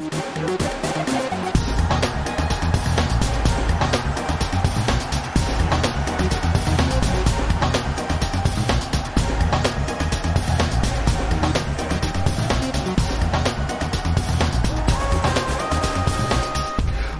Música 0.00 0.79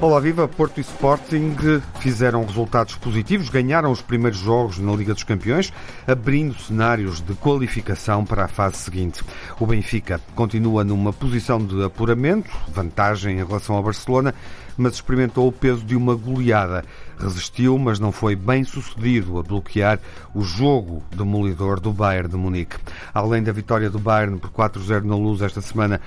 Olá, 0.03 0.19
viva! 0.19 0.49
Porto 0.49 0.79
e 0.79 0.81
Sporting 0.81 1.55
fizeram 2.01 2.43
resultados 2.47 2.95
positivos, 2.95 3.51
ganharam 3.51 3.93
os 3.93 4.01
primeiros 4.01 4.39
jogos 4.39 4.79
na 4.79 4.95
Liga 4.95 5.13
dos 5.13 5.25
Campeões, 5.25 5.71
abrindo 6.07 6.55
cenários 6.55 7.21
de 7.21 7.35
qualificação 7.35 8.25
para 8.25 8.47
a 8.47 8.49
fase 8.49 8.79
seguinte. 8.79 9.23
O 9.61 9.67
Benfica 9.67 10.19
continua 10.35 10.83
numa 10.85 11.13
posição 11.13 11.63
de 11.63 11.85
apuramento, 11.85 12.51
vantagem 12.69 13.41
em 13.41 13.45
relação 13.45 13.77
ao 13.77 13.83
Barcelona, 13.83 14.35
mas 14.75 14.95
experimentou 14.95 15.47
o 15.47 15.53
peso 15.53 15.85
de 15.85 15.95
uma 15.95 16.15
goleada. 16.15 16.83
Resistiu, 17.19 17.77
mas 17.79 18.01
não 18.01 18.11
foi 18.11 18.35
bem 18.35 18.65
sucedido 18.65 19.39
a 19.39 19.43
bloquear 19.43 20.01
o 20.35 20.41
jogo 20.41 21.03
demolidor 21.15 21.79
do 21.79 21.93
Bayern 21.93 22.31
de 22.31 22.37
Munique. 22.37 22.77
Além 23.13 23.43
da 23.43 23.53
vitória 23.53 23.91
do 23.91 23.99
Bayern 23.99 24.39
por 24.39 24.51
4-0 24.51 25.05
na 25.05 25.15
luz 25.15 25.43
esta 25.43 25.61
semana, 25.61 26.01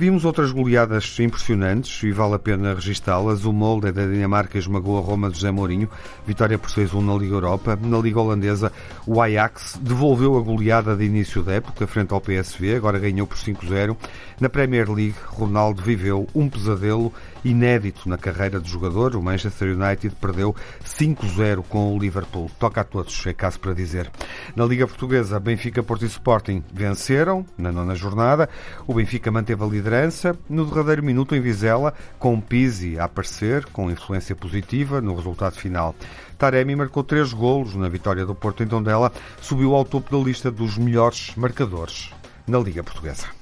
Vimos 0.00 0.24
outras 0.24 0.50
goleadas 0.50 1.18
impressionantes 1.20 2.02
e 2.02 2.10
vale 2.10 2.36
a 2.36 2.38
pena 2.38 2.72
registá-las. 2.72 3.44
O 3.44 3.52
Molde 3.52 3.92
da 3.92 4.06
Dinamarca 4.06 4.56
esmagou 4.56 4.96
a 4.96 5.02
Roma 5.02 5.28
de 5.28 5.34
José 5.34 5.50
Mourinho, 5.50 5.90
vitória 6.26 6.58
por 6.58 6.70
6-1 6.70 7.04
na 7.04 7.14
Liga 7.18 7.34
Europa. 7.34 7.78
Na 7.82 7.98
Liga 7.98 8.18
Holandesa, 8.18 8.72
o 9.06 9.20
Ajax 9.20 9.78
devolveu 9.78 10.38
a 10.38 10.40
goleada 10.40 10.96
de 10.96 11.04
início 11.04 11.42
da 11.42 11.52
época 11.52 11.86
frente 11.86 12.14
ao 12.14 12.20
PSV, 12.22 12.76
agora 12.76 12.98
ganhou 12.98 13.26
por 13.26 13.36
5-0. 13.36 13.94
Na 14.40 14.48
Premier 14.48 14.90
League, 14.90 15.16
Ronaldo 15.26 15.82
viveu 15.82 16.26
um 16.34 16.48
pesadelo 16.48 17.12
inédito 17.44 18.08
na 18.08 18.18
carreira 18.18 18.60
de 18.60 18.70
jogador. 18.70 19.16
O 19.16 19.22
Manchester 19.22 19.76
United 19.76 20.14
perdeu 20.20 20.54
5-0 20.84 21.62
com 21.68 21.94
o 21.94 21.98
Liverpool. 21.98 22.50
Toca 22.58 22.80
a 22.80 22.84
todos, 22.84 23.26
é 23.26 23.32
caso 23.32 23.58
para 23.60 23.74
dizer. 23.74 24.10
Na 24.54 24.64
Liga 24.64 24.86
Portuguesa, 24.86 25.40
Benfica, 25.40 25.82
Porto 25.82 26.04
e 26.04 26.08
Sporting 26.08 26.62
venceram 26.72 27.44
na 27.56 27.72
nona 27.72 27.94
jornada. 27.94 28.48
O 28.86 28.94
Benfica 28.94 29.30
manteve 29.30 29.62
a 29.62 29.66
liderança 29.66 30.36
no 30.48 30.64
derradeiro 30.64 31.02
minuto 31.02 31.34
em 31.34 31.40
Vizela, 31.40 31.94
com 32.18 32.40
Pizzi 32.40 32.98
a 32.98 33.04
aparecer 33.04 33.64
com 33.66 33.90
influência 33.90 34.34
positiva 34.34 35.00
no 35.00 35.14
resultado 35.14 35.54
final. 35.54 35.94
Taremi 36.38 36.74
marcou 36.74 37.04
três 37.04 37.32
golos 37.32 37.74
na 37.74 37.88
vitória 37.88 38.24
do 38.24 38.34
Porto 38.34 38.62
em 38.62 38.66
Tondela, 38.66 39.12
subiu 39.42 39.74
ao 39.74 39.84
topo 39.84 40.16
da 40.16 40.24
lista 40.24 40.50
dos 40.50 40.78
melhores 40.78 41.32
marcadores 41.36 42.10
na 42.46 42.58
Liga 42.58 42.82
Portuguesa. 42.82 43.39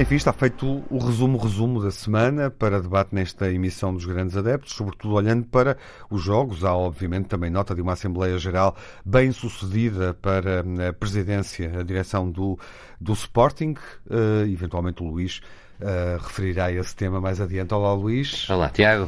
Enfim, 0.00 0.14
está 0.14 0.32
feito 0.32 0.82
o 0.88 0.96
resumo-resumo 0.96 1.82
da 1.82 1.90
semana 1.90 2.50
para 2.50 2.80
debate 2.80 3.14
nesta 3.14 3.52
emissão 3.52 3.92
dos 3.92 4.06
grandes 4.06 4.34
adeptos, 4.34 4.72
sobretudo 4.72 5.12
olhando 5.12 5.44
para 5.44 5.76
os 6.10 6.22
jogos. 6.22 6.64
Há, 6.64 6.74
obviamente, 6.74 7.26
também 7.26 7.50
nota 7.50 7.74
de 7.74 7.82
uma 7.82 7.92
Assembleia 7.92 8.38
Geral 8.38 8.74
bem 9.04 9.30
sucedida 9.30 10.14
para 10.14 10.64
a 10.88 10.92
presidência, 10.94 11.80
a 11.80 11.82
direção 11.82 12.30
do, 12.30 12.58
do 12.98 13.12
Sporting. 13.12 13.74
Uh, 14.06 14.46
eventualmente 14.50 15.02
o 15.02 15.06
Luís 15.06 15.42
uh, 15.82 16.16
referirá 16.16 16.72
esse 16.72 16.96
tema 16.96 17.20
mais 17.20 17.38
adiante. 17.38 17.74
Olá, 17.74 17.92
Luís. 17.92 18.48
Olá, 18.48 18.70
Tiago. 18.70 19.06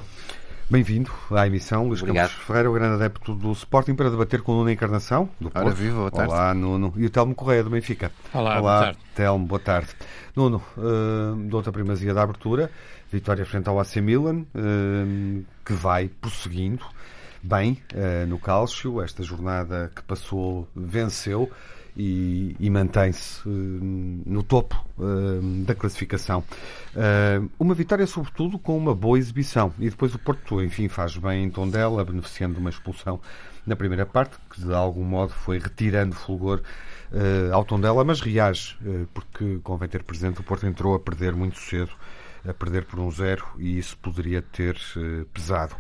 Bem-vindo 0.73 1.12
à 1.31 1.47
emissão. 1.47 1.87
Luís 1.87 2.01
Obrigado. 2.01 2.31
Campos 2.31 2.47
Ferreira, 2.47 2.70
o 2.70 2.73
grande 2.73 2.95
adepto 2.95 3.34
do 3.34 3.53
Sporting, 3.53 3.95
para 3.95 4.09
debater 4.09 4.41
com 4.41 4.53
o 4.53 4.55
Nuno 4.56 4.70
Encarnação, 4.70 5.28
do 5.39 5.51
Porto. 5.51 5.67
Ora, 5.67 5.75
viva, 5.75 5.97
boa 5.98 6.11
tarde. 6.11 6.33
Olá, 6.33 6.55
Nuno. 6.55 6.95
E 6.97 7.05
o 7.05 7.11
Telmo 7.11 7.34
Correia, 7.34 7.62
do 7.62 7.69
Benfica. 7.69 8.11
Olá, 8.33 8.53
Olá 8.53 8.61
boa 8.61 8.81
tarde. 8.84 8.98
Telmo, 9.15 9.47
boa 9.47 9.59
tarde. 9.59 9.89
Nuno, 10.34 10.62
uh, 10.78 11.37
dou-te 11.47 11.69
a 11.69 11.73
primazia 11.73 12.15
da 12.15 12.23
abertura. 12.23 12.70
Vitória 13.11 13.45
frente 13.45 13.69
ao 13.69 13.78
AC 13.78 13.97
Milan, 13.97 14.47
uh, 14.55 15.45
que 15.62 15.75
vai 15.75 16.09
prosseguindo 16.09 16.87
bem 17.43 17.78
uh, 17.93 18.27
no 18.27 18.39
Cálcio. 18.39 19.03
Esta 19.03 19.22
jornada 19.22 19.93
que 19.94 20.03
passou 20.04 20.66
venceu 20.75 21.50
e, 21.97 22.56
e 22.58 22.70
mantém-se 22.70 23.47
uh, 23.47 23.50
no 23.50 24.42
topo 24.42 24.82
uh, 24.98 25.64
da 25.64 25.75
classificação. 25.75 26.42
Uh, 26.94 27.50
uma 27.58 27.75
vitória, 27.75 28.06
sobretudo, 28.06 28.58
com 28.58 28.76
uma 28.76 28.94
boa 28.94 29.19
exibição. 29.19 29.72
E 29.78 29.91
depois 29.91 30.14
o 30.14 30.19
Porto, 30.19 30.62
enfim, 30.62 30.88
faz 30.88 31.16
bem 31.16 31.44
em 31.44 31.50
Tondela, 31.50 32.04
beneficiando 32.04 32.54
de 32.54 32.60
uma 32.60 32.70
expulsão 32.70 33.20
na 33.66 33.76
primeira 33.76 34.06
parte, 34.06 34.36
que 34.50 34.60
de 34.60 34.72
algum 34.72 35.04
modo 35.04 35.32
foi 35.32 35.58
retirando 35.58 36.14
fulgor 36.14 36.62
ao 37.53 37.64
Tondela, 37.64 38.03
mas 38.03 38.20
reage, 38.20 38.76
porque 39.14 39.60
convém 39.62 39.88
ter 39.88 40.03
presente, 40.03 40.41
o 40.41 40.42
Porto 40.42 40.66
entrou 40.66 40.94
a 40.94 40.98
perder 40.98 41.32
muito 41.36 41.60
cedo, 41.60 41.92
a 42.44 42.53
perder 42.53 42.86
por 42.86 42.98
um 42.98 43.09
zero, 43.09 43.47
e 43.59 43.78
isso 43.78 43.97
poderia 43.98 44.42
ter 44.42 44.76
pesado. 45.32 45.76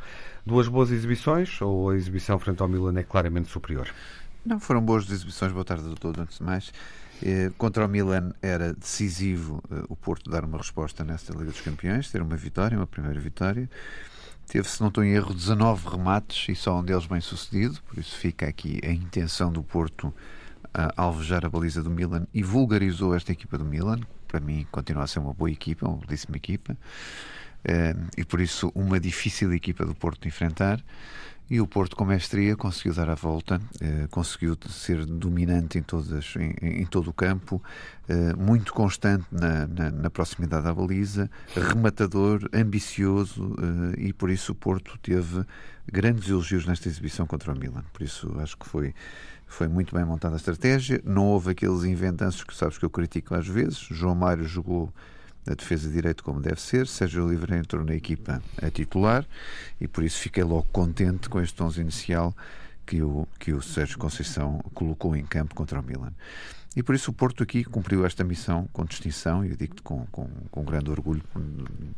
Duas 0.46 0.68
boas 0.68 0.92
exibições, 0.92 1.60
ou 1.60 1.90
a 1.90 1.96
exibição 1.96 2.38
frente 2.38 2.62
ao 2.62 2.68
Milan 2.68 3.00
é 3.00 3.02
claramente 3.02 3.48
superior? 3.48 3.88
Não, 4.44 4.58
foram 4.58 4.80
boas 4.80 5.08
exibições, 5.08 5.52
boa 5.52 5.64
tarde 5.64 5.84
todos, 6.00 6.20
antes 6.20 6.38
de 6.38 6.44
mais. 6.44 6.72
Eh, 7.22 7.52
contra 7.56 7.86
o 7.86 7.88
Milan 7.88 8.32
era 8.42 8.72
decisivo 8.72 9.62
eh, 9.70 9.84
o 9.88 9.94
Porto 9.94 10.28
dar 10.28 10.44
uma 10.44 10.58
resposta 10.58 11.04
nesta 11.04 11.32
Liga 11.32 11.52
dos 11.52 11.60
Campeões, 11.60 12.10
ter 12.10 12.20
uma 12.20 12.36
vitória, 12.36 12.76
uma 12.76 12.86
primeira 12.86 13.20
vitória. 13.20 13.70
Teve, 14.48 14.68
se 14.68 14.80
não 14.80 14.88
estou 14.88 15.04
em 15.04 15.12
erro, 15.12 15.32
19 15.32 15.90
remates 15.90 16.48
e 16.48 16.56
só 16.56 16.80
um 16.80 16.82
deles 16.82 17.06
bem 17.06 17.20
sucedido, 17.20 17.80
por 17.86 17.96
isso 17.98 18.16
fica 18.16 18.48
aqui 18.48 18.80
a 18.82 18.90
intenção 18.90 19.52
do 19.52 19.62
Porto 19.62 20.12
a 20.74 20.92
alvejar 20.96 21.44
a 21.46 21.48
baliza 21.48 21.80
do 21.80 21.90
Milan 21.90 22.26
e 22.34 22.42
vulgarizou 22.42 23.14
esta 23.14 23.30
equipa 23.30 23.56
do 23.56 23.64
Milan. 23.64 24.00
Para 24.26 24.40
mim, 24.40 24.66
continua 24.72 25.04
a 25.04 25.06
ser 25.06 25.20
uma 25.20 25.32
boa 25.32 25.50
equipa, 25.50 25.86
uma 25.86 25.98
belíssima 25.98 26.36
equipa. 26.36 26.76
Eh, 27.64 27.94
e 28.16 28.24
por 28.24 28.40
isso, 28.40 28.72
uma 28.74 28.98
difícil 28.98 29.52
equipa 29.54 29.84
do 29.84 29.94
Porto 29.94 30.26
enfrentar. 30.26 30.82
E 31.52 31.60
o 31.60 31.66
Porto, 31.66 31.94
com 31.94 32.06
mestria, 32.06 32.56
conseguiu 32.56 32.94
dar 32.94 33.10
a 33.10 33.14
volta, 33.14 33.60
eh, 33.78 34.06
conseguiu 34.10 34.56
ser 34.70 35.04
dominante 35.04 35.76
em, 35.76 35.82
todas, 35.82 36.34
em, 36.36 36.54
em 36.62 36.86
todo 36.86 37.10
o 37.10 37.12
campo, 37.12 37.62
eh, 38.08 38.32
muito 38.32 38.72
constante 38.72 39.26
na, 39.30 39.66
na, 39.66 39.90
na, 39.90 40.08
proximidade 40.08 40.66
à 40.66 40.72
baliza, 40.72 41.30
rematador, 41.54 42.48
ambicioso, 42.54 43.54
eh, 43.98 44.00
e 44.00 44.12
por 44.14 44.30
isso 44.30 44.52
o 44.52 44.54
Porto 44.54 44.98
teve 45.02 45.44
grandes 45.86 46.26
elogios 46.30 46.64
nesta 46.64 46.88
exibição 46.88 47.26
contra 47.26 47.52
o 47.52 47.58
Milan. 47.58 47.84
Por 47.92 48.02
isso 48.02 48.34
acho 48.38 48.56
que 48.56 48.66
foi, 48.66 48.94
foi 49.46 49.68
muito 49.68 49.94
bem 49.94 50.06
montada 50.06 50.36
a 50.36 50.38
estratégia. 50.38 51.02
Não 51.04 51.26
houve 51.26 51.50
aqueles 51.50 51.84
inventanços 51.84 52.44
que 52.44 52.56
sabes 52.56 52.78
que 52.78 52.84
eu 52.86 52.90
critico 52.90 53.34
às 53.34 53.46
vezes. 53.46 53.76
João 53.90 54.14
Mário 54.14 54.48
jogou 54.48 54.90
a 55.46 55.54
defesa 55.54 55.88
de 55.88 55.94
direito 55.94 56.22
como 56.22 56.40
deve 56.40 56.60
ser. 56.60 56.86
Sérgio 56.86 57.24
Oliveira 57.24 57.56
entrou 57.56 57.84
na 57.84 57.94
equipa 57.94 58.42
a 58.60 58.70
titular 58.70 59.26
e 59.80 59.88
por 59.88 60.04
isso 60.04 60.18
fiquei 60.18 60.44
logo 60.44 60.66
contente 60.72 61.28
com 61.28 61.40
este 61.40 61.62
11 61.62 61.80
inicial 61.80 62.36
que 62.86 63.02
o, 63.02 63.26
que 63.38 63.52
o 63.52 63.62
Sérgio 63.62 63.98
Conceição 63.98 64.60
colocou 64.74 65.16
em 65.16 65.24
campo 65.24 65.54
contra 65.54 65.80
o 65.80 65.82
Milan. 65.82 66.12
E 66.74 66.82
por 66.82 66.94
isso 66.94 67.10
o 67.10 67.14
Porto 67.14 67.42
aqui 67.42 67.64
cumpriu 67.64 68.06
esta 68.06 68.24
missão 68.24 68.66
com 68.72 68.84
distinção, 68.86 69.44
e 69.44 69.50
eu 69.50 69.56
digo-te 69.56 69.82
com, 69.82 70.06
com, 70.06 70.26
com 70.50 70.64
grande 70.64 70.90
orgulho 70.90 71.22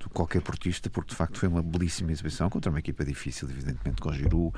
de 0.01 0.09
qualquer 0.09 0.43
portista, 0.43 0.91
porque 0.91 1.11
de 1.11 1.17
facto 1.17 1.39
foi 1.39 1.49
uma 1.49 1.63
belíssima 1.63 2.11
exibição 2.11 2.51
contra 2.51 2.71
uma 2.71 2.81
equipa 2.81 3.05
difícil, 3.05 3.49
evidentemente, 3.49 4.03
com 4.03 4.13
Giroud, 4.13 4.53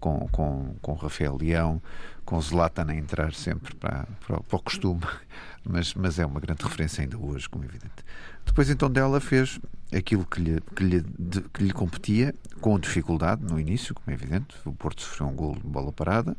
com, 0.00 0.26
com, 0.28 0.74
com 0.80 0.94
Rafael 0.94 1.36
Leão, 1.36 1.82
com 2.24 2.40
Zlatan 2.40 2.86
a 2.88 2.94
entrar 2.94 3.34
sempre 3.34 3.74
para, 3.74 4.06
para, 4.26 4.40
para 4.40 4.56
o 4.56 4.62
costume, 4.62 5.02
mas, 5.68 5.94
mas 5.94 6.18
é 6.18 6.26
uma 6.26 6.40
grande 6.40 6.62
referência 6.62 7.02
ainda 7.02 7.18
hoje, 7.18 7.48
como 7.48 7.64
é 7.64 7.66
evidente. 7.66 8.04
Depois 8.44 8.70
então 8.70 8.90
dela 8.90 9.20
fez 9.20 9.60
aquilo 9.94 10.24
que 10.24 10.40
lhe, 10.40 10.60
que 10.74 10.84
lhe, 10.84 11.00
de, 11.18 11.42
que 11.42 11.62
lhe 11.62 11.72
competia, 11.72 12.34
com 12.60 12.78
dificuldade 12.78 13.42
no 13.42 13.60
início, 13.60 13.94
como 13.94 14.10
é 14.10 14.14
evidente. 14.14 14.56
O 14.64 14.72
Porto 14.72 15.02
sofreu 15.02 15.28
um 15.28 15.34
gol 15.34 15.54
de 15.54 15.66
bola 15.66 15.92
parada, 15.92 16.36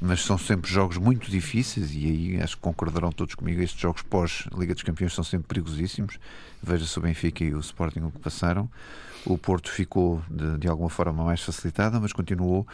mas 0.00 0.22
são 0.22 0.36
sempre 0.36 0.70
jogos 0.70 0.98
muito 0.98 1.30
difíceis 1.30 1.94
e 1.94 2.04
aí 2.06 2.42
acho 2.42 2.56
que 2.56 2.62
concordarão 2.62 3.10
todos 3.10 3.34
comigo. 3.34 3.62
Estes 3.62 3.80
jogos 3.80 4.02
pós-Liga 4.02 4.74
dos 4.74 4.82
Campeões 4.82 5.14
são 5.14 5.24
sempre 5.24 5.48
perigosíssimos. 5.48 6.18
Veja-se 6.62 6.98
o 6.98 7.02
Benfica 7.02 7.44
e 7.44 7.54
o 7.54 7.60
Sporting 7.60 8.00
o 8.00 8.10
que 8.10 8.18
passaram. 8.18 8.68
O 9.24 9.36
Porto 9.36 9.68
ficou 9.68 10.22
de, 10.30 10.58
de 10.58 10.68
alguma 10.68 10.88
forma 10.88 11.24
mais 11.24 11.42
facilitada, 11.42 11.98
mas 11.98 12.12
continuou 12.12 12.64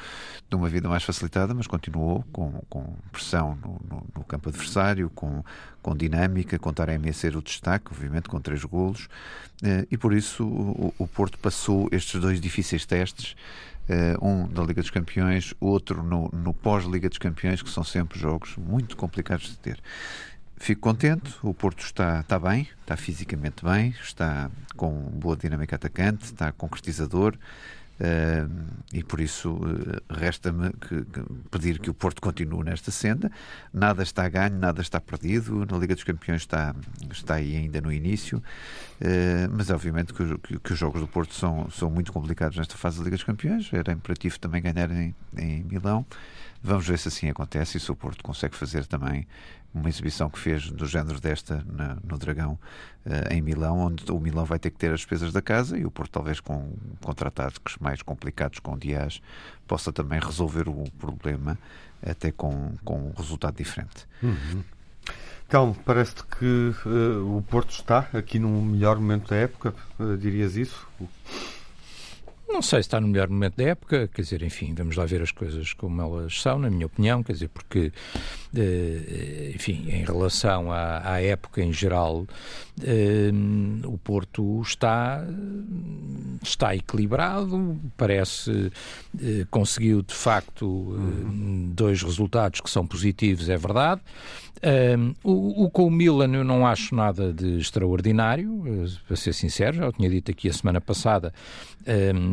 de 0.51 0.55
uma 0.55 0.69
vida 0.69 0.87
mais 0.87 1.03
facilitada, 1.03 1.55
mas 1.55 1.67
continuou 1.67 2.23
com, 2.31 2.63
com 2.69 2.95
pressão 3.11 3.57
no, 3.57 3.81
no, 3.89 4.07
no 4.15 4.25
campo 4.25 4.51
adversário, 4.51 5.09
com, 5.15 5.43
com 5.83 5.97
dinâmica, 5.97 6.59
com 6.59 6.71
a 6.71 7.13
ser 7.13 7.37
o 7.37 7.43
destaque, 7.43 7.87
obviamente, 7.91 8.29
com 8.29 8.41
três 8.41 8.65
golos, 8.65 9.09
eh, 9.63 9.87
e 9.91 9.99
por 9.99 10.15
isso 10.15 10.45
o, 10.47 10.95
o 10.97 11.09
Porto 11.09 11.39
passou 11.39 11.89
estes 11.91 12.21
dois 12.21 12.41
difíceis 12.41 12.87
testes 12.87 13.35
Uh, 13.83 14.25
um 14.25 14.47
da 14.47 14.63
Liga 14.63 14.81
dos 14.81 14.91
Campeões, 14.91 15.53
outro 15.59 16.05
no, 16.05 16.31
no 16.33 16.55
pós-Liga 16.55 17.09
dos 17.09 17.19
Campeões, 17.19 17.63
que 17.63 17.69
são 17.69 17.83
sempre 17.83 18.17
jogos 18.17 18.57
muito 18.57 18.97
complicados 18.97 19.49
de 19.49 19.59
ter. 19.59 19.83
Fico 20.57 20.81
contente, 20.81 21.35
o 21.43 21.53
Porto 21.53 21.85
está, 21.85 22.21
está 22.21 22.39
bem, 22.39 22.69
está 22.81 22.97
fisicamente 22.97 23.65
bem, 23.65 23.93
está 24.01 24.49
com 24.77 24.93
boa 25.11 25.37
dinâmica 25.37 25.75
atacante, 25.75 26.27
está 26.27 26.53
concretizador. 26.53 27.37
E 28.93 29.03
por 29.05 29.21
isso 29.21 29.59
resta-me 30.09 30.73
pedir 31.51 31.79
que 31.79 31.91
o 31.91 31.95
Porto 31.95 32.21
continue 32.21 32.65
nesta 32.65 32.91
senda. 32.91 33.31
Nada 33.73 34.03
está 34.03 34.29
ganho, 34.29 34.59
nada 34.59 34.81
está 34.81 35.01
perdido. 35.01 35.65
Na 35.71 35.79
Liga 35.79 35.95
dos 35.95 36.05
Campeões 36.05 36.43
está, 36.43 36.75
está 37.11 37.35
aí 37.35 37.57
ainda 37.57 37.81
no 37.81 37.93
início, 37.93 38.43
mas 39.53 39.71
obviamente 39.71 40.13
que, 40.13 40.39
que, 40.39 40.59
que, 40.59 40.73
os 40.73 40.79
jogos 40.79 41.01
do 41.01 41.07
Porto 41.07 41.35
são, 41.35 41.71
são 41.71 41.91
muito 41.91 42.13
complicados 42.13 42.57
nesta 42.57 42.77
fase 42.77 42.99
da 42.99 43.05
Liga 43.05 43.17
dos 43.17 43.25
Campeões. 43.25 43.73
Era 43.73 43.93
imperativo 43.93 44.39
também 44.39 44.61
ganhar 44.61 44.91
em, 44.91 45.15
em 45.37 45.63
Milão. 45.65 46.05
Vamos 46.63 46.87
ver 46.87 46.99
se 46.99 47.09
assim 47.09 47.29
acontece 47.29 47.77
e 47.77 47.81
se 47.81 47.91
o 47.91 47.97
Porto 47.97 48.23
consegue 48.23 48.55
fazer 48.55 48.87
também 48.87 49.27
uma 49.75 49.89
exibição 49.89 50.29
que 50.29 50.39
fez 50.39 50.71
do 50.71 50.87
género 50.87 51.21
desta 51.21 51.65
na, 51.67 51.97
no 52.05 52.19
Dragão 52.19 52.59
uh, 53.07 53.33
em 53.33 53.41
Milão, 53.41 53.79
onde 53.79 54.11
o 54.11 54.21
Milão 54.21 54.45
vai 54.45 54.59
ter 54.59 54.71
que 54.71 54.79
ter 54.79 54.93
as 54.93 55.01
despesas 55.01 55.33
da 55.33 55.41
casa 55.41 55.79
e 55.79 55.85
o 55.85 55.91
Porto, 55.91 56.13
talvez 56.13 56.41
com 56.41 56.73
contratados 57.01 57.59
mais 57.81 58.03
complicados 58.03 58.59
com 58.59 58.77
Dias, 58.77 59.23
possa 59.67 59.93
também 59.93 60.21
resolver 60.21 60.69
o 60.69 60.85
problema 60.99 61.59
até 62.05 62.31
com, 62.31 62.75
com 62.85 63.09
um 63.09 63.13
resultado 63.17 63.57
diferente. 63.57 64.07
Uhum. 64.23 64.63
Então, 65.47 65.77
parece-te 65.85 66.25
que 66.25 66.75
uh, 66.87 67.37
o 67.37 67.43
Porto 67.43 67.71
está 67.71 68.09
aqui 68.13 68.39
num 68.39 68.63
melhor 68.63 68.97
momento 68.97 69.29
da 69.31 69.37
época, 69.37 69.75
uh, 69.99 70.17
dirias 70.17 70.57
isso? 70.57 70.87
Não 72.53 72.61
sei 72.61 72.83
se 72.83 72.89
está 72.89 73.01
no 73.01 73.09
melhor 73.09 73.29
momento 73.29 73.57
da 73.57 73.65
época, 73.65 74.09
quer 74.13 74.23
dizer, 74.23 74.43
enfim, 74.43 74.75
vamos 74.75 74.95
lá 74.95 75.07
ver 75.07 75.23
as 75.23 75.33
coisas 75.33 75.73
como 75.73 76.03
elas 76.03 76.39
são, 76.41 76.59
na 76.59 76.69
minha 76.69 76.85
opinião, 76.85 77.23
quer 77.23 77.33
dizer, 77.33 77.49
porque, 77.49 77.91
eh, 78.55 79.53
enfim, 79.55 79.89
em 79.89 80.05
relação 80.05 80.71
à, 80.71 81.01
à 81.03 81.23
época 81.23 81.63
em 81.63 81.73
geral, 81.73 82.27
eh, 82.85 83.31
o 83.85 83.97
Porto 83.97 84.61
está, 84.61 85.25
está 86.43 86.77
equilibrado, 86.77 87.81
parece, 87.97 88.71
eh, 89.19 89.47
conseguiu 89.51 90.03
de 90.03 90.15
facto 90.15 90.95
dois 91.75 92.03
resultados 92.03 92.61
que 92.61 92.69
são 92.69 92.87
positivos, 92.87 93.49
é 93.49 93.57
verdade. 93.57 94.03
o, 95.25 95.65
o 95.65 95.71
com 95.71 95.87
o 95.87 95.91
Milan 95.91 96.35
eu 96.35 96.45
não 96.45 96.67
acho 96.67 96.95
nada 96.95 97.33
de 97.33 97.59
extraordinário, 97.59 98.63
para 99.07 99.17
ser 99.17 99.33
sincero, 99.33 99.79
já 99.79 99.89
o 99.89 99.93
tinha 99.93 100.11
dito 100.11 100.31
aqui 100.31 100.49
a 100.49 100.53
semana 100.53 100.81
passada, 100.81 101.33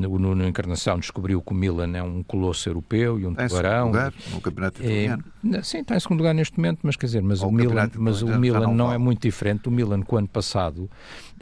o 0.09 0.19
Nuno 0.19 0.47
Encarnação 0.47 0.99
descobriu 0.99 1.41
que 1.41 1.51
o 1.51 1.55
Milan 1.55 1.95
é 1.95 2.03
um 2.03 2.23
colosso 2.23 2.67
europeu 2.67 3.19
e 3.19 3.25
um 3.25 3.33
tubarão. 3.33 3.87
lugar 3.87 4.13
no 4.31 4.41
campeonato 4.41 4.81
é, 4.81 4.85
italiano. 4.85 5.23
É, 5.53 5.61
sim, 5.61 5.79
está 5.79 5.95
em 5.95 5.99
segundo 5.99 6.19
lugar 6.19 6.33
neste 6.33 6.57
momento, 6.57 6.79
mas 6.83 6.95
quer 6.95 7.05
dizer, 7.05 7.21
mas 7.21 7.41
Ou 7.41 7.49
o 7.49 7.51
Milan, 7.51 7.89
mas 7.95 8.21
o 8.21 8.27
Milan 8.27 8.59
não, 8.61 8.75
não 8.75 8.93
é 8.93 8.97
muito 8.97 9.21
diferente. 9.21 9.67
O 9.67 9.71
Milan, 9.71 10.01
que 10.01 10.13
o 10.13 10.17
ano 10.17 10.27
passado 10.27 10.89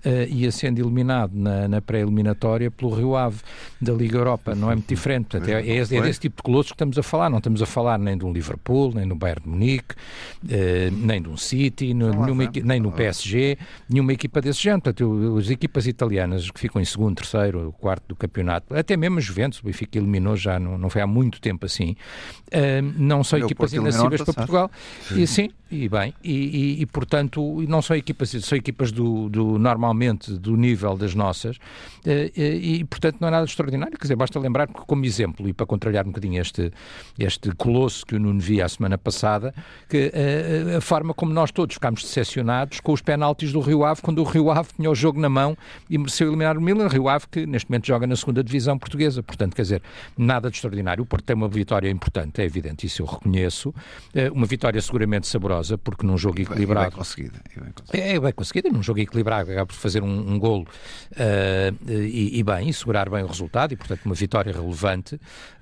uh, 0.07 0.33
ia 0.33 0.51
sendo 0.51 0.79
eliminado 0.79 1.31
na, 1.33 1.67
na 1.67 1.81
pré-eliminatória 1.81 2.71
pelo 2.71 2.93
Rio 2.93 3.15
Ave 3.15 3.39
da 3.81 3.93
Liga 3.93 4.17
Europa. 4.17 4.55
Não 4.55 4.71
é 4.71 4.75
muito 4.75 4.87
diferente. 4.87 5.25
Portanto, 5.25 5.49
é, 5.49 5.67
é, 5.67 5.77
é, 5.77 6.01
desse 6.01 6.19
tipo 6.19 6.37
de 6.37 6.43
colossos 6.43 6.71
que 6.71 6.75
estamos 6.75 6.97
a 6.97 7.03
falar. 7.03 7.29
Não 7.29 7.39
estamos 7.39 7.61
a 7.61 7.65
falar 7.65 7.99
nem 7.99 8.17
de 8.17 8.25
um 8.25 8.31
Liverpool, 8.31 8.93
nem 8.93 9.07
do 9.07 9.15
Bayern 9.15 9.41
de 9.43 9.49
Munique, 9.49 9.95
uh, 9.95 10.91
nem 10.91 11.21
de 11.21 11.29
um 11.29 11.37
City, 11.37 11.93
nenhuma, 11.93 12.49
nem 12.63 12.81
do 12.81 12.91
PSG, 12.91 13.57
nenhuma 13.89 14.13
equipa 14.13 14.41
desse 14.41 14.61
género. 14.61 14.81
Portanto, 14.83 15.37
as 15.37 15.49
equipas 15.49 15.85
italianas 15.87 16.49
que 16.49 16.59
ficam 16.59 16.81
em 16.81 16.85
segundo, 16.85 17.17
terceiro, 17.17 17.75
quarto 17.79 18.07
do 18.07 18.15
campeonato, 18.15 18.73
até 18.75 18.95
mesmo 18.95 19.17
a 19.17 19.21
Juventus, 19.21 19.59
o 19.59 19.65
Benfica 19.65 19.97
eliminou 19.97 20.35
já, 20.35 20.59
não, 20.59 20.77
não 20.77 20.89
foi 20.89 21.01
há 21.01 21.07
muito 21.07 21.41
tempo 21.41 21.65
assim, 21.65 21.95
uh, 22.47 22.93
não 22.97 23.23
são 23.23 23.39
equipas 23.39 23.73
inacessíveis 23.73 24.21
para 24.21 24.33
Portugal. 24.33 24.71
Sim. 25.07 25.21
E, 25.21 25.27
sim, 25.27 25.49
e 25.69 25.89
bem, 25.89 26.13
e, 26.23 26.31
e, 26.31 26.81
e, 26.81 26.85
portanto 26.85 27.61
não 27.67 27.81
são 27.81 27.95
equipas, 27.95 28.29
são 28.29 28.57
equipas 28.57 28.91
do, 28.91 29.27
do 29.29 29.59
normalmente 29.59 29.96
do 30.39 30.55
nível 30.55 30.95
das 30.95 31.13
nossas 31.13 31.57
eh, 32.05 32.31
e, 32.35 32.75
e, 32.79 32.83
portanto 32.85 33.17
não 33.19 33.27
é 33.27 33.31
nada 33.31 33.45
extraordinário, 33.45 33.97
quer 33.97 34.03
dizer, 34.03 34.15
basta 34.15 34.39
lembrar 34.39 34.67
que 34.67 34.73
como 34.85 35.05
exemplo 35.05 35.47
e 35.47 35.53
para 35.53 35.65
contrariar 35.65 36.05
um 36.05 36.09
bocadinho 36.09 36.41
este, 36.41 36.71
este 37.17 37.51
colosso 37.51 38.05
que 38.05 38.15
o 38.15 38.19
Nuno 38.19 38.39
via 38.39 38.65
a 38.65 38.69
semana 38.69 38.97
passada, 38.97 39.53
que 39.89 40.11
a, 40.13 40.17
eh, 40.73 40.77
a 40.77 40.81
forma 40.81 41.13
como 41.13 41.33
nós 41.33 41.51
todos 41.51 41.75
ficámos 41.75 42.03
decepcionados 42.03 42.79
com 42.79 42.93
os 42.93 43.01
penaltis 43.01 43.51
do 43.51 43.59
Rio 43.59 43.83
Ave, 43.83 44.01
quando 44.01 44.19
o 44.19 44.23
Rio 44.23 44.51
Ave 44.51 44.69
tinha 44.75 44.89
o 44.89 44.95
jogo 44.95 45.19
na 45.19 45.29
mão 45.29 45.57
e 45.89 45.97
mereceu 45.97 46.27
eliminar 46.27 46.57
o 46.57 46.61
Milan, 46.61 46.87
Rio 46.87 47.09
Ave 47.09 47.25
que 47.29 47.45
neste 47.45 47.69
momento 47.69 47.87
joga 47.87 48.07
na 48.07 48.15
segunda 48.15 48.43
divisão 48.43 48.77
portuguesa, 48.77 49.21
portanto 49.23 49.55
quer 49.55 49.63
dizer, 49.63 49.81
nada 50.17 50.49
de 50.49 50.55
extraordinário, 50.57 51.03
o 51.03 51.05
Porto 51.05 51.25
tem 51.25 51.35
uma 51.35 51.47
vitória 51.47 51.89
importante, 51.89 52.41
é 52.41 52.45
evidente, 52.45 52.85
isso 52.85 53.01
eu 53.01 53.05
reconheço, 53.05 53.73
eh, 54.13 54.29
uma 54.31 54.45
vitória 54.45 54.81
seguramente 54.81 55.27
saborosa 55.27 55.77
porque 55.77 56.05
num 56.05 56.17
jogo 56.17 56.41
equilibrado. 56.41 56.87
E 56.87 56.89
bem 56.89 56.97
conseguida. 56.97 57.41
Bem 57.55 57.71
conseguida. 57.71 58.05
É, 58.05 58.15
é 58.15 58.19
bem 58.19 58.33
conseguida, 58.33 58.69
num 58.69 58.83
jogo 58.83 58.99
equilibrado, 58.99 59.51
acaba 59.51 59.65
por 59.65 59.75
fazer 59.77 60.03
um, 60.03 60.33
um 60.33 60.39
golo 60.39 60.67
uh, 61.11 61.91
e, 61.91 62.39
e, 62.39 62.43
bem, 62.43 62.69
e 62.69 62.73
segurar 62.73 63.09
bem 63.09 63.23
o 63.23 63.27
resultado, 63.27 63.73
e 63.73 63.77
portanto 63.77 64.05
uma 64.05 64.15
vitória 64.15 64.51
relevante. 64.51 65.19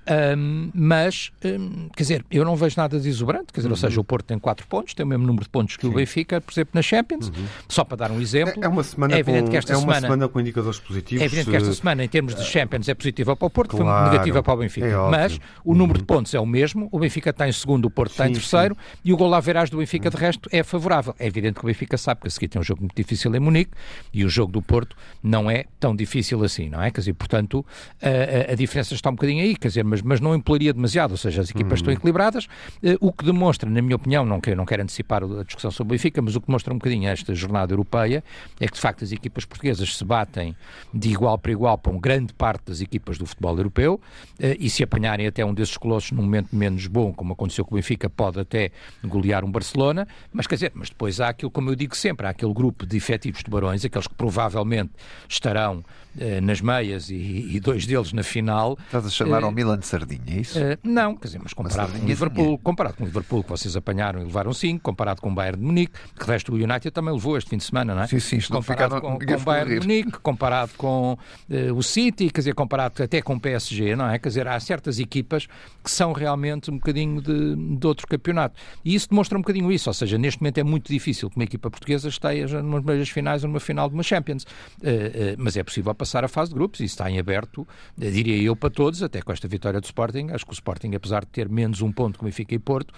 Um, 0.08 0.70
mas, 0.72 1.32
um, 1.44 1.88
quer 1.88 2.02
dizer, 2.02 2.26
eu 2.30 2.44
não 2.44 2.54
vejo 2.54 2.76
nada 2.76 2.98
de 3.00 3.08
exuberante, 3.08 3.46
quer 3.52 3.60
dizer, 3.60 3.68
uhum. 3.68 3.72
ou 3.72 3.76
seja, 3.76 4.00
o 4.00 4.04
Porto 4.04 4.26
tem 4.26 4.38
4 4.38 4.66
pontos, 4.68 4.94
tem 4.94 5.04
o 5.04 5.08
mesmo 5.08 5.26
número 5.26 5.44
de 5.44 5.50
pontos 5.50 5.76
que 5.76 5.82
Sim. 5.82 5.88
o 5.88 5.94
Benfica, 5.94 6.40
por 6.40 6.52
exemplo, 6.52 6.70
na 6.74 6.82
Champions, 6.82 7.28
uhum. 7.28 7.46
só 7.68 7.84
para 7.84 7.96
dar 7.96 8.10
um 8.10 8.20
exemplo. 8.20 8.62
É, 8.62 8.66
é 8.66 8.68
uma 8.68 8.84
semana, 8.84 9.14
é 9.14 9.18
evidente 9.18 9.44
com, 9.44 9.50
que 9.50 9.56
esta 9.56 9.72
é 9.72 9.76
uma 9.76 9.82
semana, 9.82 10.00
semana 10.00 10.28
com 10.28 10.40
indicadores 10.40 10.78
positivos. 10.78 11.22
É 11.22 11.26
evidente 11.26 11.50
que 11.50 11.56
esta 11.56 11.72
semana, 11.72 12.04
em 12.04 12.08
termos 12.08 12.34
de 12.34 12.44
Champions, 12.44 12.88
é 12.88 12.94
positiva 12.94 13.34
para 13.34 13.46
o 13.46 13.50
Porto, 13.50 13.76
claro, 13.76 14.04
foi 14.04 14.12
negativa 14.12 14.42
para 14.42 14.54
o 14.54 14.56
Benfica. 14.58 14.86
É 14.86 14.96
mas 15.10 15.40
o 15.64 15.74
número 15.74 15.98
uhum. 15.98 16.02
de 16.02 16.06
pontos 16.06 16.34
é 16.34 16.40
o 16.40 16.46
mesmo, 16.46 16.88
o 16.92 16.98
Benfica 16.98 17.30
está 17.30 17.48
em 17.48 17.52
segundo, 17.52 17.86
o 17.86 17.90
Porto 17.90 18.12
está 18.12 18.28
em 18.28 18.32
terceiro, 18.32 18.74
sim. 18.74 18.98
e 19.04 19.12
o 19.12 19.16
gol 19.16 19.34
a 19.34 19.40
verás 19.40 19.70
do 19.70 19.78
Benfica, 19.78 20.08
de 20.08 20.16
resto, 20.16 20.48
é 20.52 20.62
favorável. 20.62 21.14
É 21.18 21.26
evidente 21.26 21.58
que 21.58 21.64
o 21.64 21.66
Benfica 21.66 21.98
sabe 21.98 22.20
que 22.20 22.28
a 22.28 22.30
seguir 22.30 22.48
tem 22.48 22.60
um 22.60 22.64
jogo 22.64 22.82
muito 22.82 22.94
difícil 22.94 23.34
em 23.34 23.40
Munique, 23.40 23.72
e 24.12 24.24
o 24.24 24.28
jogo 24.28 24.52
do 24.52 24.62
Porto 24.62 24.96
não 25.22 25.50
é 25.50 25.64
tão 25.80 25.94
difícil 25.94 26.42
assim, 26.44 26.68
não 26.68 26.82
é? 26.82 26.90
Quer 26.90 27.00
dizer, 27.00 27.14
portanto, 27.14 27.64
a, 28.00 28.50
a, 28.50 28.52
a 28.52 28.54
diferença 28.54 28.94
está 28.94 29.10
um 29.10 29.14
bocadinho 29.14 29.42
aí, 29.42 29.56
quer 29.56 29.68
dizer, 29.68 29.84
mas, 29.84 29.95
mas 30.02 30.20
não 30.20 30.34
implaria 30.34 30.72
demasiado, 30.72 31.12
ou 31.12 31.16
seja, 31.16 31.42
as 31.42 31.50
equipas 31.50 31.72
uhum. 31.72 31.76
estão 31.76 31.92
equilibradas, 31.92 32.46
eh, 32.82 32.96
o 33.00 33.12
que 33.12 33.24
demonstra, 33.24 33.68
na 33.68 33.82
minha 33.82 33.96
opinião, 33.96 34.24
não 34.24 34.40
quero, 34.40 34.56
não 34.56 34.64
quero 34.64 34.82
antecipar 34.82 35.22
a 35.22 35.42
discussão 35.42 35.70
sobre 35.70 35.92
o 35.92 35.96
Benfica, 35.96 36.20
mas 36.22 36.36
o 36.36 36.40
que 36.40 36.46
demonstra 36.46 36.72
um 36.72 36.78
bocadinho 36.78 37.08
esta 37.08 37.34
jornada 37.34 37.72
europeia 37.72 38.22
é 38.60 38.66
que, 38.66 38.74
de 38.74 38.80
facto, 38.80 39.04
as 39.04 39.12
equipas 39.12 39.44
portuguesas 39.44 39.96
se 39.96 40.04
batem 40.04 40.56
de 40.92 41.10
igual 41.10 41.38
para 41.38 41.52
igual 41.52 41.78
para 41.78 41.92
uma 41.92 42.00
grande 42.00 42.32
parte 42.32 42.64
das 42.66 42.80
equipas 42.80 43.18
do 43.18 43.26
futebol 43.26 43.56
europeu 43.56 44.00
eh, 44.38 44.56
e 44.58 44.68
se 44.70 44.82
apanharem 44.82 45.26
até 45.26 45.44
um 45.44 45.54
desses 45.54 45.76
colossos 45.76 46.12
num 46.12 46.22
momento 46.22 46.54
menos 46.54 46.86
bom, 46.86 47.12
como 47.12 47.32
aconteceu 47.32 47.64
com 47.64 47.74
o 47.74 47.76
Benfica, 47.76 48.08
pode 48.08 48.40
até 48.40 48.70
golear 49.04 49.44
um 49.44 49.50
Barcelona, 49.50 50.06
mas 50.32 50.46
quer 50.46 50.56
dizer, 50.56 50.72
mas 50.74 50.88
depois 50.88 51.20
há 51.20 51.28
aquilo, 51.28 51.50
como 51.50 51.70
eu 51.70 51.74
digo 51.74 51.96
sempre, 51.96 52.26
há 52.26 52.30
aquele 52.30 52.52
grupo 52.52 52.86
de 52.86 52.96
efetivos 52.96 53.42
tubarões, 53.42 53.84
aqueles 53.84 54.06
que 54.06 54.14
provavelmente 54.14 54.92
estarão 55.28 55.84
eh, 56.18 56.40
nas 56.40 56.62
meias 56.62 57.10
e, 57.10 57.14
e, 57.14 57.60
dois 57.60 57.84
deles 57.84 58.12
na 58.12 58.22
final. 58.22 58.78
Estás 58.86 59.04
a 59.04 59.10
chamar 59.10 59.44
ao 59.44 59.52
Milan 59.52 59.82
de 59.86 59.90
sardinha, 59.90 60.36
é 60.36 60.40
isso? 60.40 60.58
não, 60.82 61.16
quer 61.16 61.28
dizer, 61.28 61.40
mas 61.42 61.52
comparado 61.52 61.92
com 61.92 61.98
o 61.98 62.06
Liverpool, 62.06 62.58
comparado 62.58 62.96
com 62.96 63.04
o 63.04 63.06
Liverpool 63.06 63.42
que 63.44 63.50
vocês 63.50 63.76
apanharam 63.76 64.20
e 64.20 64.24
levaram 64.24 64.52
5, 64.52 64.82
comparado 64.82 65.20
com 65.20 65.30
o 65.30 65.34
Bayern 65.34 65.58
de 65.58 65.64
Munique, 65.64 65.92
que 66.18 66.24
o 66.24 66.26
resto 66.26 66.52
do 66.52 66.56
United 66.56 66.90
também 66.90 67.12
levou 67.12 67.36
este 67.36 67.50
fim 67.50 67.56
de 67.56 67.64
semana, 67.64 67.94
não 67.94 68.02
é? 68.02 68.06
Sim, 68.06 68.20
sim, 68.20 68.40
comparado 68.40 69.00
com, 69.00 69.18
com 69.18 69.34
o 69.34 69.40
Bayern 69.40 69.74
de 69.74 69.80
Munique, 69.80 70.18
comparado 70.20 70.72
com 70.76 71.12
uh, 71.12 71.74
o 71.74 71.82
City, 71.82 72.30
quer 72.30 72.40
dizer, 72.40 72.54
comparado 72.54 73.02
até 73.02 73.22
com 73.22 73.34
o 73.34 73.40
PSG, 73.40 73.96
não 73.96 74.08
é? 74.08 74.18
Quer 74.18 74.28
dizer, 74.28 74.48
há 74.48 74.58
certas 74.58 74.98
equipas 74.98 75.46
que 75.82 75.90
são 75.90 76.12
realmente 76.12 76.70
um 76.70 76.74
bocadinho 76.74 77.20
de, 77.20 77.76
de 77.76 77.86
outro 77.86 78.06
campeonato. 78.06 78.58
E 78.84 78.94
isso 78.94 79.08
demonstra 79.08 79.38
um 79.38 79.40
bocadinho 79.40 79.70
isso, 79.70 79.88
ou 79.88 79.94
seja, 79.94 80.18
neste 80.18 80.40
momento 80.40 80.58
é 80.58 80.64
muito 80.64 80.92
difícil 80.92 81.30
que 81.30 81.36
uma 81.36 81.44
equipa 81.44 81.70
portuguesa 81.70 82.08
esteja 82.08 82.62
numas 82.62 82.82
meias 82.82 83.08
finais 83.08 83.44
ou 83.44 83.48
numa 83.48 83.60
final 83.60 83.88
de 83.88 83.94
uma 83.94 84.02
Champions. 84.02 84.42
Uh, 84.42 84.46
uh, 84.46 85.36
mas 85.38 85.56
é 85.56 85.62
possível 85.62 85.94
passar 85.94 86.24
a 86.24 86.28
fase 86.28 86.50
de 86.50 86.56
grupos 86.56 86.80
e 86.80 86.84
está 86.84 87.10
em 87.10 87.18
aberto, 87.18 87.66
diria 87.96 88.42
eu, 88.42 88.56
para 88.56 88.70
todos, 88.70 89.02
até 89.02 89.22
com 89.22 89.32
esta 89.32 89.46
vitória 89.46 89.75
do 89.80 89.84
Sporting. 89.84 90.28
Acho 90.30 90.44
que 90.44 90.52
o 90.52 90.54
Sporting, 90.54 90.94
apesar 90.94 91.24
de 91.24 91.30
ter 91.30 91.48
menos 91.48 91.82
um 91.82 91.92
ponto 91.92 92.18
que 92.18 92.24
o 92.24 92.26
Benfica 92.26 92.54
e 92.54 92.58
Porto, 92.58 92.92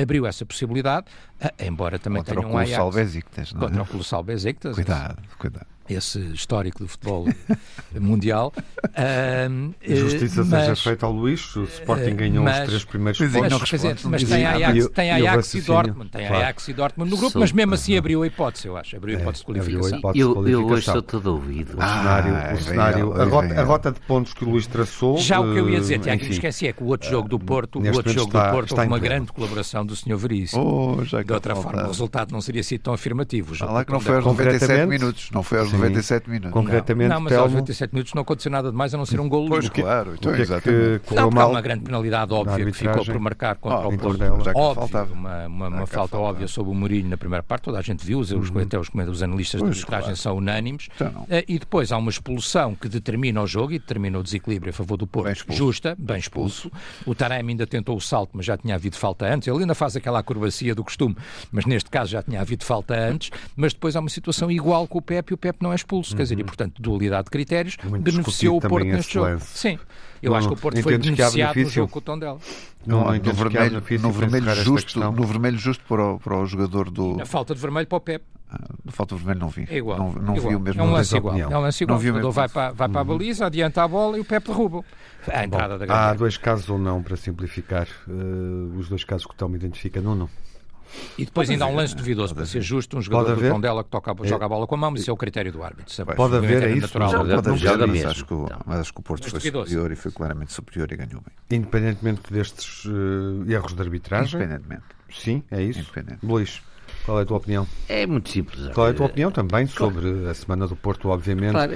abriu 0.00 0.26
essa 0.26 0.44
possibilidade, 0.44 1.06
embora 1.58 1.98
também 1.98 2.22
contra 2.22 2.40
tenha 2.40 2.46
um 2.46 2.56
Ajax. 2.56 2.76
Colossal 2.76 3.04
Besiktas, 3.04 3.52
não 3.52 3.60
é? 3.60 3.64
Contra 3.64 3.82
o 3.82 3.86
Colossal 3.86 4.22
Besiktas. 4.22 4.74
Cuidado, 4.74 5.22
cuidado 5.38 5.75
esse 5.88 6.18
histórico 6.32 6.80
do 6.80 6.88
futebol 6.88 7.26
mundial. 7.94 8.52
Um, 9.50 9.72
Justiça 9.82 10.44
mas, 10.44 10.64
seja 10.64 10.76
feita 10.76 11.06
ao 11.06 11.12
Luís, 11.12 11.54
o 11.56 11.64
Sporting 11.64 12.16
ganhou 12.16 12.44
mas, 12.44 12.60
os 12.60 12.66
três 12.66 12.84
primeiros 12.84 13.18
pontos. 13.18 13.60
Mas, 13.60 13.70
dizer, 13.70 13.96
mas 14.04 14.24
tem 14.24 14.46
Ajax, 14.46 14.88
tem 14.88 15.10
Ajax 15.10 15.54
e, 15.54 15.60
Dortmund, 15.62 16.10
tem 16.10 16.26
claro. 16.26 16.42
Ajax 16.42 16.68
e 16.68 16.72
Dortmund 16.72 17.10
no 17.10 17.16
grupo, 17.16 17.32
Sou, 17.32 17.40
mas 17.40 17.52
mesmo 17.52 17.74
assim 17.74 17.96
abriu 17.96 18.22
a 18.22 18.26
hipótese, 18.26 18.66
eu 18.66 18.76
acho, 18.76 18.96
abriu 18.96 19.18
a 19.18 19.20
hipótese 19.20 19.42
de 19.42 19.46
qualificação. 19.46 19.98
Hipótese 19.98 20.20
eu, 20.20 20.28
de 20.28 20.34
qualificação. 20.34 20.68
eu 20.68 20.76
hoje 20.76 20.84
sou 20.84 21.02
todo 21.02 21.26
ouvido. 21.26 21.70
O 21.70 21.82
cenário, 21.82 22.34
ah, 22.34 22.54
o 22.54 22.62
cenário 22.62 23.12
a, 23.12 23.24
rota, 23.24 23.60
a, 23.60 23.64
rota, 23.64 23.92
de 23.92 24.00
pontos 24.00 24.34
que 24.34 24.44
o 24.44 24.50
Luís 24.50 24.66
traçou. 24.66 25.18
Já 25.18 25.40
o 25.40 25.52
que 25.52 25.58
eu 25.58 25.70
ia 25.70 25.80
dizer, 25.80 25.98
Tiago, 26.00 26.24
me 26.24 26.30
esqueci, 26.30 26.66
é 26.66 26.72
que 26.72 26.82
o 26.82 26.86
outro 26.86 27.08
jogo 27.08 27.28
do 27.28 27.38
Porto, 27.38 27.78
o 27.78 27.86
outro 27.94 28.12
jogo 28.12 28.32
do 28.32 28.50
Porto, 28.50 28.72
houve 28.72 28.86
uma 28.86 28.98
grande 28.98 29.32
colaboração 29.32 29.84
do 29.84 29.94
Sr. 29.94 30.16
Veríssimo. 30.16 30.96
Oh, 30.98 31.22
de 31.22 31.32
outra 31.32 31.54
forma, 31.54 31.84
o 31.84 31.88
resultado 31.88 32.32
não 32.32 32.40
seria 32.40 32.62
sido 32.62 32.82
tão 32.82 32.94
afirmativo. 32.94 33.54
lá 33.64 33.84
que 33.84 33.92
não 33.92 34.00
foi 34.00 34.16
aos 34.16 34.24
97 34.24 34.86
minutos, 34.86 35.30
não 35.32 35.42
foi 35.42 35.58
aos 35.58 35.72
97 35.76 36.30
minutos. 36.30 36.52
Concretamente, 36.52 37.08
não, 37.08 37.20
mas 37.20 37.30
Telmo... 37.30 37.44
aos 37.44 37.52
97 37.52 37.92
minutos 37.92 38.14
não 38.14 38.22
aconteceu 38.22 38.50
nada 38.50 38.70
de 38.70 38.76
mais 38.76 38.94
a 38.94 38.98
não 38.98 39.06
ser 39.06 39.20
um 39.20 39.28
gol 39.28 39.48
Pois, 39.48 39.68
claro. 39.68 40.14
Então, 40.14 40.32
que, 40.32 40.42
exatamente. 40.42 41.00
Que 41.06 41.14
não, 41.14 41.30
mal 41.30 41.48
há 41.48 41.50
uma 41.50 41.60
grande 41.60 41.84
penalidade 41.84 42.32
óbvia 42.32 42.64
que 42.64 42.72
ficou 42.72 43.04
por 43.04 43.18
marcar 43.18 43.56
contra 43.56 43.86
oh, 43.86 43.92
o 43.92 43.98
Porto. 43.98 44.22
Óbvio, 44.54 45.12
uma, 45.12 45.46
uma, 45.46 45.68
uma 45.68 45.86
falta 45.86 46.16
óbvia 46.18 46.48
sobre 46.48 46.72
o 46.72 46.74
Mourinho 46.74 47.08
na 47.08 47.16
primeira 47.16 47.42
parte, 47.42 47.64
toda 47.64 47.78
a 47.78 47.82
gente 47.82 48.04
viu, 48.04 48.18
os, 48.18 48.30
uhum. 48.30 48.60
até 48.60 48.78
os, 48.78 48.88
os 48.88 49.22
analistas 49.22 49.60
pois, 49.60 49.74
de 49.74 49.80
arbitragem 49.80 50.06
claro. 50.06 50.16
são 50.16 50.36
unânimes. 50.36 50.88
Então, 50.94 51.22
uh, 51.22 51.26
e 51.46 51.58
depois 51.58 51.92
há 51.92 51.96
uma 51.96 52.10
expulsão 52.10 52.74
que 52.74 52.88
determina 52.88 53.42
o 53.42 53.46
jogo 53.46 53.72
e 53.72 53.78
determina 53.78 54.18
o 54.18 54.22
desequilíbrio 54.22 54.70
a 54.70 54.72
favor 54.72 54.96
do 54.96 55.06
Porto. 55.06 55.46
Bem 55.46 55.56
justa, 55.56 55.94
bem 55.98 56.18
expulso. 56.18 56.70
O 57.04 57.14
Taremi 57.14 57.52
ainda 57.52 57.66
tentou 57.66 57.96
o 57.96 58.00
salto, 58.00 58.30
mas 58.34 58.46
já 58.46 58.56
tinha 58.56 58.74
havido 58.74 58.96
falta 58.96 59.26
antes. 59.26 59.48
Ele 59.48 59.58
ainda 59.58 59.74
faz 59.74 59.96
aquela 59.96 60.18
acrobacia 60.18 60.74
do 60.74 60.84
costume, 60.84 61.16
mas 61.50 61.64
neste 61.64 61.90
caso 61.90 62.10
já 62.10 62.22
tinha 62.22 62.40
havido 62.40 62.64
falta 62.64 62.94
antes. 62.94 63.30
Mas 63.54 63.72
depois 63.72 63.96
há 63.96 64.00
uma 64.00 64.08
situação 64.08 64.50
igual 64.50 64.86
com 64.86 64.98
o 64.98 65.02
Pepe 65.02 65.32
e 65.32 65.34
o 65.34 65.36
Pepe 65.36 65.62
não 65.66 65.72
é 65.72 65.74
expulso. 65.74 66.12
Uhum. 66.12 66.16
Quer 66.16 66.22
dizer, 66.22 66.38
e 66.38 66.42
uhum. 66.42 66.46
portanto, 66.46 66.80
dualidade 66.80 67.24
de 67.24 67.30
critérios 67.30 67.76
Muito 67.84 68.02
beneficiou 68.02 68.56
o 68.56 68.60
Porto 68.60 68.86
neste 68.86 69.14
jogo. 69.14 69.26
Lance. 69.26 69.58
Sim. 69.58 69.78
Eu 70.22 70.30
não, 70.30 70.38
acho 70.38 70.48
que 70.48 70.54
o 70.54 70.56
Porto 70.56 70.82
foi 70.82 70.98
beneficiado 70.98 71.56
no 71.56 71.68
jogo 71.68 71.92
com 71.92 71.98
o 71.98 72.02
Tondela. 72.02 72.38
Não, 72.86 73.04
não, 73.04 73.12
no, 73.12 73.32
vermelho, 73.32 73.82
no, 74.00 74.12
vermelho 74.12 74.54
justo, 74.54 75.00
no 75.00 75.26
vermelho 75.26 75.58
justo 75.58 75.84
para 75.86 76.04
o, 76.04 76.18
para 76.18 76.38
o 76.38 76.46
jogador 76.46 76.90
do. 76.90 77.20
A 77.20 77.26
falta 77.26 77.54
de 77.54 77.60
vermelho 77.60 77.86
para 77.86 77.96
o 77.96 78.00
Pepe. 78.00 78.24
Ah, 78.48 78.58
falta 78.90 79.16
de 79.16 79.22
vermelho 79.22 79.40
não 79.40 79.48
vi. 79.48 79.66
É 79.68 79.76
igual. 79.76 79.98
Não, 79.98 80.12
não 80.12 80.36
igual. 80.36 80.50
vi 80.50 80.56
o 80.56 80.60
mesmo. 80.60 80.80
É 80.80 80.84
um 80.84 80.92
lance 80.92 81.16
igual. 81.16 81.36
É 81.36 81.58
um 81.58 81.60
lance 81.60 81.82
igual. 81.82 81.98
o 81.98 82.02
jogador 82.02 82.30
vai 82.30 82.48
para, 82.48 82.72
vai 82.72 82.88
para 82.88 83.00
a 83.00 83.02
uhum. 83.02 83.18
baliza, 83.18 83.46
adianta 83.46 83.82
a 83.82 83.88
bola 83.88 84.16
e 84.16 84.20
o 84.20 84.24
Pepe 84.24 84.48
derruba. 84.48 84.84
A 85.28 85.44
entrada 85.44 85.78
Bom, 85.78 85.86
da 85.86 86.10
Há 86.10 86.14
dois 86.14 86.36
casos 86.36 86.70
ou 86.70 86.78
não, 86.78 87.02
para 87.02 87.16
simplificar. 87.16 87.88
Uh, 88.06 88.78
os 88.78 88.88
dois 88.88 89.02
casos 89.02 89.26
que 89.26 89.32
o 89.32 89.36
Telmo 89.36 89.56
identifica, 89.56 90.00
não, 90.00 90.14
não. 90.14 90.30
E 91.18 91.24
depois 91.24 91.48
ainda 91.50 91.64
há 91.64 91.68
um 91.68 91.76
lance 91.76 91.94
duvidoso, 91.94 92.34
para 92.34 92.46
ser 92.46 92.60
justo, 92.60 92.96
um 92.96 93.02
jogador 93.02 93.36
do 93.36 93.48
Tondela 93.48 93.84
que 93.84 93.90
toca, 93.90 94.14
joga 94.24 94.46
a 94.46 94.48
bola 94.48 94.66
com 94.66 94.74
a 94.74 94.78
mão, 94.78 94.90
mas 94.90 95.00
isso 95.00 95.10
é 95.10 95.12
o 95.12 95.16
critério 95.16 95.52
do 95.52 95.62
árbitro. 95.62 95.92
Sabe? 95.92 96.14
Pode 96.14 96.36
haver, 96.36 96.62
é 96.62 96.70
isso. 96.70 96.80
Natural. 96.82 97.24
Não, 97.24 97.42
pode 97.42 97.68
haver, 97.68 97.86
mas, 97.86 98.04
acho 98.04 98.24
que, 98.24 98.34
o, 98.34 98.48
mas 98.64 98.80
acho 98.80 98.92
que 98.92 99.00
o 99.00 99.02
Porto 99.02 99.28
foi 99.28 99.38
duvidoso. 99.38 99.66
superior 99.66 99.92
e 99.92 99.96
foi 99.96 100.12
claramente 100.12 100.52
superior 100.52 100.90
e 100.92 100.96
ganhou 100.96 101.20
bem. 101.20 101.58
Independentemente 101.58 102.32
destes 102.32 102.84
uh, 102.84 103.44
erros 103.48 103.74
de 103.74 103.82
arbitragem? 103.82 104.40
Independentemente. 104.40 104.84
Sim, 105.10 105.42
é 105.50 105.62
isso. 105.62 105.92
Luís. 106.22 106.62
Qual 107.06 107.20
é 107.20 107.22
a 107.22 107.24
tua 107.24 107.36
opinião? 107.36 107.68
É 107.88 108.04
muito 108.04 108.28
simples. 108.28 108.68
Qual 108.74 108.88
é 108.88 108.90
a 108.90 108.94
tua 108.94 109.06
opinião 109.06 109.30
também 109.30 109.64
sobre 109.68 110.28
a 110.28 110.34
semana 110.34 110.66
do 110.66 110.74
Porto, 110.74 111.08
obviamente? 111.08 111.52
Claro. 111.52 111.72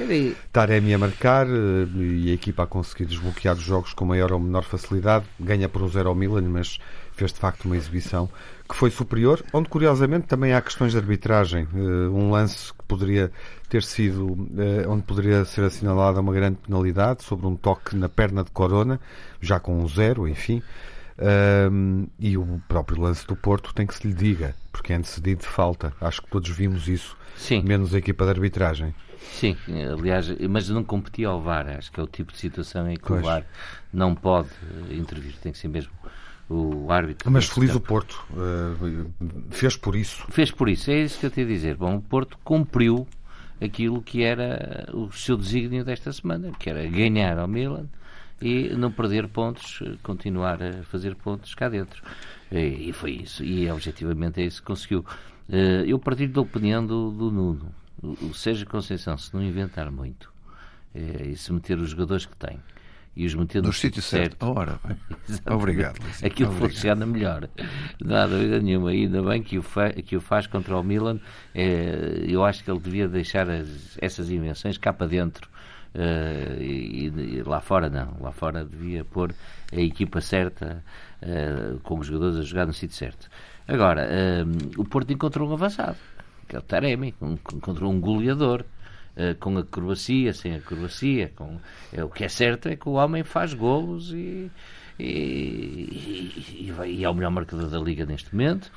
Taremi 0.53 0.93
a 0.93 0.99
marcar 0.99 1.47
eh, 1.47 1.87
e 1.97 2.31
a 2.33 2.35
equipa 2.35 2.65
a 2.65 2.67
conseguir 2.67 3.05
desbloquear 3.05 3.55
os 3.55 3.63
jogos 3.63 3.95
com 3.95 4.05
maior 4.05 4.33
ou 4.33 4.41
menor 4.41 4.65
facilidade. 4.65 5.25
Ganha 5.39 5.69
por 5.69 5.83
um 5.83 5.89
zero 5.89 6.09
ao 6.09 6.17
Milan, 6.17 6.43
mas 6.43 6.81
fez 7.13 7.33
de 7.33 7.39
facto 7.39 7.67
uma 7.67 7.77
exibição 7.77 8.29
que 8.69 8.75
foi 8.75 8.91
superior, 8.91 9.45
onde 9.53 9.69
curiosamente 9.69 10.27
também 10.27 10.53
há 10.53 10.61
questões 10.61 10.93
de 10.93 10.99
arbitragem. 10.99 11.69
Uh, 11.73 12.13
um 12.13 12.31
lance 12.31 12.73
que 12.73 12.85
poderia 12.89 13.31
ter 13.69 13.85
sido, 13.85 14.33
uh, 14.33 14.89
onde 14.89 15.03
poderia 15.03 15.45
ser 15.45 15.63
assinalada 15.63 16.21
uma 16.21 16.33
grande 16.33 16.59
penalidade 16.67 17.23
sobre 17.23 17.47
um 17.47 17.55
toque 17.55 17.95
na 17.95 18.09
perna 18.09 18.43
de 18.43 18.51
Corona, 18.51 19.01
já 19.41 19.61
com 19.61 19.81
um 19.81 19.87
zero, 19.87 20.27
enfim. 20.27 20.61
Uh, 21.21 22.09
e 22.19 22.39
o 22.39 22.63
próprio 22.67 23.03
lance 23.03 23.27
do 23.27 23.37
Porto 23.37 23.75
tem 23.75 23.87
que 23.87 23.95
se 23.95 24.07
lhe 24.07 24.15
diga, 24.15 24.55
porque 24.73 24.93
é 24.93 24.97
antecedido 24.97 25.43
de 25.43 25.47
falta. 25.47 25.93
Acho 26.01 26.23
que 26.23 26.31
todos 26.31 26.49
vimos 26.49 26.89
isso, 26.89 27.15
Sim. 27.37 27.63
menos 27.63 27.95
a 27.95 27.99
equipa 27.99 28.25
de 28.25 28.31
arbitragem. 28.31 28.95
Sim, 29.21 29.55
aliás, 29.93 30.29
mas 30.49 30.71
não 30.71 30.83
competia 30.83 31.29
ao 31.29 31.43
VAR. 31.43 31.69
Acho 31.69 31.93
que 31.93 32.01
é 32.01 32.03
o 32.03 32.07
tipo 32.07 32.33
de 32.33 32.39
situação 32.39 32.91
em 32.91 32.97
que 32.97 33.07
pois. 33.07 33.21
o 33.21 33.25
VAR 33.25 33.45
não 33.93 34.15
pode 34.15 34.49
intervir, 34.91 35.35
tem 35.43 35.53
que 35.53 35.59
ser 35.59 35.69
mesmo 35.69 35.93
o 36.49 36.91
árbitro. 36.91 37.31
Mas 37.31 37.47
feliz 37.47 37.75
o 37.75 37.81
Porto, 37.81 38.25
uh, 38.33 39.13
fez 39.51 39.77
por 39.77 39.95
isso. 39.95 40.25
Fez 40.31 40.51
por 40.51 40.71
isso, 40.71 40.91
é 40.91 41.03
isso 41.03 41.21
que 41.21 41.27
eu 41.27 41.31
te 41.31 41.41
ia 41.41 41.47
dizer. 41.47 41.77
Bom, 41.77 41.97
o 41.97 42.01
Porto 42.01 42.39
cumpriu 42.43 43.07
aquilo 43.61 44.01
que 44.01 44.23
era 44.23 44.89
o 44.95 45.13
seu 45.13 45.37
desígnio 45.37 45.85
desta 45.85 46.11
semana, 46.13 46.51
que 46.59 46.71
era 46.71 46.87
ganhar 46.89 47.39
ao 47.39 47.47
Milan 47.47 47.87
e 48.41 48.71
não 48.71 48.91
perder 48.91 49.29
pontos, 49.29 49.83
continuar 50.03 50.63
a 50.63 50.83
fazer 50.85 51.15
pontos 51.15 51.55
cá 51.55 51.69
dentro. 51.69 52.03
E, 52.51 52.89
e 52.89 52.93
foi 52.93 53.13
isso, 53.13 53.45
e 53.45 53.71
objetivamente 53.71 54.41
é 54.41 54.45
isso 54.45 54.61
que 54.61 54.67
conseguiu. 54.67 55.05
Uh, 55.49 55.85
eu 55.87 55.99
partilho 55.99 56.33
da 56.33 56.41
opinião 56.41 56.85
do, 56.85 57.11
do 57.11 57.31
Nuno. 57.31 57.75
O, 58.03 58.27
o 58.27 58.35
Sérgio 58.35 58.67
Conceição, 58.67 59.17
se 59.17 59.35
não 59.35 59.43
inventar 59.43 59.91
muito 59.91 60.33
é, 60.95 61.29
e 61.29 61.37
se 61.37 61.53
meter 61.53 61.79
os 61.79 61.91
jogadores 61.91 62.25
que 62.25 62.37
tem 62.37 62.59
e 63.15 63.27
os 63.27 63.35
metendo 63.35 63.67
no, 63.67 63.73
sítio 63.73 64.01
certo. 64.01 64.37
certo. 64.39 64.59
Ora, 64.59 64.81
Obrigado. 65.51 66.01
Luís. 66.01 66.23
Aquilo 66.23 66.51
Obrigado. 66.51 66.71
funciona 66.71 67.07
melhor. 67.07 67.49
Não 68.03 68.17
há 68.17 68.27
dúvida 68.27 68.61
nenhuma. 68.61 68.91
Ainda 68.91 69.23
bem 69.23 69.43
que 69.43 69.59
o, 69.59 69.63
fa 69.63 69.91
que 69.91 70.17
o 70.17 70.21
faz 70.21 70.47
contra 70.47 70.79
o 70.79 70.83
Milan. 70.83 71.19
É, 71.55 72.25
eu 72.27 72.45
acho 72.45 72.63
que 72.63 72.71
ele 72.71 72.81
devia 72.81 73.09
deixar 73.09 73.51
as, 73.51 73.99
essas 74.01 74.31
invenções 74.31 74.79
cá 74.79 74.93
para 74.93 75.09
dentro. 75.09 75.50
Uh, 75.95 76.63
e, 76.63 77.07
e, 77.07 77.43
lá 77.43 77.61
fora 77.61 77.89
não. 77.89 78.17
Lá 78.21 78.33
fora 78.33 78.65
devia 78.65 79.05
pôr 79.05 79.35
a 79.73 79.81
equipa 79.81 80.21
certa, 80.21 80.85
uh, 81.23 81.79
com 81.81 81.99
os 81.99 82.07
jogadores 82.07 82.39
a 82.39 82.43
jogar 82.43 82.67
no 82.67 82.73
sítio 82.73 82.97
certo. 82.97 83.29
Agora, 83.67 84.09
uh, 84.09 84.81
o 84.81 84.85
Porto 84.85 85.13
encontrou 85.13 85.49
um 85.49 85.53
avançado, 85.53 85.97
que 86.49 86.57
é 86.57 86.59
o 86.59 86.63
Taremi, 86.63 87.15
encontrou 87.21 87.91
um 87.91 88.01
goleador. 88.01 88.65
Eh, 89.17 89.35
com 89.35 89.59
a 89.59 89.65
Croácia, 89.65 90.33
sem 90.33 90.55
a 90.55 90.61
Croácia. 90.61 91.33
Com, 91.35 91.59
o 92.03 92.09
que 92.09 92.25
é 92.25 92.29
certo 92.29 92.69
é 92.69 92.77
que 92.77 92.89
o 92.89 92.93
homem 92.93 93.25
faz 93.25 93.53
golos 93.53 94.13
e, 94.13 94.51
e, 94.99 95.05
e, 95.05 96.75
e, 96.87 97.05
é 97.05 97.11
o 97.11 97.15
melhor 97.15 97.31
marcador 97.31 97.69
da 97.69 97.79
Liga 97.79 98.07
neste 98.07 98.35
momento. 98.35 98.71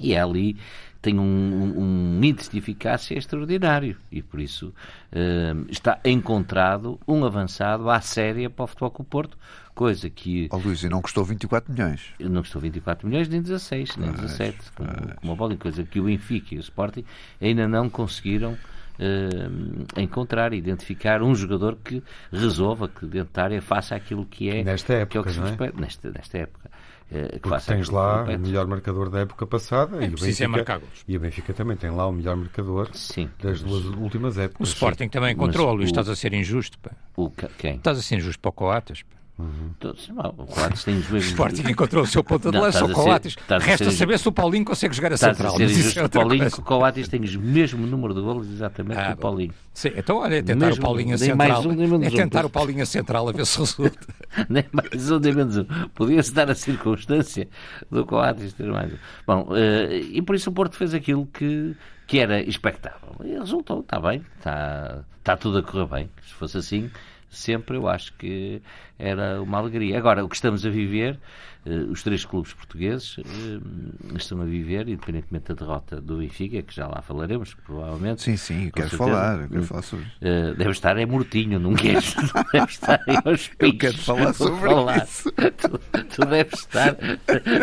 E 0.00 0.14
é 0.14 0.20
ali 0.20 0.56
tem 1.00 1.18
um, 1.18 1.22
um, 1.22 2.18
um, 2.18 2.24
índice 2.24 2.50
de 2.50 2.58
eficácia 2.58 3.16
extraordinário 3.16 3.96
e 4.10 4.20
por 4.20 4.40
isso 4.40 4.68
uh, 5.12 5.66
está 5.70 6.00
encontrado 6.04 6.98
um 7.06 7.24
avançado 7.24 7.88
à 7.88 8.00
séria 8.00 8.50
para 8.50 8.64
o 8.64 8.66
Futebol 8.66 8.90
com 8.90 9.02
o 9.02 9.06
Porto, 9.06 9.38
coisa 9.74 10.10
que... 10.10 10.48
Oh, 10.50 10.56
Luís, 10.56 10.82
e 10.82 10.88
não 10.88 11.00
custou 11.00 11.24
24 11.24 11.72
milhões? 11.72 12.02
Não 12.18 12.42
custou 12.42 12.60
24 12.60 13.06
milhões, 13.06 13.28
nem 13.28 13.40
16, 13.40 13.96
nem 13.96 14.10
mas, 14.10 14.20
17, 14.20 14.72
como, 14.72 14.90
como 15.16 15.32
a 15.32 15.36
bola, 15.36 15.56
coisa 15.56 15.84
que 15.84 16.00
o 16.00 16.04
Benfica 16.04 16.56
e 16.56 16.58
o 16.58 16.60
Sporting 16.60 17.04
ainda 17.40 17.68
não 17.68 17.88
conseguiram 17.88 18.52
uh, 18.98 20.00
encontrar, 20.00 20.52
identificar 20.52 21.22
um 21.22 21.34
jogador 21.34 21.76
que 21.76 22.02
resolva, 22.32 22.88
que 22.88 23.06
dentro 23.06 23.32
da 23.32 23.44
área 23.44 23.62
faça 23.62 23.94
aquilo 23.94 24.26
que 24.26 24.50
é, 24.50 24.64
nesta 24.64 24.94
época, 24.94 25.10
que 25.10 25.16
é 25.16 25.20
o 25.20 25.24
que 25.24 25.32
se 25.32 25.64
é? 25.64 25.72
nesta, 25.80 26.10
nesta 26.10 26.38
época. 26.38 26.70
Uh, 27.10 27.40
Porque 27.40 27.64
tens 27.66 27.88
lá 27.88 28.24
o 28.24 28.38
melhor 28.38 28.66
marcador 28.66 29.08
da 29.08 29.20
época 29.20 29.46
passada 29.46 29.96
é, 30.04 30.08
e, 30.08 30.14
o 30.14 30.18
Benfica, 30.18 30.82
e 31.06 31.16
o 31.16 31.20
Benfica 31.20 31.54
também 31.54 31.74
tem 31.74 31.90
lá 31.90 32.06
o 32.06 32.12
melhor 32.12 32.36
marcador 32.36 32.90
Sim, 32.92 33.30
das 33.42 33.62
duas 33.62 33.86
últimas 33.86 34.36
épocas. 34.36 34.68
O 34.68 34.70
Sporting 34.70 35.08
também 35.08 35.32
encontrou, 35.32 35.72
Luís, 35.72 35.88
estás 35.88 36.06
a 36.08 36.14
ser 36.14 36.34
injusto. 36.34 36.78
Pá. 36.78 36.90
O 37.16 37.30
quem? 37.30 37.76
Estás 37.76 37.98
a 37.98 38.02
ser 38.02 38.16
injusto 38.16 38.38
para 38.40 38.50
o 38.50 38.52
Coates. 38.52 39.02
Pá. 39.02 39.17
Uhum. 39.38 39.70
Todos, 39.78 40.08
não, 40.08 40.34
o 40.36 40.46
Coates 40.46 40.82
tem 40.82 40.98
os 40.98 41.08
mesmos. 41.08 41.26
O 41.28 41.30
Sporting 41.30 41.70
encontrou 41.70 42.02
o 42.02 42.06
seu 42.06 42.24
ponto 42.24 42.50
de 42.50 42.58
lança, 42.58 42.84
o 42.84 42.92
Coates. 42.92 43.36
Resta 43.60 43.90
saber 43.92 44.18
se 44.18 44.28
o 44.28 44.32
Paulinho 44.32 44.64
consegue 44.64 44.94
jogar 44.94 45.12
a 45.12 45.16
central. 45.16 45.54
A 45.54 45.68
ser 45.68 46.04
o 46.04 46.10
Paulinho, 46.10 46.48
o 46.48 46.62
Coates 46.62 47.08
tem 47.08 47.20
o 47.20 47.40
mesmo 47.40 47.86
número 47.86 48.14
de 48.14 48.20
golos 48.20 48.50
exatamente 48.50 48.98
ah, 48.98 49.06
que 49.06 49.12
o 49.12 49.16
Paulinho. 49.16 49.54
Sim, 49.72 49.92
então 49.94 50.16
olha, 50.16 50.36
é 50.36 50.42
tentar 50.42 50.66
mesmo, 50.66 50.82
o 50.82 50.84
Paulinho 50.84 51.14
a 51.14 51.18
central. 51.18 51.62
Um, 51.62 52.02
é 52.02 52.10
tentar 52.10 52.44
um, 52.44 52.48
o 52.48 52.50
Paulinho 52.50 52.82
a 52.82 52.86
central 52.86 53.28
a 53.28 53.32
ver 53.32 53.46
se 53.46 53.60
resulta. 53.60 53.98
nem 54.50 54.64
mais 54.72 55.08
um, 55.08 55.20
nem 55.20 55.32
menos 55.32 55.56
um. 55.56 55.64
Podia-se 55.94 56.34
dar 56.34 56.50
a 56.50 56.54
circunstância 56.56 57.48
do 57.88 58.04
Coates 58.04 58.52
ter 58.54 58.66
mais 58.66 58.92
um. 58.92 58.96
Bom, 59.24 59.48
uh, 59.50 59.92
e 59.92 60.20
por 60.20 60.34
isso 60.34 60.50
o 60.50 60.52
Porto 60.52 60.74
fez 60.74 60.92
aquilo 60.94 61.26
que, 61.26 61.76
que 62.08 62.18
era 62.18 62.42
expectável. 62.42 63.14
E 63.22 63.38
resultou, 63.38 63.80
está 63.80 64.00
bem, 64.00 64.24
está, 64.36 65.04
está 65.18 65.36
tudo 65.36 65.58
a 65.58 65.62
correr 65.62 65.86
bem. 65.86 66.10
Se 66.26 66.34
fosse 66.34 66.58
assim, 66.58 66.90
sempre 67.30 67.76
eu 67.76 67.88
acho 67.88 68.12
que 68.14 68.62
era 68.98 69.40
uma 69.40 69.58
alegria. 69.58 69.98
Agora, 69.98 70.24
o 70.24 70.28
que 70.28 70.34
estamos 70.34 70.66
a 70.66 70.70
viver 70.70 71.18
uh, 71.66 71.90
os 71.90 72.02
três 72.02 72.24
clubes 72.24 72.52
portugueses 72.52 73.18
uh, 73.18 74.16
estão 74.16 74.40
a 74.40 74.44
viver, 74.44 74.88
independentemente 74.88 75.48
da 75.48 75.54
derrota 75.54 76.00
do 76.00 76.18
Benfica, 76.18 76.62
que 76.62 76.74
já 76.74 76.86
lá 76.86 77.02
falaremos, 77.02 77.54
provavelmente. 77.54 78.22
Sim, 78.22 78.36
sim, 78.36 78.70
quero 78.74 78.90
falar, 78.90 79.48
quero 79.48 79.62
falar 79.64 79.82
sobre 79.82 80.04
uh, 80.04 80.54
Deve 80.56 80.70
estar 80.70 80.96
é 80.98 81.06
mortinho, 81.06 81.58
não 81.58 81.74
queres? 81.74 82.14
deve 82.52 82.66
estar 82.66 83.00
aos 83.24 83.50
Eu 83.58 83.78
quero 83.78 83.98
falar 83.98 84.32
sobre 84.32 84.68
falar. 84.68 85.04
isso. 85.04 85.32
Tu, 85.32 85.80
tu 86.14 86.26
deves 86.26 86.60
estar, 86.60 86.96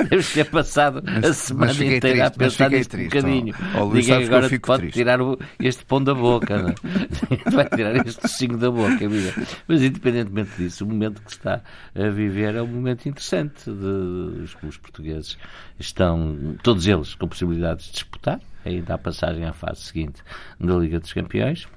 deves 0.10 0.34
ter 0.34 0.45
passado 0.50 1.01
mas, 1.05 1.25
a 1.25 1.34
semana 1.34 1.74
inteira 1.74 2.00
triste, 2.00 2.22
a 2.22 2.31
pensar 2.31 2.69
nisto 2.69 2.91
triste, 2.91 3.17
um 3.17 3.22
bocadinho. 3.22 3.55
Oh, 3.75 3.84
oh, 3.84 3.93
Ninguém 3.93 4.25
agora 4.25 4.60
pode 4.60 4.81
triste. 4.84 4.93
tirar 4.93 5.22
o, 5.22 5.38
este 5.60 5.86
pão 5.86 6.03
da 6.03 6.13
boca, 6.13 6.62
não 6.62 6.69
é? 6.69 6.75
vai 7.51 7.65
tirar 7.69 7.95
este 8.05 8.22
docinho 8.22 8.57
da 8.57 8.72
boca, 8.72 9.05
amiga. 9.05 9.34
Mas 9.68 9.82
independentemente 9.82 10.52
disso, 10.58 10.86
o 10.86 10.88
momento 10.88 11.22
que 11.22 11.32
se 11.32 11.38
está 11.38 11.62
a 11.96 12.10
viver 12.10 12.56
é 12.56 12.62
um 12.62 12.68
momento 12.68 13.08
interessante 13.08 13.66
de 13.66 14.42
os 14.44 14.54
clubes 14.54 14.78
portugueses 14.78 15.38
estão, 15.80 16.56
todos 16.64 16.88
eles, 16.88 17.16
com 17.16 17.28
possibilidades 17.28 17.86
de 17.86 17.94
disputar 17.94 18.40
ainda 18.66 18.96
a 18.96 18.98
passagem 18.98 19.46
à 19.46 19.54
fase 19.54 19.82
seguinte 19.82 20.22
da 20.60 20.76
Liga 20.76 21.00
dos 21.00 21.14
Campeões. 21.14 21.68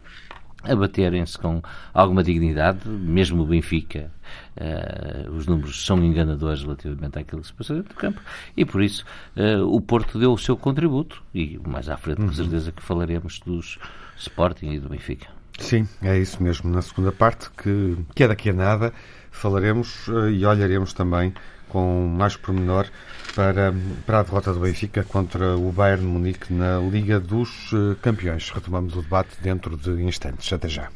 a 0.65 0.75
baterem-se 0.75 1.39
com 1.39 1.63
alguma 1.95 2.21
dignidade, 2.23 2.89
mesmo 2.89 3.45
o 3.45 3.47
Benfica. 3.47 4.11
Uh, 4.57 5.31
os 5.31 5.47
números 5.47 5.87
são 5.87 6.03
enganadores 6.05 6.63
relativamente 6.63 7.17
àquilo 7.17 7.43
que 7.43 7.47
se 7.47 7.53
passa 7.53 7.75
dentro 7.75 7.95
do 7.95 8.01
campo 8.01 8.21
e 8.57 8.65
por 8.65 8.83
isso 8.83 9.05
uh, 9.37 9.65
o 9.65 9.81
Porto 9.81 10.19
deu 10.19 10.33
o 10.33 10.39
seu 10.39 10.57
contributo 10.57 11.23
e 11.33 11.59
mais 11.65 11.89
à 11.89 11.97
frente, 11.97 12.21
uhum. 12.21 12.27
com 12.27 12.33
certeza, 12.33 12.73
que 12.73 12.83
falaremos 12.83 13.39
dos 13.47 13.79
Sporting 14.17 14.73
e 14.73 14.81
do 14.81 14.89
Benfica. 14.89 15.38
Sim, 15.59 15.87
é 16.03 16.17
isso 16.17 16.43
mesmo. 16.43 16.71
Na 16.71 16.81
segunda 16.81 17.13
parte, 17.13 17.51
que, 17.51 17.97
que 18.15 18.25
é 18.25 18.29
daqui 18.29 18.51
a 18.51 18.53
nada, 18.53 18.93
falaremos 19.31 20.09
uh, 20.09 20.31
e 20.31 20.47
olharemos 20.47 20.93
também 20.93 21.35
com 21.69 22.07
mais 22.07 22.37
pormenor 22.37 22.87
para, 23.35 23.75
para 24.07 24.21
a 24.21 24.23
derrota 24.23 24.53
do 24.53 24.61
Benfica 24.61 25.05
contra 25.05 25.57
o 25.57 25.71
Bayern 25.71 26.07
Munique 26.07 26.53
na 26.53 26.79
Liga 26.79 27.21
dos 27.21 27.71
eh, 27.75 27.95
Campeões. 28.01 28.51
Retomamos 28.51 28.97
o 28.97 29.03
debate 29.03 29.37
dentro 29.41 29.77
de 29.77 30.03
instantes. 30.03 30.51
Até 30.51 30.67
já. 30.67 30.89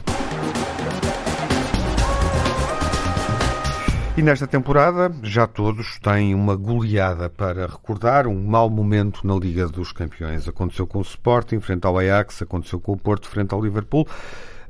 E 4.14 4.22
nesta 4.22 4.46
temporada 4.46 5.10
já 5.22 5.46
todos 5.46 5.98
têm 5.98 6.34
uma 6.34 6.54
goleada 6.54 7.30
para 7.30 7.66
recordar, 7.66 8.26
um 8.26 8.42
mau 8.44 8.68
momento 8.68 9.26
na 9.26 9.34
Liga 9.34 9.66
dos 9.68 9.92
Campeões. 9.92 10.48
Aconteceu 10.48 10.86
com 10.86 10.98
o 10.98 11.02
Sporting 11.02 11.60
frente 11.60 11.86
ao 11.86 11.98
Ajax, 11.98 12.42
aconteceu 12.42 12.80
com 12.80 12.92
o 12.92 12.96
Porto 12.96 13.28
frente 13.28 13.54
ao 13.54 13.62
Liverpool. 13.62 14.06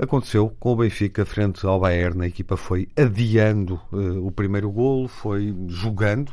Aconteceu 0.02 0.52
com 0.58 0.72
o 0.72 0.76
Benfica 0.76 1.24
frente 1.24 1.64
ao 1.64 1.78
Bayern. 1.78 2.24
A 2.24 2.26
equipa 2.26 2.56
foi 2.56 2.88
adiando 2.96 3.80
uh, 3.92 4.26
o 4.26 4.32
primeiro 4.32 4.68
golo, 4.68 5.06
foi 5.06 5.54
jogando 5.68 6.32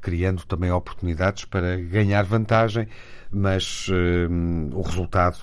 criando 0.00 0.44
também 0.46 0.70
oportunidades 0.70 1.44
para 1.44 1.76
ganhar 1.76 2.24
vantagem, 2.24 2.88
mas 3.30 3.88
uh, 3.88 4.74
o 4.76 4.80
resultado 4.80 5.36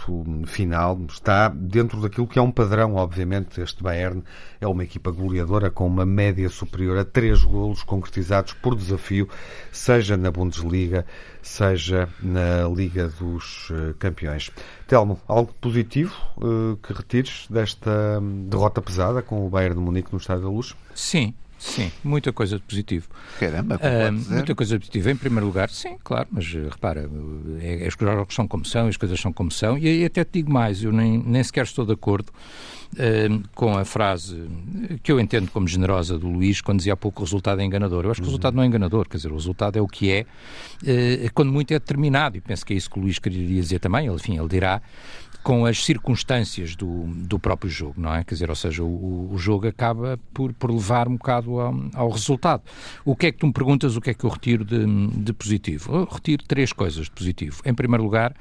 final 0.45 1.00
está 1.07 1.50
dentro 1.50 2.01
daquilo 2.01 2.27
que 2.27 2.39
é 2.39 2.41
um 2.41 2.51
padrão, 2.51 2.95
obviamente. 2.95 3.62
Este 3.62 3.83
Bayern 3.83 4.24
é 4.59 4.67
uma 4.67 4.83
equipa 4.83 5.12
goleadora 5.12 5.69
com 5.69 5.85
uma 5.85 6.05
média 6.05 6.50
superior 6.50 6.97
a 6.97 7.05
três 7.05 7.43
golos 7.43 7.83
concretizados 7.83 8.53
por 8.53 8.75
desafio, 8.75 9.29
seja 9.71 10.17
na 10.17 10.31
Bundesliga, 10.31 11.05
seja 11.41 12.09
na 12.21 12.67
Liga 12.67 13.07
dos 13.07 13.69
uh, 13.69 13.93
Campeões. 14.00 14.51
Telmo, 14.88 15.19
algo 15.27 15.53
positivo 15.62 16.15
uh, 16.38 16.77
que 16.77 16.91
retires 16.91 17.47
desta 17.50 18.19
hum, 18.19 18.47
derrota 18.50 18.81
pesada 18.81 19.21
com 19.21 19.45
o 19.45 19.50
Bayern 19.50 19.75
de 19.75 19.81
Munique 19.81 20.12
no 20.12 20.17
Estádio 20.17 20.43
da 20.43 20.50
Luz? 20.50 20.75
Sim, 20.95 21.33
Sim, 21.65 21.91
muita 22.03 22.31
coisa 22.31 22.57
de 22.57 22.62
positivo. 22.62 23.07
Caramba, 23.39 23.77
uh, 23.77 24.34
muita 24.34 24.53
coisa 24.53 24.77
de 24.77 24.86
positivo. 24.86 25.10
Em 25.10 25.15
primeiro 25.15 25.48
lugar, 25.48 25.67
sim, 25.69 25.98
claro, 26.03 26.27
mas 26.31 26.45
uh, 26.53 26.69
repara, 26.69 27.10
é, 27.60 27.88
as 27.88 27.95
coisas 27.95 28.27
são 28.29 28.48
como 28.48 28.63
são, 28.63 28.88
as 28.88 28.95
coisas 28.95 29.19
são 29.19 29.34
como 29.34 29.50
são, 29.50 29.75
e 29.75 29.88
aí 29.88 30.05
até 30.05 30.24
te 30.24 30.34
digo 30.34 30.51
mais, 30.51 30.84
eu 30.84 30.91
nem, 30.91 31.17
nem 31.17 31.43
sequer 31.43 31.63
estou 31.63 31.84
de 31.84 31.91
acordo 31.91 32.29
uh, 32.93 33.50
com 33.55 33.75
a 33.75 33.84
frase 33.84 34.48
que 35.01 35.12
eu 35.12 35.19
entendo 35.19 35.50
como 35.50 35.67
generosa 35.67 36.19
do 36.19 36.29
Luís 36.29 36.62
quando 36.62 36.77
dizia 36.77 36.93
há 36.93 36.98
pouco 36.98 37.17
que 37.17 37.22
o 37.24 37.25
resultado 37.25 37.60
é 37.60 37.65
enganador. 37.65 38.05
Eu 38.05 38.12
acho 38.12 38.22
que 38.22 38.27
o 38.27 38.29
resultado 38.29 38.55
não 38.55 38.62
é 38.62 38.67
enganador, 38.67 39.10
quer 39.10 39.17
dizer, 39.17 39.31
o 39.31 39.36
resultado 39.36 39.77
é 39.79 39.81
o 39.81 39.88
que 39.88 40.12
é, 40.12 40.25
quando 41.34 41.51
muito 41.51 41.72
é 41.72 41.79
determinado, 41.79 42.38
e 42.38 42.41
penso 42.41 42.63
que 42.63 42.74
é 42.74 42.77
isso 42.77 42.89
que 42.89 43.00
o 43.00 43.01
Luís 43.01 43.17
queria 43.17 43.43
dizer 43.62 43.79
também, 43.79 44.05
ele, 44.05 44.15
enfim, 44.15 44.38
ele 44.38 44.48
dirá 44.48 44.81
com 45.45 45.63
as 45.63 45.85
circunstâncias 45.85 46.75
do, 46.75 47.03
do 47.05 47.37
próprio 47.37 47.69
jogo, 47.69 47.93
não 47.97 48.11
é? 48.11 48.23
Quer 48.23 48.33
dizer, 48.33 48.49
ou 48.49 48.55
seja, 48.55 48.83
o, 48.83 49.31
o 49.31 49.37
jogo 49.37 49.67
acaba 49.67 50.19
por, 50.33 50.51
por 50.53 50.71
levar 50.71 51.07
um 51.07 51.17
bocado 51.17 51.59
ao, 51.59 51.75
ao, 51.93 52.09
resultado. 52.09 52.63
O 53.05 53.15
que 53.15 53.27
é 53.27 53.31
que 53.31 53.37
tu 53.37 53.45
me 53.45 53.53
perguntas, 53.53 53.95
o 53.95 54.01
que 54.01 54.09
é 54.09 54.13
que 54.15 54.23
eu 54.23 54.29
retiro 54.31 54.65
de, 54.65 54.83
de 55.07 55.33
positivo? 55.33 55.97
Eu 55.97 56.05
retiro 56.05 56.43
três 56.47 56.73
coisas 56.73 57.05
de 57.05 57.11
positivo. 57.11 57.61
Em 57.63 57.75
primeiro 57.75 58.03
lugar, 58.03 58.33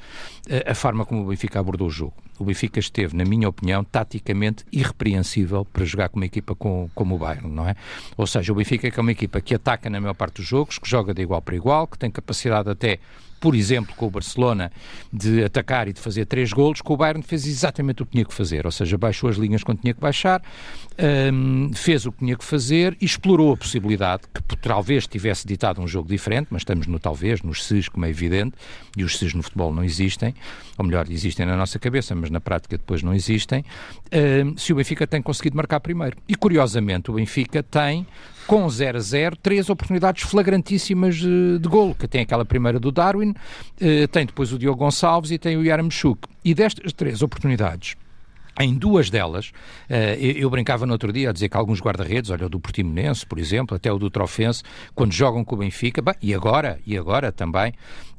a 0.67 0.75
forma 0.75 1.05
como 1.05 1.25
o 1.25 1.27
Benfica 1.27 1.61
abordou 1.61 1.89
o 1.89 1.91
jogo. 1.91 2.15
O 2.39 2.45
Benfica 2.47 2.81
esteve, 2.81 3.15
na 3.15 3.25
minha 3.27 3.51
opinião, 3.51 3.85
taticamente 3.85 4.65
irrepreensível 4.73 5.63
para 5.63 5.85
jogar 5.85 6.09
com 6.09 6.17
uma 6.19 6.25
equipa 6.25 6.55
com, 6.55 6.89
como 6.95 7.17
o 7.17 7.19
Bayern, 7.19 7.51
não 7.51 7.69
é? 7.69 7.77
Ou 8.17 8.27
seja, 8.27 8.51
o 8.51 8.57
Benfica 8.57 8.89
é 8.89 9.01
uma 9.01 9.13
equipa 9.13 9.43
que 9.43 9.55
ataca 9.55 9.91
na 9.91 10.01
maior 10.01 10.15
parte 10.15 10.37
dos 10.37 10.47
jogos, 10.47 10.79
que 10.79 10.89
joga 10.89 11.13
de 11.13 11.21
igual 11.21 11.43
para 11.43 11.55
igual, 11.55 11.87
que 11.87 11.99
tem 11.99 12.11
capacidade 12.11 12.71
até 12.71 12.99
por 13.45 13.55
exemplo, 13.55 13.95
com 13.95 14.07
o 14.07 14.11
Barcelona, 14.11 14.73
de 15.13 15.45
atacar 15.45 15.87
e 15.87 15.93
de 15.93 16.01
fazer 16.01 16.25
três 16.25 16.51
golos, 16.51 16.81
com 16.81 16.95
o 16.95 16.97
Bayern 16.97 17.23
fez 17.23 17.47
exatamente 17.47 18.03
o 18.03 18.07
que 18.07 18.13
tinha 18.13 18.25
que 18.25 18.33
fazer, 18.33 18.65
ou 18.65 18.73
seja, 18.73 18.97
baixou 18.97 19.29
as 19.29 19.37
linhas 19.37 19.63
quando 19.63 19.81
tinha 19.83 19.93
que 19.93 20.01
baixar, 20.01 20.43
um, 21.31 21.71
fez 21.75 22.07
o 22.07 22.13
que 22.13 22.21
tinha 22.21 22.39
que 22.39 22.45
fazer 22.45 22.97
explorou 23.03 23.53
a 23.53 23.57
possibilidade 23.59 24.23
que 24.33 24.57
talvez 24.57 25.07
tivesse 25.07 25.47
ditado 25.47 25.79
um 25.83 25.87
jogo 25.87 26.09
diferente, 26.09 26.47
mas 26.49 26.63
estamos 26.63 26.87
no 26.87 26.99
talvez, 26.99 27.43
nos 27.43 27.67
SES, 27.67 27.87
como 27.87 28.07
é 28.07 28.09
evidente, 28.09 28.57
e 28.97 29.05
os 29.05 29.19
SES 29.19 29.35
no 29.35 29.43
futebol 29.43 29.75
não 29.75 29.85
existem, 29.85 30.35
ou 30.79 30.87
melhor, 30.87 31.07
existem 31.11 31.45
na 31.45 31.55
nossa 31.55 31.79
cabeça, 31.79 32.15
mas 32.15 32.31
na 32.31 32.41
prática 32.41 32.79
depois 32.79 33.03
não 33.03 33.13
existem, 33.13 33.63
um, 34.11 34.57
se 34.57 34.73
o 34.73 34.77
Benfica 34.77 35.07
tem 35.07 35.21
conseguido 35.21 35.55
marcar 35.55 35.81
primeiro. 35.81 36.17
E 36.27 36.35
curiosamente 36.35 37.11
o 37.11 37.15
Benfica 37.15 37.63
tem 37.63 38.07
com 38.47 38.69
0 38.69 38.99
a 38.99 39.01
0, 39.01 39.37
três 39.37 39.69
oportunidades 39.71 40.23
flagrantíssimas 40.23 41.17
de, 41.17 41.59
de 41.59 41.69
golo, 41.69 41.95
que 41.95 42.07
tem 42.07 42.23
aquela 42.23 42.45
primeira 42.45 42.79
do 42.79 42.93
Darwin, 42.93 43.35
eh, 43.81 44.07
tem 44.07 44.27
depois 44.27 44.53
o 44.53 44.59
Diogo 44.59 44.79
Gonçalves 44.79 45.31
e 45.31 45.39
tem 45.39 45.57
o 45.57 45.65
Yaramchuk. 45.65 46.29
E 46.45 46.55
destas 46.55 46.93
três 46.93 47.23
oportunidades, 47.23 47.97
em 48.61 48.75
duas 48.75 49.11
delas, 49.11 49.53
eh, 49.89 50.17
eu 50.21 50.49
brincava 50.49 50.87
no 50.87 50.93
outro 50.93 51.13
dia 51.13 51.31
a 51.31 51.33
dizer 51.33 51.49
que 51.49 51.57
alguns 51.57 51.81
guarda-redes, 51.81 52.31
olha 52.31 52.47
o 52.47 52.49
do 52.49 52.61
Portimonense, 52.61 53.27
por 53.27 53.39
exemplo, 53.39 53.77
até 53.77 53.93
o 53.93 53.99
do 53.99 54.09
Trofense, 54.09 54.63
quando 54.95 55.13
jogam 55.13 55.45
com 55.45 55.57
o 55.57 55.59
Benfica, 55.59 56.01
bem, 56.01 56.15
e 56.23 56.33
agora, 56.33 56.79
e 56.87 56.97
agora 56.97 57.33
também, 57.33 57.73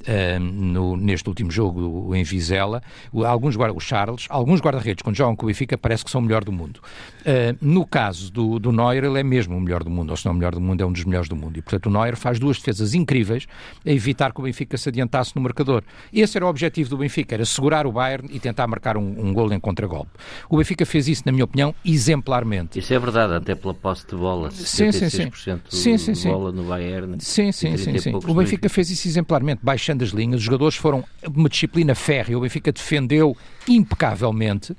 eh, 0.06 0.38
no, 0.38 0.96
neste 0.96 1.26
último 1.28 1.50
jogo 1.50 2.14
em 2.14 2.22
Vizela, 2.22 2.82
alguns 3.26 3.56
guarda, 3.56 3.74
o 3.74 3.80
Charles, 3.80 4.26
alguns 4.28 4.60
guarda-redes, 4.60 5.02
quando 5.02 5.16
jogam 5.16 5.34
com 5.34 5.46
o 5.46 5.48
Benfica, 5.48 5.78
parece 5.78 6.04
que 6.04 6.10
são 6.10 6.20
o 6.20 6.24
melhor 6.24 6.44
do 6.44 6.52
mundo. 6.52 6.80
Eh, 7.24 7.54
no 7.60 7.86
caso 7.86 8.30
do, 8.30 8.58
do 8.58 8.70
Neuer, 8.70 9.04
ele 9.04 9.18
é 9.18 9.22
mesmo 9.22 9.56
o 9.56 9.60
melhor 9.60 9.82
do 9.82 9.90
mundo, 9.90 10.10
ou 10.10 10.16
se 10.16 10.26
não 10.26 10.32
o 10.32 10.34
melhor 10.36 10.54
do 10.54 10.60
mundo, 10.60 10.82
é 10.82 10.86
um 10.86 10.92
dos 10.92 11.04
melhores 11.04 11.28
do 11.28 11.36
mundo. 11.36 11.58
E, 11.58 11.62
portanto, 11.62 11.86
o 11.86 11.90
Neuer 11.90 12.14
faz 12.14 12.38
duas 12.38 12.58
defesas 12.58 12.94
incríveis 12.94 13.46
a 13.84 13.90
evitar 13.90 14.32
que 14.32 14.40
o 14.40 14.44
Benfica 14.44 14.76
se 14.76 14.90
adiantasse 14.90 15.34
no 15.34 15.40
marcador. 15.40 15.82
Esse 16.12 16.36
era 16.36 16.44
o 16.44 16.48
objetivo 16.48 16.90
do 16.90 16.98
Benfica, 16.98 17.34
era 17.34 17.44
segurar 17.46 17.86
o 17.86 17.92
Bayern 17.92 18.28
e 18.30 18.38
tentar 18.38 18.66
marcar 18.66 18.98
um, 18.98 19.02
um 19.18 19.32
gol 19.32 19.50
em 19.52 19.58
contragolpe. 19.58 20.10
O 20.48 20.56
Benfica 20.56 20.86
fez 20.86 21.08
isso, 21.08 21.22
na 21.26 21.32
minha 21.32 21.44
opinião, 21.44 21.74
exemplarmente. 21.84 22.78
Isso 22.78 22.92
é 22.92 22.98
verdade, 22.98 23.34
até 23.34 23.54
pela 23.54 23.74
posse 23.74 24.06
de 24.06 24.16
bola. 24.16 24.50
Sim, 24.50 24.92
sim, 24.92 25.08
sim. 25.08 25.30
sim, 25.68 25.98
sim, 25.98 26.14
sim. 26.14 26.28
bola 26.28 26.52
no 26.52 26.64
Bayern. 26.64 27.16
Sim, 27.20 27.52
sim, 27.52 27.76
sim. 27.76 27.98
sim. 27.98 28.14
O 28.14 28.34
Benfica 28.34 28.68
fez 28.68 28.90
isso 28.90 29.08
exemplarmente, 29.08 29.60
baixando 29.62 30.04
as 30.04 30.10
linhas. 30.10 30.40
Os 30.40 30.42
jogadores 30.42 30.76
foram 30.76 31.04
uma 31.26 31.48
disciplina 31.48 31.94
férrea. 31.94 32.36
O 32.36 32.40
Benfica 32.40 32.72
defendeu 32.72 33.36
impecavelmente. 33.68 34.76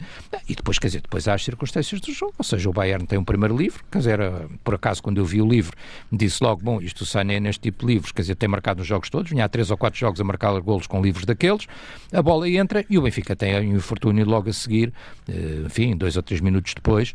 E 0.47 0.55
depois, 0.55 0.79
quer 0.79 0.87
dizer, 0.87 1.01
depois 1.01 1.27
há 1.27 1.33
as 1.33 1.43
circunstâncias 1.43 1.99
do 2.01 2.11
jogo. 2.11 2.33
Ou 2.37 2.43
seja, 2.43 2.69
o 2.69 2.73
Bayern 2.73 3.05
tem 3.05 3.17
um 3.17 3.23
primeiro 3.23 3.55
livro. 3.55 3.83
Quer 3.91 3.99
dizer, 3.99 4.19
por 4.63 4.75
acaso, 4.75 5.01
quando 5.03 5.17
eu 5.17 5.25
vi 5.25 5.41
o 5.41 5.47
livro, 5.47 5.75
disse 6.11 6.43
logo, 6.43 6.61
bom, 6.61 6.81
isto 6.81 7.01
o 7.01 7.05
Sané 7.05 7.39
neste 7.39 7.61
tipo 7.61 7.85
de 7.85 7.93
livros. 7.93 8.11
Quer 8.11 8.21
dizer, 8.21 8.35
tem 8.35 8.47
marcado 8.47 8.79
nos 8.79 8.87
jogos 8.87 9.09
todos. 9.09 9.29
Vinha 9.29 9.45
há 9.45 9.49
três 9.49 9.71
ou 9.71 9.77
quatro 9.77 9.99
jogos 9.99 10.19
a 10.21 10.23
marcar 10.23 10.57
golos 10.61 10.87
com 10.87 11.01
livros 11.01 11.25
daqueles. 11.25 11.67
A 12.11 12.21
bola 12.21 12.49
entra 12.49 12.85
e 12.89 12.97
o 12.97 13.01
Benfica 13.01 13.35
tem 13.35 13.55
um 13.55 13.75
infortúnio 13.75 14.25
logo 14.25 14.49
a 14.49 14.53
seguir. 14.53 14.93
Eh, 15.37 15.63
enfim, 15.65 15.95
dois 15.95 16.17
ou 16.17 16.23
três 16.23 16.41
minutos 16.41 16.73
depois, 16.73 17.13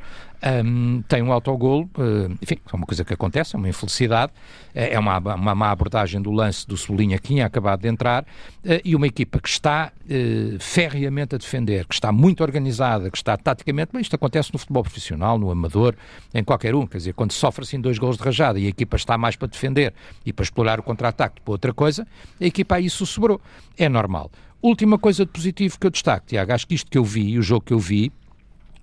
um, 0.64 1.02
tem 1.02 1.22
um 1.22 1.32
autogolo, 1.32 1.88
uh, 1.96 2.36
enfim, 2.42 2.58
é 2.72 2.76
uma 2.76 2.86
coisa 2.86 3.04
que 3.04 3.14
acontece, 3.14 3.54
é 3.54 3.58
uma 3.58 3.68
infelicidade, 3.68 4.32
é, 4.74 4.94
é 4.94 4.98
uma, 4.98 5.18
uma 5.18 5.54
má 5.54 5.70
abordagem 5.70 6.20
do 6.20 6.32
lance 6.32 6.66
do 6.66 6.76
Solinha 6.76 7.16
que 7.18 7.28
tinha 7.28 7.46
acabado 7.46 7.80
de 7.80 7.88
entrar, 7.88 8.22
uh, 8.24 8.80
e 8.84 8.96
uma 8.96 9.06
equipa 9.06 9.40
que 9.40 9.48
está 9.48 9.92
uh, 10.04 10.58
ferreamente 10.58 11.34
a 11.34 11.38
defender, 11.38 11.86
que 11.86 11.94
está 11.94 12.10
muito 12.10 12.42
organizada, 12.42 13.10
que 13.10 13.16
está 13.16 13.36
taticamente, 13.36 13.90
mas 13.92 14.02
isto 14.02 14.14
acontece 14.14 14.52
no 14.52 14.58
futebol 14.58 14.82
profissional, 14.82 15.38
no 15.38 15.50
amador, 15.50 15.94
em 16.34 16.42
qualquer 16.42 16.74
um, 16.74 16.86
quer 16.86 16.98
dizer, 16.98 17.14
quando 17.14 17.32
sofre 17.32 17.62
assim 17.62 17.80
dois 17.80 17.98
gols 17.98 18.16
de 18.16 18.24
rajada 18.24 18.58
e 18.58 18.66
a 18.66 18.68
equipa 18.68 18.96
está 18.96 19.16
mais 19.16 19.36
para 19.36 19.48
defender 19.48 19.94
e 20.26 20.32
para 20.32 20.42
explorar 20.42 20.80
o 20.80 20.82
contra-ataque 20.82 21.40
para 21.40 21.52
outra 21.52 21.72
coisa, 21.72 22.06
a 22.40 22.44
equipa 22.44 22.76
aí 22.76 22.90
sobrou. 22.90 23.40
É 23.78 23.88
normal. 23.88 24.30
Última 24.62 24.96
coisa 24.96 25.26
de 25.26 25.32
positivo 25.32 25.76
que 25.78 25.86
eu 25.86 25.90
destaco, 25.90 26.26
Tiago, 26.26 26.52
acho 26.52 26.66
que 26.68 26.74
isto 26.74 26.88
que 26.88 26.96
eu 26.96 27.04
vi, 27.04 27.36
o 27.36 27.42
jogo 27.42 27.64
que 27.64 27.72
eu 27.72 27.80
vi, 27.80 28.12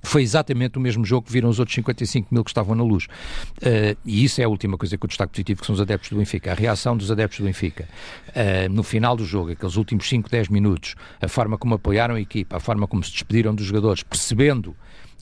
foi 0.01 0.21
exatamente 0.21 0.77
o 0.77 0.81
mesmo 0.81 1.05
jogo 1.05 1.27
que 1.27 1.31
viram 1.31 1.49
os 1.49 1.59
outros 1.59 1.75
55 1.75 2.27
mil 2.31 2.43
que 2.43 2.49
estavam 2.49 2.75
na 2.75 2.83
luz. 2.83 3.05
Uh, 3.05 3.97
e 4.05 4.23
isso 4.23 4.41
é 4.41 4.43
a 4.43 4.49
última 4.49 4.77
coisa 4.77 4.97
que 4.97 5.05
eu 5.05 5.07
destaco 5.07 5.31
positivo, 5.31 5.61
que 5.61 5.65
são 5.65 5.73
os 5.73 5.81
adeptos 5.81 6.09
do 6.09 6.17
Benfica. 6.17 6.51
A 6.51 6.55
reação 6.55 6.95
dos 6.95 7.11
adeptos 7.11 7.39
do 7.39 7.45
Benfica. 7.45 7.87
Uh, 8.29 8.69
no 8.69 8.83
final 8.83 9.15
do 9.15 9.25
jogo, 9.25 9.51
aqueles 9.51 9.75
últimos 9.75 10.07
5, 10.07 10.29
10 10.29 10.49
minutos, 10.49 10.95
a 11.21 11.27
forma 11.27 11.57
como 11.57 11.75
apoiaram 11.75 12.15
a 12.15 12.21
equipa, 12.21 12.57
a 12.57 12.59
forma 12.59 12.87
como 12.87 13.03
se 13.03 13.11
despediram 13.11 13.53
dos 13.53 13.65
jogadores, 13.65 14.03
percebendo 14.03 14.75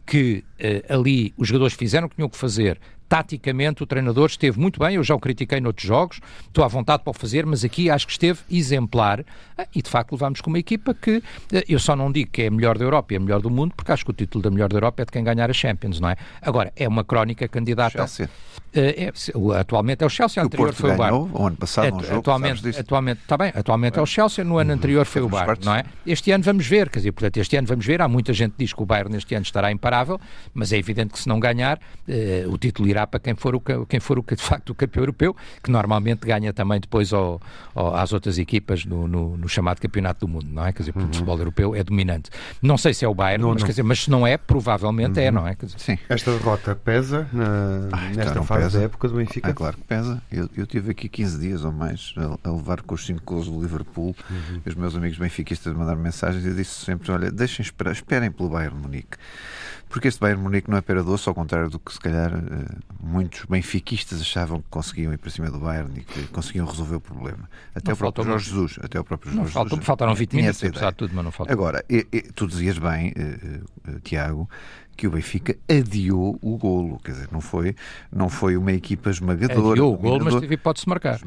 que 0.06 0.44
uh, 0.60 0.94
ali 0.94 1.34
os 1.38 1.48
jogadores 1.48 1.74
fizeram 1.74 2.08
o 2.08 2.10
que 2.10 2.16
tinham 2.16 2.30
que 2.30 2.38
fazer, 2.38 2.80
taticamente 3.08 3.84
o 3.84 3.86
treinador 3.86 4.28
esteve 4.28 4.60
muito 4.60 4.80
bem, 4.80 4.96
eu 4.96 5.04
já 5.04 5.16
o 5.16 5.20
critiquei 5.20 5.60
noutros 5.60 5.88
jogos, 5.88 6.20
estou 6.48 6.64
à 6.64 6.68
vontade 6.68 7.04
para 7.04 7.12
o 7.12 7.14
fazer, 7.14 7.46
mas 7.46 7.64
aqui 7.64 7.90
acho 7.90 8.06
que 8.06 8.12
esteve 8.12 8.40
exemplar 8.50 9.24
ah, 9.58 9.66
e 9.74 9.82
de 9.82 9.90
facto 9.90 10.12
levamos 10.12 10.42
com 10.42 10.50
uma 10.50 10.60
equipa 10.60 10.94
que 10.94 11.24
ah, 11.54 11.64
eu 11.68 11.80
só 11.80 11.96
não 11.96 12.12
digo 12.12 12.32
que 12.32 12.44
é 12.44 12.48
a 12.48 12.52
melhor 12.52 12.78
da 12.78 12.86
Europa 12.86 13.14
e 13.14 13.18
a 13.18 13.20
melhor 13.20 13.42
do 13.42 13.50
mundo, 13.50 13.74
porque 13.76 13.92
acho 13.92 14.04
que 14.04 14.12
o 14.12 14.14
título 14.14 14.44
da 14.44 14.50
melhor 14.50 14.70
da 14.70 14.76
Europa 14.76 15.02
é 15.02 15.06
de 15.06 15.12
quem 15.12 15.24
ganhar 15.24 15.50
a 15.50 15.54
Champions, 15.54 16.00
não 16.00 16.10
é? 16.10 16.16
Agora, 16.42 16.72
é 16.76 16.88
uma 16.88 17.04
crónica 17.04 17.48
candidata. 17.48 17.98
Chelsea. 17.98 18.30
É, 18.74 19.12
atualmente 19.60 20.04
é 20.04 20.06
o 20.06 20.10
Chelsea, 20.10 20.44
o 20.44 20.46
anterior 20.46 20.74
foi 20.74 20.92
o 20.92 20.98
Bayern. 20.98 21.30
O 21.34 21.48
ano 21.48 21.56
passado, 21.56 21.86
é, 21.86 21.94
um 21.94 22.00
jogo, 22.00 22.20
atualmente, 22.20 22.80
atualmente, 22.80 23.22
está 23.22 23.38
bem, 23.38 23.52
atualmente 23.56 23.98
é 23.98 24.02
o 24.02 24.06
Chelsea, 24.06 24.44
no 24.44 24.58
ano 24.58 24.74
anterior 24.74 25.06
foi 25.06 25.22
o 25.22 25.30
Bayern, 25.30 25.66
não 25.66 25.74
é? 25.74 25.84
Este 26.06 26.32
ano 26.32 26.44
vamos 26.44 26.68
ver, 26.68 26.90
quer 26.90 27.00
dizer, 27.00 27.12
portanto, 27.12 27.38
este 27.38 27.56
ano 27.56 27.68
vamos 27.68 27.86
ver, 27.86 28.02
há 28.02 28.08
muita 28.08 28.34
gente 28.34 28.52
que 28.52 28.60
diz 28.60 28.74
que 28.74 28.82
o 28.82 28.86
Bayern 28.86 29.16
este 29.16 29.34
ano 29.34 29.44
estará 29.44 29.72
imparável, 29.72 30.20
mas 30.54 30.72
é 30.74 30.78
evidente 30.78 31.14
que 31.14 31.20
se 31.20 31.28
não 31.28 31.40
ganhar, 31.40 31.80
eh, 32.08 32.46
o 32.48 32.58
título 32.58 32.88
irá 32.88 32.97
para 33.06 33.20
quem 33.20 33.36
for, 33.36 33.56
o, 33.56 33.62
quem 33.88 34.00
for 34.00 34.18
o, 34.18 34.24
de 34.24 34.42
facto 34.42 34.72
o 34.72 34.76
campeão 34.76 35.04
europeu, 35.04 35.36
que 35.62 35.70
normalmente 35.70 36.26
ganha 36.26 36.54
também 36.54 36.80
depois 36.80 37.14
ao, 37.14 37.42
ao, 37.76 37.96
às 37.96 38.14
outras 38.14 38.38
equipas 38.40 38.86
no, 38.86 39.08
no, 39.08 39.38
no, 39.38 39.50
chamado 39.50 39.80
campeonato 39.80 40.26
do 40.26 40.32
mundo, 40.32 40.48
não 40.50 40.66
é? 40.66 40.72
Quer 40.72 40.80
dizer, 40.80 40.94
porque 40.94 41.06
uhum. 41.06 41.12
o 41.12 41.14
futebol 41.14 41.38
europeu 41.38 41.76
é 41.76 41.84
dominante. 41.84 42.30
Não 42.62 42.78
sei 42.78 42.94
se 42.94 43.06
é 43.06 43.08
o 43.08 43.14
Bayern, 43.14 43.42
não, 43.42 43.50
mas, 43.50 43.62
não. 43.62 43.66
Quer 43.66 43.72
dizer, 43.74 43.84
mas 43.84 44.04
se 44.04 44.10
não 44.10 44.26
é, 44.26 44.38
provavelmente 44.38 45.20
é, 45.20 45.24
uhum. 45.24 45.28
é, 45.28 45.32
não 45.32 45.48
é? 45.48 45.56
Dizer, 45.56 45.80
Sim. 45.80 45.98
Esta 46.10 46.32
derrota 46.32 46.76
pesa 46.76 47.28
na, 47.34 47.90
ah, 47.92 48.02
nesta 48.16 48.32
então 48.32 48.44
fase 48.44 48.64
pesa. 48.64 48.80
da 48.80 48.86
época 48.86 49.08
do 49.08 49.16
Benfica? 49.16 49.50
Ah, 49.50 49.54
claro 49.54 49.78
que 49.78 49.84
pesa. 49.84 50.22
Eu, 50.32 50.50
eu 50.56 50.66
tive 50.66 50.92
aqui 50.92 51.10
15 51.10 51.40
dias 51.40 51.66
ou 51.66 51.72
mais 51.72 52.14
a, 52.18 52.50
a 52.50 52.52
levar 52.52 52.82
com 52.82 52.96
os 52.96 53.06
5 53.06 53.22
gols 53.26 53.48
do 53.48 53.62
Liverpool. 53.62 54.16
Uhum. 54.30 54.62
Os 54.66 54.76
meus 54.76 54.96
amigos 54.96 55.18
benfiquistas 55.18 55.74
mandaram 55.74 56.00
mensagens 56.00 56.46
e 56.46 56.48
eu 56.48 56.56
disse 56.56 56.86
sempre: 56.86 57.12
olha, 57.12 57.32
deixem 57.32 57.64
esperar, 57.64 57.92
esperem 57.92 58.32
pelo 58.32 58.50
Bayern 58.50 58.78
Munique. 58.78 59.18
Porque 59.90 60.08
este 60.08 60.20
Bayern 60.20 60.42
Munique 60.42 60.70
não 60.70 60.78
é 60.78 60.82
pera 60.82 61.04
doce, 61.04 61.28
ao 61.30 61.36
contrário 61.36 61.70
do 61.70 61.80
que 61.80 61.94
se 61.94 62.00
calhar 62.00 62.34
eh, 62.34 62.76
muitos 63.00 63.46
benfiquistas 63.46 64.20
achavam 64.22 64.62
que 64.62 64.68
conseguiam 64.70 65.14
ir 65.14 65.18
para 65.18 65.30
cima 65.30 65.50
do 65.50 65.60
Bayern 65.60 66.00
e 66.00 66.04
que 66.04 66.28
conseguiam 66.28 66.66
resolver 66.66 66.96
o 66.96 67.02
problema. 67.02 67.50
Até 67.74 67.90
não 67.90 67.96
o 67.96 67.98
próprio 67.98 68.26
Jorge 68.26 68.46
Jesus. 68.46 68.80
Até 68.82 69.00
o 69.00 69.04
próprio 69.04 69.32
Jorge 69.32 69.56
não, 69.56 69.64
Jesus. 69.64 69.86
Faltaram 69.86 70.14
20 70.14 70.34
minutos, 70.34 70.64
apesar 70.64 70.92
de 70.92 70.98
tudo, 70.98 71.14
mas 71.16 71.24
não 71.24 71.32
faltou. 71.32 71.54
Agora, 71.54 71.86
e, 71.90 72.06
e, 72.12 72.22
tu 72.22 72.48
dizias 72.48 72.78
bem, 72.78 73.14
uh, 73.14 73.92
uh, 73.92 74.00
Tiago, 74.02 74.50
que 74.98 75.06
o 75.06 75.12
Benfica 75.12 75.56
adiou 75.70 76.40
o 76.42 76.58
golo. 76.58 77.00
Quer 77.04 77.12
dizer, 77.12 77.30
não 77.32 77.40
foi, 77.40 77.76
não 78.12 78.28
foi 78.28 78.58
uma 78.58 78.72
equipa 78.72 79.12
esmagadora. 79.12 79.72
Adiou 79.72 79.94
o 79.94 79.98
golo, 79.98 80.26
mas 80.26 80.36
teve 80.36 80.56
hipótese 80.56 80.86
de 80.86 80.90
marcar. 80.90 81.20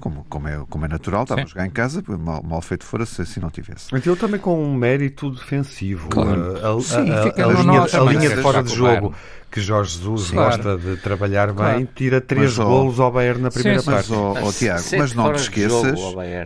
Como, 0.00 0.24
como, 0.28 0.48
é, 0.48 0.64
como 0.70 0.86
é 0.86 0.88
natural, 0.88 1.24
estava 1.24 1.42
a 1.42 1.44
jogar 1.44 1.66
em 1.66 1.70
casa, 1.70 2.02
mal, 2.18 2.42
mal 2.42 2.62
feito 2.62 2.84
fora 2.84 3.04
se 3.04 3.20
assim 3.20 3.40
não 3.40 3.50
tivesse. 3.50 3.94
Então 3.94 4.16
também 4.16 4.40
com 4.40 4.60
um 4.60 4.74
mérito 4.74 5.30
defensivo. 5.30 6.08
Claro. 6.08 6.56
A, 6.64 6.76
a, 6.76 6.80
Sim, 6.80 7.10
a, 7.10 7.22
a, 7.24 7.46
a 7.46 7.52
linha, 7.52 7.82
a 7.82 8.12
linha 8.12 8.30
de 8.30 8.42
fora 8.42 8.62
de 8.62 8.74
jogo 8.74 9.14
que 9.50 9.60
Jorge 9.60 9.96
Jesus 9.96 10.30
claro. 10.30 10.62
gosta 10.62 10.78
de 10.78 10.96
trabalhar 10.98 11.52
claro. 11.52 11.78
bem, 11.78 11.88
tira 11.94 12.20
três 12.20 12.56
mas, 12.56 12.66
golos 12.66 13.00
ao 13.00 13.10
Bayern 13.10 13.40
na 13.40 13.50
primeira 13.50 13.80
sim, 13.80 13.90
parte. 13.90 14.10
Mas, 14.10 14.18
oh, 14.18 14.34
oh, 14.42 14.52
Tiago, 14.52 14.82
mas 14.98 15.14
não 15.14 15.32
te 15.32 15.40
esqueças, 15.40 16.00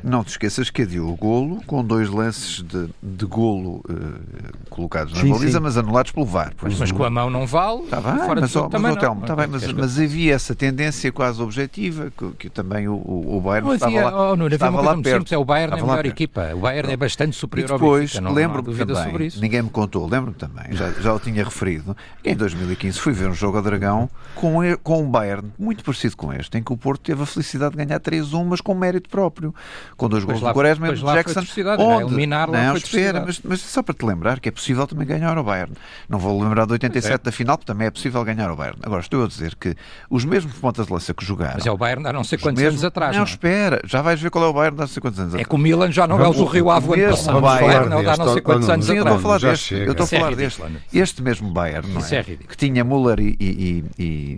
não 0.04 0.24
te 0.24 0.28
esqueças 0.28 0.70
que 0.70 0.82
adiou 0.82 1.12
o 1.12 1.16
golo 1.16 1.60
com 1.66 1.84
dois 1.84 2.08
lances 2.08 2.62
de, 2.62 2.88
de 3.02 3.26
golo 3.26 3.82
uh, 3.88 4.58
colocados 4.70 5.12
na 5.14 5.20
sim, 5.20 5.30
baliza, 5.30 5.58
sim. 5.58 5.64
mas 5.64 5.76
anulados 5.76 6.12
pelo 6.12 6.26
VAR. 6.26 6.52
Mas, 6.62 6.78
mas 6.78 6.92
com 6.92 7.04
a 7.04 7.10
mão 7.10 7.28
não 7.28 7.46
vale. 7.46 7.82
Está 7.82 8.00
bem, 8.00 8.18
fora 8.18 8.40
mas, 8.40 8.56
oh, 8.56 8.68
mas, 8.70 8.96
Telmo, 8.96 9.22
tá 9.22 9.34
bem, 9.34 9.46
mas, 9.48 9.72
mas 9.72 9.98
havia 9.98 10.34
essa 10.34 10.54
tendência 10.54 11.10
quase 11.10 11.42
objetiva 11.42 12.12
que, 12.16 12.30
que 12.32 12.50
também 12.50 12.88
o, 12.88 12.94
o, 12.94 13.40
Bayern 13.40 13.66
não, 13.66 13.74
estava 13.74 14.00
lá, 14.00 14.30
oh, 14.30 14.36
Nuno, 14.36 14.54
estava 14.54 14.80
lá 14.80 14.94
perto. 14.94 15.08
Simples, 15.08 15.32
é 15.32 15.38
o 15.38 15.44
Bayern 15.44 15.74
estava 15.74 15.90
é 15.90 15.92
a 15.92 15.96
melhor 15.96 16.06
equipa. 16.06 16.54
O 16.54 16.60
Bayern 16.60 16.92
é 16.92 16.96
bastante 16.96 17.36
superior 17.36 17.68
e 17.68 17.72
depois, 17.72 18.16
ao 18.16 18.22
Benfica. 18.22 18.40
Lembro-me 18.40 18.86
também, 18.86 19.30
ninguém 19.40 19.62
me 19.62 19.70
contou, 19.70 20.08
lembro-me 20.08 20.36
também, 20.36 20.72
já, 20.72 20.90
já 20.92 21.12
o 21.12 21.18
tinha 21.18 21.42
referido, 21.44 21.96
em 22.24 22.36
2015 22.36 22.91
fui 23.00 23.12
ver 23.12 23.28
um 23.28 23.34
jogo 23.34 23.58
a 23.58 23.60
Dragão 23.60 24.10
com, 24.34 24.58
com 24.82 25.02
um 25.02 25.10
Bayern 25.10 25.52
muito 25.58 25.84
parecido 25.84 26.16
com 26.16 26.32
este, 26.32 26.58
em 26.58 26.62
que 26.62 26.72
o 26.72 26.76
Porto 26.76 27.02
teve 27.02 27.22
a 27.22 27.26
felicidade 27.26 27.76
de 27.76 27.84
ganhar 27.84 28.00
3-1, 28.00 28.44
mas 28.44 28.60
com 28.60 28.74
mérito 28.74 29.08
próprio, 29.08 29.54
com 29.96 30.08
dois 30.08 30.24
gols 30.24 30.40
do 30.40 30.52
Quaresma 30.52 30.88
e 30.88 30.94
do 30.94 31.12
Jackson. 31.12 31.40
Onde? 31.78 32.12
Eliminar 32.12 32.50
lá 32.50 32.62
não, 32.64 32.76
espera, 32.76 33.22
mas, 33.24 33.40
mas, 33.42 33.60
só 33.60 33.82
para 33.82 33.94
te 33.94 34.04
lembrar 34.04 34.40
que 34.40 34.48
é 34.48 34.52
possível 34.52 34.86
também 34.86 35.06
ganhar 35.06 35.36
ao 35.36 35.44
Bayern. 35.44 35.72
Não 36.08 36.18
vou 36.18 36.40
lembrar 36.42 36.66
de 36.66 36.72
87 36.72 37.14
é. 37.14 37.18
da 37.18 37.32
final, 37.32 37.56
porque 37.56 37.72
também 37.72 37.86
é 37.86 37.90
possível 37.90 38.24
ganhar 38.24 38.48
ao 38.48 38.56
Bayern. 38.56 38.78
Agora, 38.82 39.00
estou 39.00 39.24
a 39.24 39.28
dizer 39.28 39.54
que 39.54 39.74
os 40.10 40.24
mesmos 40.24 40.54
pontas 40.54 40.86
de 40.86 40.92
lança 40.92 41.14
que 41.14 41.24
jogaram. 41.24 41.54
Mas 41.56 41.66
é 41.66 41.70
o 41.70 41.76
Bayern 41.76 42.06
há 42.06 42.12
não 42.12 42.24
sei 42.24 42.38
quantos 42.38 42.62
mesmos, 42.62 42.82
anos 42.82 42.84
atrás. 42.84 43.12
Não, 43.12 43.20
não, 43.20 43.26
é? 43.26 43.30
espera, 43.30 43.80
já 43.84 44.02
vais 44.02 44.20
ver 44.20 44.30
qual 44.30 44.44
é 44.44 44.48
o 44.48 44.52
Bayern 44.52 44.76
há 44.76 44.80
não 44.80 44.88
sei 44.88 45.00
quantos 45.00 45.18
anos 45.18 45.34
é 45.34 45.36
atrás. 45.36 45.46
É 45.46 45.48
que 45.48 45.54
o 45.54 45.58
Milan 45.58 45.92
já 45.92 46.06
não 46.06 46.20
é 46.20 46.28
o 46.28 46.44
Rio 46.44 46.70
Ave 46.70 47.02
ano 47.02 47.10
passado. 47.10 47.40
Bayern 47.40 48.08
há 48.08 48.16
não 48.16 48.32
sei 48.32 48.42
quantos 48.42 48.68
anos 48.68 48.90
atrás. 48.90 48.98
Eu 48.98 49.02
estou 49.02 49.16
a 49.16 49.20
falar 49.20 49.38
deste. 49.38 49.74
Eu 49.74 49.92
estou 49.92 50.04
a 50.04 50.06
falar 50.06 50.34
deste. 50.34 50.62
Este 50.92 51.22
mesmo 51.22 51.50
Bayern, 51.50 51.88
não 51.92 52.00
é? 52.00 52.22
Que 52.22 52.56
tinha 52.56 52.81
Müller 52.84 53.18
e 53.20 53.84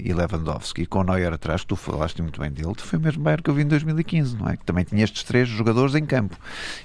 e 0.04 0.12
Lewandowski, 0.12 0.86
com 0.86 1.00
o 1.00 1.04
Neuer 1.04 1.32
atrás, 1.32 1.62
que 1.62 1.68
tu 1.68 1.76
falaste 1.76 2.20
muito 2.22 2.40
bem 2.40 2.50
dele, 2.50 2.72
foi 2.78 2.98
o 2.98 3.02
mesmo 3.02 3.22
Bayern 3.22 3.42
que 3.42 3.50
eu 3.50 3.54
vi 3.54 3.62
em 3.62 3.68
2015, 3.68 4.36
não 4.36 4.48
é? 4.48 4.56
Que 4.56 4.64
também 4.64 4.84
tinha 4.84 5.02
estes 5.02 5.22
três 5.24 5.48
jogadores 5.48 5.94
em 5.94 6.04
campo. 6.04 6.36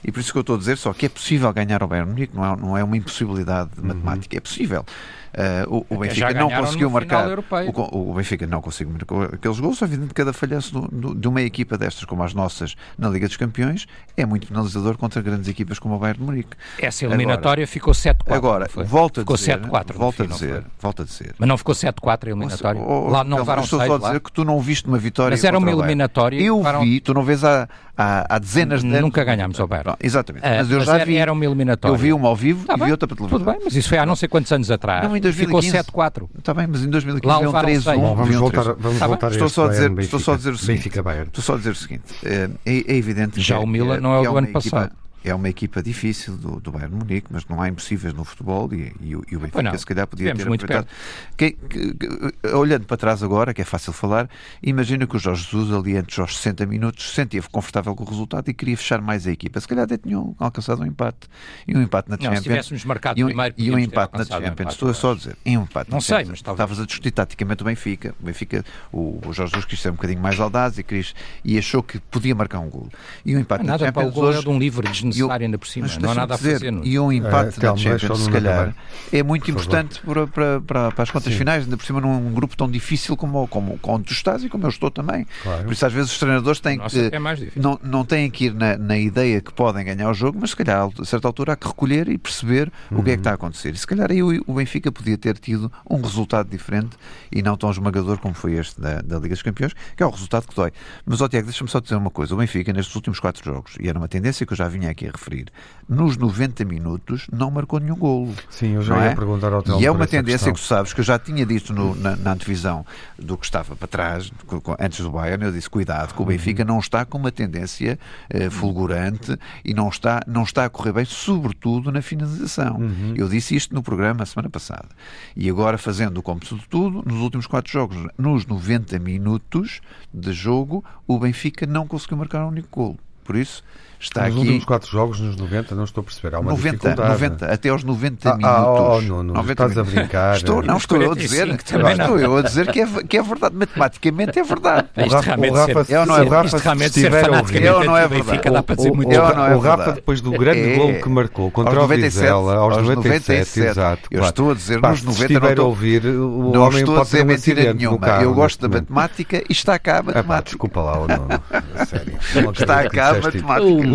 E 0.04 0.12
por 0.12 0.20
isso 0.20 0.32
que 0.32 0.38
eu 0.38 0.42
estou 0.42 0.56
a 0.56 0.60
dizer 0.60 0.78
só 0.78 0.94
que 0.94 1.06
é 1.06 1.10
possível 1.10 1.52
ganhar 1.54 1.84
o 1.84 1.88
Bayern 1.88 2.12
Munique, 2.12 2.36
não 2.36 2.46
é, 2.46 2.58
não 2.58 2.78
é 2.78 2.84
uma 2.84 2.98
impossibilidade 2.98 3.72
uhum. 3.78 3.88
matemática, 3.88 4.38
é 4.38 4.40
possível. 4.40 4.86
Uh, 5.30 5.86
o, 5.90 5.96
o 5.96 5.98
Benfica 6.00 6.34
não 6.34 6.50
conseguiu 6.50 6.90
marcar. 6.90 7.40
O, 7.40 8.12
o, 8.12 8.14
Benfica 8.14 8.48
não 8.48 8.62
conseguiu 8.62 8.94
marcar 8.94 9.36
aqueles 9.36 9.60
gols. 9.60 9.82
Evidente 9.82 10.10
que 10.10 10.16
cada 10.16 10.34
falhanço 10.34 10.74
do, 10.74 10.88
do, 10.88 11.16
de 11.16 11.28
uma 11.28 11.42
equipa 11.42 11.78
destas, 11.78 12.06
como 12.06 12.24
as 12.24 12.34
nossas, 12.34 12.76
na 12.98 13.10
Liga 13.10 13.28
dos 13.28 13.38
Campeões, 13.38 13.88
é 14.18 14.26
muito 14.26 14.48
penalizador 14.48 14.98
contra 14.98 15.22
grandes 15.22 15.48
equipas 15.48 15.80
como 15.80 15.96
o 15.96 16.00
Bayern 16.00 16.20
de 16.20 16.26
Munique. 16.26 16.58
Essa 16.80 17.06
eliminatória 17.06 17.64
agora, 17.64 17.68
ficou 17.68 17.94
7-4. 17.94 18.16
Agora, 18.28 18.68
volta 18.86 19.22
a 19.22 19.24
dizer. 19.24 19.60
Volta 19.94 20.24
a 20.24 20.26
dizer, 20.26 20.64
volta 20.80 21.04
a 21.04 21.06
dizer. 21.06 21.36
Mas 21.38 21.48
não 21.48 21.58
ficou 21.58 21.76
7-4 21.76 22.28
a 22.28 22.30
eliminatória. 22.30 22.82
Oh, 22.82 23.10
lá 23.10 23.24
não 23.24 23.38
levaram 23.38 23.64
Estou 23.64 23.86
só 23.86 23.96
a 23.96 23.98
dizer 24.00 24.20
que 24.20 24.32
tu 24.32 24.44
não 24.44 24.60
viste 24.60 24.88
uma 24.88 24.98
vitória. 24.98 25.32
Mas 25.32 25.44
era 25.44 25.58
uma 25.58 25.70
eliminatória. 25.70 26.42
Eu 26.42 26.62
vi, 26.82 27.00
tu 27.00 27.14
não 27.14 27.24
vês 27.24 27.44
há, 27.44 27.68
há, 28.00 28.36
há 28.36 28.40
dezenas 28.40 28.82
de 28.82 28.88
anos. 28.88 29.02
Nunca 29.02 29.24
ganhámos 29.24 29.60
ao 29.60 29.68
Bayern. 29.68 29.96
exatamente. 30.00 30.46
Uh, 30.46 30.50
mas 30.50 30.72
eu 30.72 30.82
já 30.82 31.04
vi. 31.04 31.18
Era 31.18 31.34
uma 31.34 31.46
eliminatória. 31.46 31.94
Eu 31.94 31.98
vi 31.98 32.14
uma 32.14 32.30
ao 32.30 32.36
vivo 32.36 32.66
tá 32.66 32.76
e 32.76 32.86
vi 32.86 32.92
outra 32.92 33.08
para 33.08 33.18
televisão. 33.18 33.40
Tudo 33.40 33.52
bem, 33.52 33.62
mas 33.64 33.76
isso 33.76 33.90
foi 33.90 33.98
há 33.98 34.06
não 34.06 34.16
sei 34.16 34.30
quantos 34.30 34.52
anos 34.52 34.72
atrás. 34.72 35.04
Não, 35.04 35.18
em 35.18 35.22
2015. 35.22 35.78
Ficou 35.78 35.94
4. 35.94 36.30
Está 36.38 36.54
bem, 36.54 36.68
mas 36.68 36.84
em 36.84 36.90
2015 36.90 37.46
Lá 37.46 37.62
3 37.62 37.88
1 37.88 38.00
Bom, 38.00 38.16
vamos 38.16 38.36
voltar, 38.36 38.64
vamos 38.74 39.00
tá 39.00 39.08
voltar 39.08 39.32
estou 39.32 39.50
só 39.50 39.66
a 39.66 39.70
dizer, 39.70 39.90
Benfica, 39.90 40.04
estou 40.04 40.20
só 40.20 40.34
a 40.34 40.38
dizer 40.38 40.52
o 40.52 40.58
seguinte. 40.58 40.78
Benfica 40.78 41.04
Bayern. 41.04 41.28
Estou 41.28 41.44
só 41.44 41.54
a 41.54 41.58
dizer 41.58 41.72
o 41.72 41.76
seguinte. 41.76 42.04
É, 42.24 42.50
é 42.66 42.96
evidente 42.96 43.42
Já 43.42 43.58
que, 43.58 43.64
o 43.64 43.68
Milan 43.68 43.98
é, 43.98 44.00
não 44.00 44.14
é 44.14 44.20
o 44.20 44.24
do 44.24 44.38
ano 44.38 44.48
equipa, 44.48 44.62
passado 44.62 44.92
é 45.24 45.34
uma 45.34 45.50
equipa 45.50 45.82
difícil 45.82 46.38
do, 46.38 46.60
do 46.60 46.72
Bayern 46.72 46.96
Munique, 46.96 47.28
mas 47.30 47.46
não 47.48 47.62
há 47.62 47.68
impossíveis 47.68 48.14
no 48.14 48.24
futebol 48.24 48.70
e, 48.74 48.94
e, 49.02 49.12
e 49.12 49.36
o 49.36 49.40
Benfica 49.40 49.78
se 49.78 49.86
calhar 49.86 50.08
podia 50.08 50.34
ter 50.34 50.42
aproveitado. 50.44 50.88
Que, 51.36 51.52
que, 51.52 51.94
que, 51.94 52.48
olhando 52.54 52.86
para 52.86 52.98
trás 52.98 53.22
agora, 53.24 53.54
que 53.54 53.62
é 53.62 53.66
fácil 53.66 53.92
falar, 53.94 54.30
imagina 54.62 55.06
que 55.06 55.16
o 55.16 55.20
Jorge 55.20 55.44
Jesus 55.44 55.74
ali 55.74 55.96
entre 55.96 56.22
os 56.22 56.38
60 56.38 56.66
minutos 56.66 57.10
se 57.10 57.16
sentia 57.16 57.42
confortável 57.52 57.96
com 57.96 58.04
o 58.04 58.08
resultado 58.08 58.50
e 58.50 58.54
queria 58.54 58.78
fechar 58.78 59.02
mais 59.02 59.28
a 59.28 59.32
equipa. 59.32 59.60
Se 59.60 59.68
calhar 59.68 59.86
até 59.86 59.98
tinham 59.98 60.36
alcançado 60.40 60.82
um 60.82 60.86
empate. 60.86 61.28
E 61.68 61.76
um 61.76 61.82
empate 61.82 62.10
na 62.10 62.18
não, 62.18 62.24
Champions. 62.24 62.40
Se 62.40 62.44
tivéssemos 62.44 62.86
marcado 62.86 63.20
e 63.20 63.24
um, 63.24 63.28
primeiro, 63.28 63.56
e 63.58 63.72
um 63.72 63.80
empate 63.80 64.18
na 64.18 64.26
Champions. 64.26 64.74
Estou 64.74 64.94
só 64.94 65.12
a 65.12 65.16
dizer, 65.16 65.38
em 65.46 65.58
um 65.58 65.64
empate 65.64 65.92
Não 65.92 66.02
sei, 66.02 66.26
mas 66.26 66.42
talvez. 66.42 66.60
Estavas 66.60 66.80
a 66.80 66.86
discutir 66.86 67.12
taticamente 67.12 67.62
o 67.64 67.66
Benfica. 67.66 68.16
O 68.22 68.26
Benfica, 68.26 68.64
o, 68.92 69.20
o 69.26 69.34
Jorge 69.34 69.52
Jesus 69.52 69.66
quis 69.66 69.82
ser 69.82 69.90
um 69.90 69.96
bocadinho 69.96 70.22
mais 70.22 70.40
audaz 70.40 70.78
e, 70.78 70.84
quis, 70.84 71.14
e 71.44 71.58
achou 71.58 71.82
que 71.82 72.00
podia 72.00 72.36
marcar 72.36 72.60
um 72.60 72.70
gol. 72.70 72.90
E 73.26 73.36
um 73.36 73.40
empate 73.40 73.64
na 73.64 73.74
nada, 73.74 73.86
Champions. 73.86 74.06
Nada, 74.06 74.18
o 74.18 74.22
gol 74.22 74.34
é 74.34 74.42
de 74.42 74.50
um 74.50 74.60
livre 74.60 74.88
desnecessário 75.10 75.46
ainda 75.46 75.58
por 75.58 75.68
cima 75.68 75.88
mas 75.88 75.98
não 75.98 76.12
há 76.12 76.16
nada 76.16 76.34
a 76.34 76.38
dizer, 76.38 76.54
fazer. 76.54 76.72
Não? 76.72 76.84
É? 76.84 76.88
E 76.88 77.00
um 77.00 77.12
empate 77.12 77.60
uh, 77.60 77.64
na 77.64 77.78
Champions, 77.78 78.20
se 78.20 78.30
calhar, 78.30 78.76
é 79.12 79.24
muito 79.24 79.50
importante 79.50 80.00
para, 80.02 80.28
para, 80.28 80.62
para, 80.62 80.92
para, 80.92 81.04
as 81.04 81.12
contas 81.12 81.32
Sim. 81.34 81.40
finais, 81.40 81.64
ainda 81.64 81.78
por 81.78 81.86
cima 81.86 82.02
num 82.02 82.32
grupo 82.34 82.56
tão 82.56 82.70
difícil 82.70 83.16
como, 83.18 83.48
como, 83.48 83.78
como 83.80 84.04
tu 84.04 84.14
estás 84.14 84.44
e 84.44 84.50
como 84.50 84.66
eu 84.66 84.70
estou 84.70 84.92
também. 84.92 85.26
Claro. 85.44 85.64
Por 85.64 85.74
isso, 85.74 85.86
às 85.86 85.94
vezes, 85.94 86.12
os 86.12 86.20
treinadores 86.20 86.60
têm 86.60 86.78
Nossa, 86.78 87.10
que. 87.10 87.16
É 87.16 87.20
não, 87.56 87.80
não 87.84 88.06
têm 88.06 88.30
que 88.30 88.46
ir 88.46 88.54
na, 88.54 88.78
na 88.78 88.98
ideia 88.98 89.42
que 89.42 89.54
podem 89.54 89.86
ganhar 89.86 90.10
o 90.10 90.14
jogo, 90.14 90.38
mas 90.40 90.52
se 90.52 90.56
calhar, 90.56 90.90
a 91.00 91.06
certa 91.06 91.28
altura, 91.28 91.54
há 91.54 91.56
que 91.56 91.68
recolher 91.68 92.08
e 92.10 92.18
perceber 92.18 92.72
uhum. 92.92 93.00
o 93.00 93.04
que 93.04 93.12
é 93.12 93.14
que 93.14 93.20
está 93.20 93.32
a 93.32 93.36
acontecer. 93.36 93.74
E 93.74 93.78
se 93.78 93.88
calhar 93.88 94.12
aí 94.12 94.22
o, 94.22 94.44
o 94.46 94.54
Benfica 94.54 94.92
podia 94.92 95.18
ter 95.18 95.38
tido 95.38 95.72
um 95.90 96.02
resultado 96.02 96.50
diferente 96.50 96.98
e 97.32 97.42
não 97.42 97.56
tão 97.58 97.70
esmagador 97.72 98.20
como 98.20 98.34
foi 98.34 98.54
este 98.54 98.80
da, 98.80 99.02
da 99.02 99.18
Liga 99.18 99.36
dos 99.36 99.42
Campeões, 99.42 99.74
que 99.96 100.04
é 100.04 100.06
o 100.06 100.10
resultado 100.10 100.48
que 100.48 100.56
dói. 100.56 100.72
Mas, 101.06 101.22
ó 101.22 101.28
Tiago, 101.28 101.48
deixa-me 101.48 101.70
só 101.70 101.80
dizer 101.80 101.96
uma 101.96 102.10
coisa. 102.10 102.34
O 102.34 102.38
Benfica, 102.38 102.74
nestes 102.74 102.96
últimos 102.96 103.20
quatro 103.20 103.44
jogos, 103.44 103.76
e 103.80 103.88
era 103.88 103.98
uma 103.98 104.08
tendência 104.08 104.46
que 104.46 104.54
eu 104.54 104.58
já 104.58 104.68
vinha 104.68 104.90
aqui 104.90 104.99
a 105.08 105.12
referir, 105.12 105.48
nos 105.90 106.18
90 106.18 106.64
minutos 106.66 107.26
não 107.34 107.50
marcou 107.50 107.80
nenhum 107.80 107.96
golo. 107.96 108.36
Sim, 108.48 108.76
eu 108.76 108.82
já 108.84 108.96
ia 108.98 109.12
é? 109.12 109.16
perguntar 109.16 109.52
ao 109.52 109.64
Telmo 109.64 109.82
E 109.82 109.86
é 109.88 109.92
uma 109.92 110.06
tendência 110.06 110.54
que 110.54 110.60
tu 110.60 110.66
sabes, 110.66 110.94
que 110.94 111.00
eu 111.00 111.04
já 111.04 111.18
tinha 111.18 111.44
dito 111.44 111.74
no, 111.74 111.96
na, 111.96 112.16
na, 112.16 112.34
antevisão 112.34 112.86
do 113.18 113.36
que 113.36 113.46
estava 113.46 113.76
para 113.76 113.88
trás, 113.88 114.32
antes 114.80 115.00
do 115.00 115.10
Bayern, 115.10 115.46
eu 115.46 115.52
disse, 115.52 115.68
cuidado, 115.68 116.14
que 116.14 116.22
o 116.22 116.26
Benfica 116.26 116.64
não 116.64 116.78
está 116.78 117.04
com 117.06 117.18
uma 117.18 117.32
tendência 117.32 117.98
uh, 118.32 118.52
fulgurante 118.52 119.36
e 119.66 119.74
não 119.74 119.90
está, 119.90 120.22
não 120.28 120.44
está 120.44 120.66
a 120.66 120.70
correr 120.70 120.94
bem, 120.94 121.06
sobretudo 121.06 121.92
na 121.92 122.04
finalização. 122.04 122.78
Uhum. 122.78 123.14
Eu 123.16 123.28
disse 123.28 123.56
isto 123.56 123.74
no 123.74 123.82
programa 123.82 124.22
a 124.22 124.26
semana 124.28 124.50
passada. 124.50 124.90
E 125.36 125.50
agora, 125.50 125.80
fazendo 125.80 126.20
o 126.20 126.22
cómputo 126.22 126.56
de 126.56 126.68
tudo, 126.68 127.04
nos 127.04 127.20
últimos 127.20 127.48
quatro 127.48 127.72
jogos, 127.72 127.98
nos 128.16 128.46
90 128.46 129.00
minutos 129.00 129.82
de 130.14 130.34
jogo, 130.34 130.86
o 131.08 131.18
Benfica 131.18 131.66
não 131.66 131.88
conseguiu 131.88 132.18
marcar 132.18 132.46
um 132.46 132.50
único 132.50 132.70
golo. 132.72 133.00
por 133.24 133.36
isso 133.36 133.64
está 134.00 134.22
nos 134.22 134.28
aqui. 134.28 134.36
Nos 134.36 134.46
últimos 134.46 134.66
quatro 134.66 134.90
jogos, 134.92 135.20
nos 135.20 135.36
90, 135.36 135.76
não 135.76 135.84
estou 135.84 136.02
a 136.02 136.06
perceber. 136.06 136.36
Há 136.36 136.40
uma 136.40 136.52
90, 136.52 136.96
90 136.96 137.46
até 137.46 137.70
aos 137.70 137.84
90 137.84 138.30
ah, 138.30 138.38
minutos. 138.38 138.58
Ah, 138.58 138.72
oh, 138.72 139.02
não, 139.02 139.24
não, 139.24 139.34
90 139.36 139.52
estás 139.52 139.72
minutos. 139.72 139.94
a 139.94 140.00
brincar. 140.00 140.36
Estou, 140.38 140.62
não, 140.64 140.78
estou 140.78 141.02
eu 141.02 141.12
a 141.12 141.16
dizer. 141.16 141.48
Estou 141.50 142.20
eu 142.20 142.38
a 142.38 142.42
dizer 142.42 142.72
que 142.72 142.82
é, 142.82 142.88
que 143.04 143.18
é 143.18 143.22
verdade. 143.22 143.56
Matematicamente 143.56 144.40
é 144.40 144.44
verdade. 144.44 144.88
O 144.96 145.10
Rafa, 145.10 145.38
o 145.38 145.54
Rafa, 145.54 145.94
é 145.94 146.00
ou 146.00 146.06
não 146.06 146.18
é, 146.18 146.22
o 146.22 146.30
Rafa 146.30 146.60
se 146.60 146.84
estiver 146.86 147.30
a 147.30 147.38
ouvir. 147.40 147.66
É 147.66 147.74
ou 147.74 147.84
não 147.84 147.98
é 147.98 148.08
verdade. 148.08 148.50
O, 148.78 148.94
o, 148.94 149.58
o 149.58 149.60
Rafa, 149.60 149.92
depois 149.94 150.22
do 150.22 150.32
grande 150.32 150.74
é, 150.74 150.76
gol 150.78 150.94
que 151.02 151.10
marcou 151.10 151.52
contra 151.52 151.84
o 151.84 151.88
Vizela, 151.88 152.56
aos 152.56 152.78
97, 152.78 152.96
97 152.96 153.60
exato. 153.60 154.08
Eu 154.12 154.24
estou 154.24 154.52
a 154.52 154.54
dizer 154.54 154.82
nos 154.82 155.04
90. 155.04 155.14
Se 155.14 155.22
estiver 155.22 155.60
a 155.60 155.64
ouvir, 155.64 156.06
o 156.06 156.52
não 156.54 156.62
homem 156.64 156.80
estou 156.80 156.96
pode 156.96 157.02
a 157.02 157.12
dizer 157.12 157.24
um 157.24 157.26
mentira 157.26 157.74
nenhuma. 157.74 158.08
Eu 158.22 158.34
gosto 158.34 158.68
da 158.68 158.80
matemática 158.80 159.44
e 159.50 159.52
está 159.52 159.78
cá 159.78 160.00
a 160.00 160.04
matemática. 160.04 160.44
Desculpa 160.44 160.82
lá, 160.82 161.00
não. 161.08 161.86
Sério. 161.86 162.18
Está 162.54 162.90
cá 162.90 163.10
a 163.10 163.22
matemática. 163.22 163.89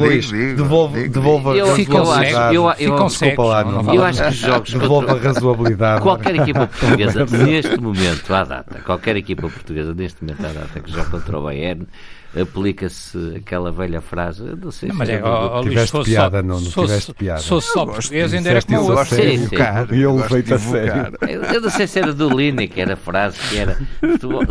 Devolva 1.08 1.56
eu, 1.56 1.74
ficam 1.74 2.06
cegos. 2.06 2.54
Eu, 2.54 2.72
eu, 2.78 3.06
Desculpa 3.06 3.42
lá, 3.42 3.64
não, 3.64 3.82
não 3.82 3.94
eu 3.94 4.04
acho 4.04 4.22
que 4.22 4.28
os 4.28 4.36
jogos. 4.36 4.72
Devolva 4.72 5.12
a 5.12 5.18
razoabilidade. 5.18 6.02
Qualquer 6.02 6.36
equipa 6.36 6.66
portuguesa, 6.66 7.26
neste 7.46 7.76
momento, 7.80 8.34
à 8.34 8.44
data, 8.44 8.80
qualquer 8.80 9.16
equipa 9.16 9.48
portuguesa, 9.48 9.94
neste 9.94 10.22
momento, 10.22 10.44
à 10.44 10.52
data, 10.52 10.80
que 10.80 10.90
joga 10.90 11.10
contra 11.10 11.38
o 11.38 11.42
Bayern, 11.42 11.86
aplica-se 12.40 13.34
aquela 13.36 13.70
velha 13.70 14.00
frase. 14.00 14.42
Não 14.60 14.70
sei 14.70 14.88
não, 14.88 14.96
mas 14.96 15.08
se 15.08 15.14
é, 15.14 15.24
oh, 15.24 15.60
Luís, 15.60 15.68
tiveste 15.70 16.04
piada, 16.04 16.42
não, 16.42 16.60
não 16.60 16.70
tiveste 16.70 17.14
piada. 17.14 17.40
Se 17.40 17.48
fosse 17.48 17.72
só 17.72 17.86
português, 17.86 18.34
ainda 18.34 18.50
era 18.50 18.62
como 18.62 18.80
o 18.80 18.90
outro. 18.90 19.14
Sim, 19.14 19.46
sim. 19.46 19.56
E 19.92 20.00
eu 20.00 20.16
levei 20.16 20.54
a 20.54 20.58
sério. 20.58 21.18
Eu 21.54 21.60
não 21.60 21.70
sei 21.70 21.86
se 21.86 21.98
era 21.98 22.12
do 22.12 22.28
Lineker, 22.28 22.82
era 22.82 22.94
a 22.94 22.96
frase 22.96 23.38
que 23.48 23.58
era 23.58 23.78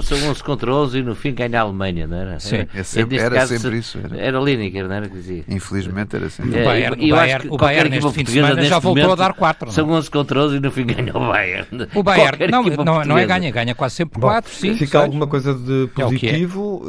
são 0.02 0.30
11 0.30 0.44
contra 0.44 0.74
11 0.74 1.00
e 1.00 1.04
no 1.04 1.16
fim 1.16 1.34
ganha 1.34 1.60
a 1.60 1.62
Alemanha, 1.64 2.08
não 2.08 2.18
era? 2.18 2.40
Sim. 2.40 2.68
É 2.74 2.84
sempre, 2.84 3.18
era 3.18 3.36
caso, 3.36 3.58
sempre 3.58 3.78
isso. 3.78 4.00
Era. 4.04 4.18
era 4.18 4.40
Lineker, 4.40 4.88
não 4.88 4.96
era 4.96 5.10
que 5.10 5.16
dizia? 5.16 5.33
Infelizmente 5.48 6.16
era 6.16 6.30
sempre. 6.30 6.62
O 6.62 6.66
Bayern, 6.66 7.10
eu 7.10 7.16
acho 7.16 7.40
que 7.40 7.48
o 7.50 7.58
Bayern 7.58 7.90
neste 7.90 8.12
fim 8.12 8.24
de 8.24 8.32
semana 8.32 8.64
já 8.64 8.80
voltou 8.80 9.12
a 9.12 9.16
dar 9.16 9.34
4. 9.34 9.72
São 9.72 9.90
11 9.90 10.12
contra 10.12 10.40
11 10.42 10.58
e 10.58 10.60
no 10.60 10.72
fim 10.72 10.86
ganha 10.86 11.16
o 11.16 11.28
Bayern. 11.28 11.68
O 11.96 12.02
Bayern, 12.04 12.48
não, 12.48 12.64
não, 12.64 13.04
não 13.06 13.18
é 13.18 13.26
ganha, 13.26 13.52
ganha 13.52 13.76
quase 13.76 13.96
sempre 13.96 14.20
4, 14.20 14.52
5. 14.52 14.78
Fica 14.78 15.00
alguma 15.00 15.28
coisa 15.28 15.54
de 15.54 15.90
positivo? 15.94 16.84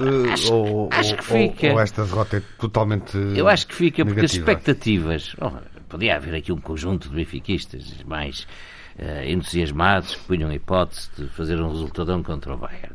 Acho 0.91 1.17
que 1.17 1.25
fica. 1.25 1.73
Ou 1.73 1.81
esta 1.81 2.05
derrota 2.05 2.37
é 2.37 2.43
totalmente. 2.59 3.17
Eu 3.35 3.49
acho 3.49 3.67
que 3.67 3.75
fica 3.75 4.05
porque 4.05 4.21
negativa. 4.21 4.25
as 4.25 4.35
expectativas. 4.35 5.37
Oh, 5.41 5.51
podia 5.89 6.17
haver 6.17 6.35
aqui 6.35 6.53
um 6.53 6.61
conjunto 6.61 7.09
de 7.09 7.15
benfiquistas 7.15 8.03
mais 8.07 8.47
uh, 8.99 9.25
entusiasmados 9.27 10.17
que 10.17 10.23
punham 10.23 10.51
a 10.51 10.55
hipótese 10.55 11.09
de 11.17 11.27
fazer 11.29 11.61
um 11.61 11.69
resultadão 11.69 12.23
contra 12.23 12.55
o 12.55 12.57
Bayern. 12.57 12.95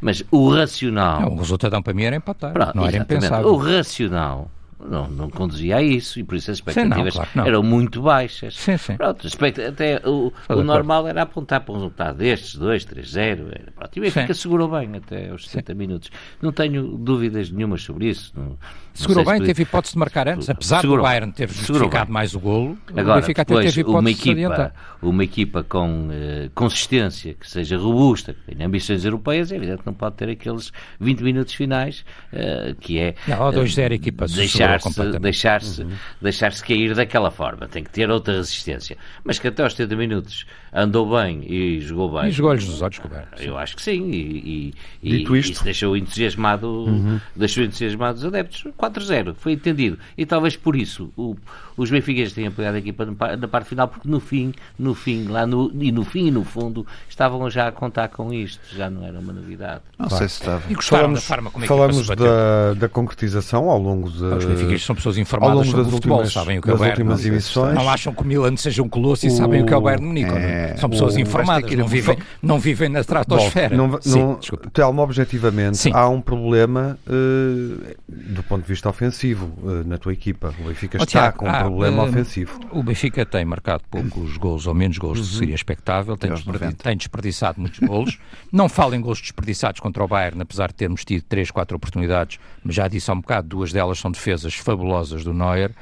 Mas 0.00 0.24
o 0.30 0.50
racional. 0.50 1.20
Não, 1.20 1.28
o 1.34 1.38
resultadão 1.38 1.82
para 1.82 1.94
mim 1.94 2.04
era 2.04 2.16
empatar. 2.16 2.52
Pronto, 2.52 2.76
não 2.76 2.86
era 2.86 2.96
impensável. 2.98 3.48
O 3.48 3.56
racional 3.56 4.50
não, 4.88 5.08
não 5.08 5.30
conduzia 5.30 5.76
a 5.76 5.82
isso 5.82 6.18
e 6.18 6.24
por 6.24 6.36
isso 6.36 6.50
as 6.50 6.58
expectativas 6.58 7.14
sim, 7.14 7.20
não, 7.20 7.26
claro, 7.26 7.48
eram 7.48 7.62
muito 7.62 8.02
baixas. 8.02 8.54
Sim, 8.54 8.76
sim. 8.76 8.96
Pronto, 8.96 9.26
até 9.68 10.00
o, 10.04 10.32
o 10.48 10.62
normal 10.62 11.08
era 11.08 11.22
apontar 11.22 11.60
para 11.60 11.72
um 11.72 11.76
resultado 11.76 12.18
destes, 12.18 12.56
2, 12.56 12.84
3, 12.84 13.10
0. 13.10 13.46
Pronto, 13.74 13.96
e 13.96 14.00
o 14.00 14.02
Benfica 14.02 14.34
segurou 14.34 14.68
bem 14.68 14.96
até 14.96 15.30
aos 15.30 15.44
60 15.48 15.72
sim. 15.72 15.78
minutos. 15.78 16.10
Não 16.40 16.52
tenho 16.52 16.96
dúvidas 16.98 17.50
nenhumas 17.50 17.82
sobre 17.82 18.08
isso. 18.08 18.32
Não, 18.36 18.56
segurou 18.94 19.24
bem, 19.24 19.42
teve 19.42 19.62
hipótese 19.62 19.94
de 19.94 19.98
marcar 19.98 20.28
antes, 20.28 20.48
apesar 20.48 20.80
segurou, 20.80 20.98
do 20.98 21.02
Bayern 21.02 21.32
ter 21.32 21.48
justificado 21.48 22.12
mais 22.12 22.34
o 22.34 22.40
golo. 22.40 22.78
Agora, 22.88 23.18
o 23.18 23.20
Benfica 23.20 23.42
até 23.42 23.54
teve 23.54 23.80
hipótese 23.80 23.98
uma 23.98 24.10
equipa, 24.10 24.74
de 25.02 25.08
uma 25.08 25.24
equipa 25.24 25.64
com 25.64 26.08
uh, 26.08 26.50
consistência, 26.54 27.34
que 27.34 27.48
seja 27.48 27.76
robusta, 27.76 28.34
que 28.34 28.54
tenha 28.54 28.66
ambições 28.66 29.04
europeias, 29.04 29.52
é 29.52 29.56
evidente 29.56 29.80
que 29.80 29.86
não 29.86 29.94
pode 29.94 30.16
ter 30.16 30.28
aqueles 30.28 30.72
20 31.00 31.20
minutos 31.20 31.54
finais, 31.54 32.04
uh, 32.32 32.74
que 32.76 32.98
é 32.98 33.14
não, 33.26 33.48
uh, 33.48 33.52
2-0 33.52 33.92
equipa 33.92 34.26
deixar-se 34.26 35.18
deixar 35.20 35.52
deixar-se 35.52 35.82
uhum. 35.82 35.90
deixar 36.20 36.52
cair 36.62 36.94
daquela 36.94 37.30
forma. 37.30 37.68
Tem 37.68 37.82
que 37.82 37.90
ter 37.90 38.10
outra 38.10 38.34
resistência. 38.34 38.96
Mas 39.24 39.38
que 39.38 39.48
até 39.48 39.62
aos 39.62 39.74
70 39.74 39.96
minutos 39.96 40.46
andou 40.72 41.10
bem 41.10 41.44
e 41.46 41.80
jogou 41.80 42.12
bem. 42.12 42.28
E 42.28 42.32
jogou-lhes 42.32 42.66
nos 42.66 42.80
olhos, 42.80 42.98
Coberto. 42.98 43.42
Eu 43.42 43.58
acho 43.58 43.76
que 43.76 43.82
sim. 43.82 44.10
E, 44.10 44.72
e, 45.02 45.24
e 45.24 45.38
isso 45.38 45.62
deixou 45.64 45.96
entusiasmado, 45.96 46.66
uhum. 46.66 47.20
deixou 47.36 47.64
entusiasmado 47.64 48.18
os 48.18 48.24
adeptos. 48.24 48.64
4-0, 48.82 49.34
foi 49.38 49.52
entendido. 49.52 49.98
E 50.18 50.26
talvez 50.26 50.56
por 50.56 50.74
isso 50.74 51.10
o, 51.16 51.36
os 51.76 51.90
benfiquistas 51.90 52.32
tenham 52.32 52.48
apoiado 52.50 52.74
a 52.74 52.78
equipa 52.78 53.06
na 53.38 53.48
parte 53.48 53.68
final, 53.68 53.86
porque 53.86 54.08
no 54.08 54.18
fim, 54.18 54.52
no 54.78 54.94
fim, 54.94 55.28
lá 55.28 55.46
no, 55.46 55.70
e 55.80 55.92
no 55.92 56.04
fim 56.04 56.26
e 56.26 56.30
no 56.30 56.44
fundo, 56.44 56.84
estavam 57.08 57.48
já 57.48 57.68
a 57.68 57.72
contar 57.72 58.08
com 58.08 58.32
isto. 58.32 58.60
Já 58.74 58.90
não 58.90 59.06
era 59.06 59.18
uma 59.20 59.32
novidade. 59.32 59.82
Não 59.98 60.08
claro. 60.08 60.18
sei 60.18 60.28
se 60.28 60.40
estava. 60.40 60.62
E 60.68 60.74
gostaram 60.74 61.12
da 61.12 61.20
forma 61.20 61.50
como 61.50 61.64
a 61.64 61.68
Falamos 61.68 62.08
da, 62.08 62.74
da 62.74 62.88
concretização 62.88 63.70
ao 63.70 63.78
longo 63.78 64.10
de... 64.10 64.24
Os 64.24 64.44
benfiquistas 64.44 64.82
são 64.82 64.96
pessoas 64.96 65.18
informadas 65.18 65.58
ao 65.58 65.64
longo 65.64 65.76
das 65.76 65.90
futebol, 65.92 66.18
últimas, 66.18 66.32
sabem 66.32 66.58
o 66.58 66.62
que 66.62 66.70
é 66.70 66.74
o 66.74 66.78
Bayern. 66.78 67.00
Últimas 67.02 67.24
emissões. 67.24 67.74
Não 67.74 67.88
acham 67.88 68.12
que 68.12 68.22
o 68.22 68.24
Milan 68.24 68.56
seja 68.56 68.82
um 68.82 68.88
colosso 68.88 69.26
e 69.26 69.28
o... 69.28 69.32
sabem 69.32 69.62
o 69.62 69.66
que 69.66 69.72
é 69.72 69.76
o 69.76 69.80
Bayern 69.80 70.04
Munique. 70.04 70.30
É... 70.30 70.76
São 70.76 70.90
pessoas 70.90 71.14
o... 71.14 71.20
informadas, 71.20 71.70
não 71.72 71.86
vivem, 71.86 72.18
não 72.42 72.58
vivem 72.58 72.88
na 72.88 73.00
estratosfera. 73.00 73.76
Bom, 73.76 73.88
não, 73.88 74.00
não, 74.04 74.38
Telmo, 74.72 75.02
objetivamente, 75.02 75.78
Sim. 75.78 75.92
há 75.94 76.08
um 76.08 76.20
problema 76.20 76.98
uh, 77.06 77.94
do 78.08 78.42
ponto 78.42 78.62
de 78.62 78.68
vista 78.68 78.71
ofensivo 78.88 79.52
uh, 79.62 79.84
na 79.84 79.98
tua 79.98 80.12
equipa. 80.12 80.54
O 80.60 80.64
Benfica 80.64 80.98
oh, 81.00 81.04
está 81.04 81.20
Tiago, 81.20 81.38
com 81.38 81.48
um 81.48 81.52
problema 81.52 82.04
uh, 82.04 82.08
ofensivo. 82.08 82.60
O 82.70 82.82
Benfica 82.82 83.26
tem 83.26 83.44
marcado 83.44 83.82
poucos 83.90 84.36
gols 84.36 84.66
ou 84.66 84.74
menos 84.74 84.98
gols, 84.98 85.18
uhum. 85.18 85.24
que 85.24 85.30
seria 85.30 85.54
expectável, 85.54 86.16
tem, 86.16 86.32
desperdi 86.32 86.74
tem 86.74 86.96
desperdiçado 86.96 87.60
muitos 87.60 87.80
gols. 87.80 88.18
não 88.50 88.68
falo 88.68 88.94
em 88.94 89.00
gols 89.00 89.20
desperdiçados 89.20 89.80
contra 89.80 90.02
o 90.02 90.08
Bayern, 90.08 90.40
apesar 90.40 90.68
de 90.68 90.74
termos 90.74 91.04
tido 91.04 91.22
3, 91.22 91.50
4 91.50 91.76
oportunidades, 91.76 92.38
já 92.66 92.88
disse 92.88 93.10
há 93.10 93.14
um 93.14 93.20
bocado, 93.20 93.48
duas 93.48 93.72
delas 93.72 93.98
são 93.98 94.10
defesas 94.10 94.54
fabulosas 94.54 95.24
do 95.24 95.32
Neuer. 95.32 95.72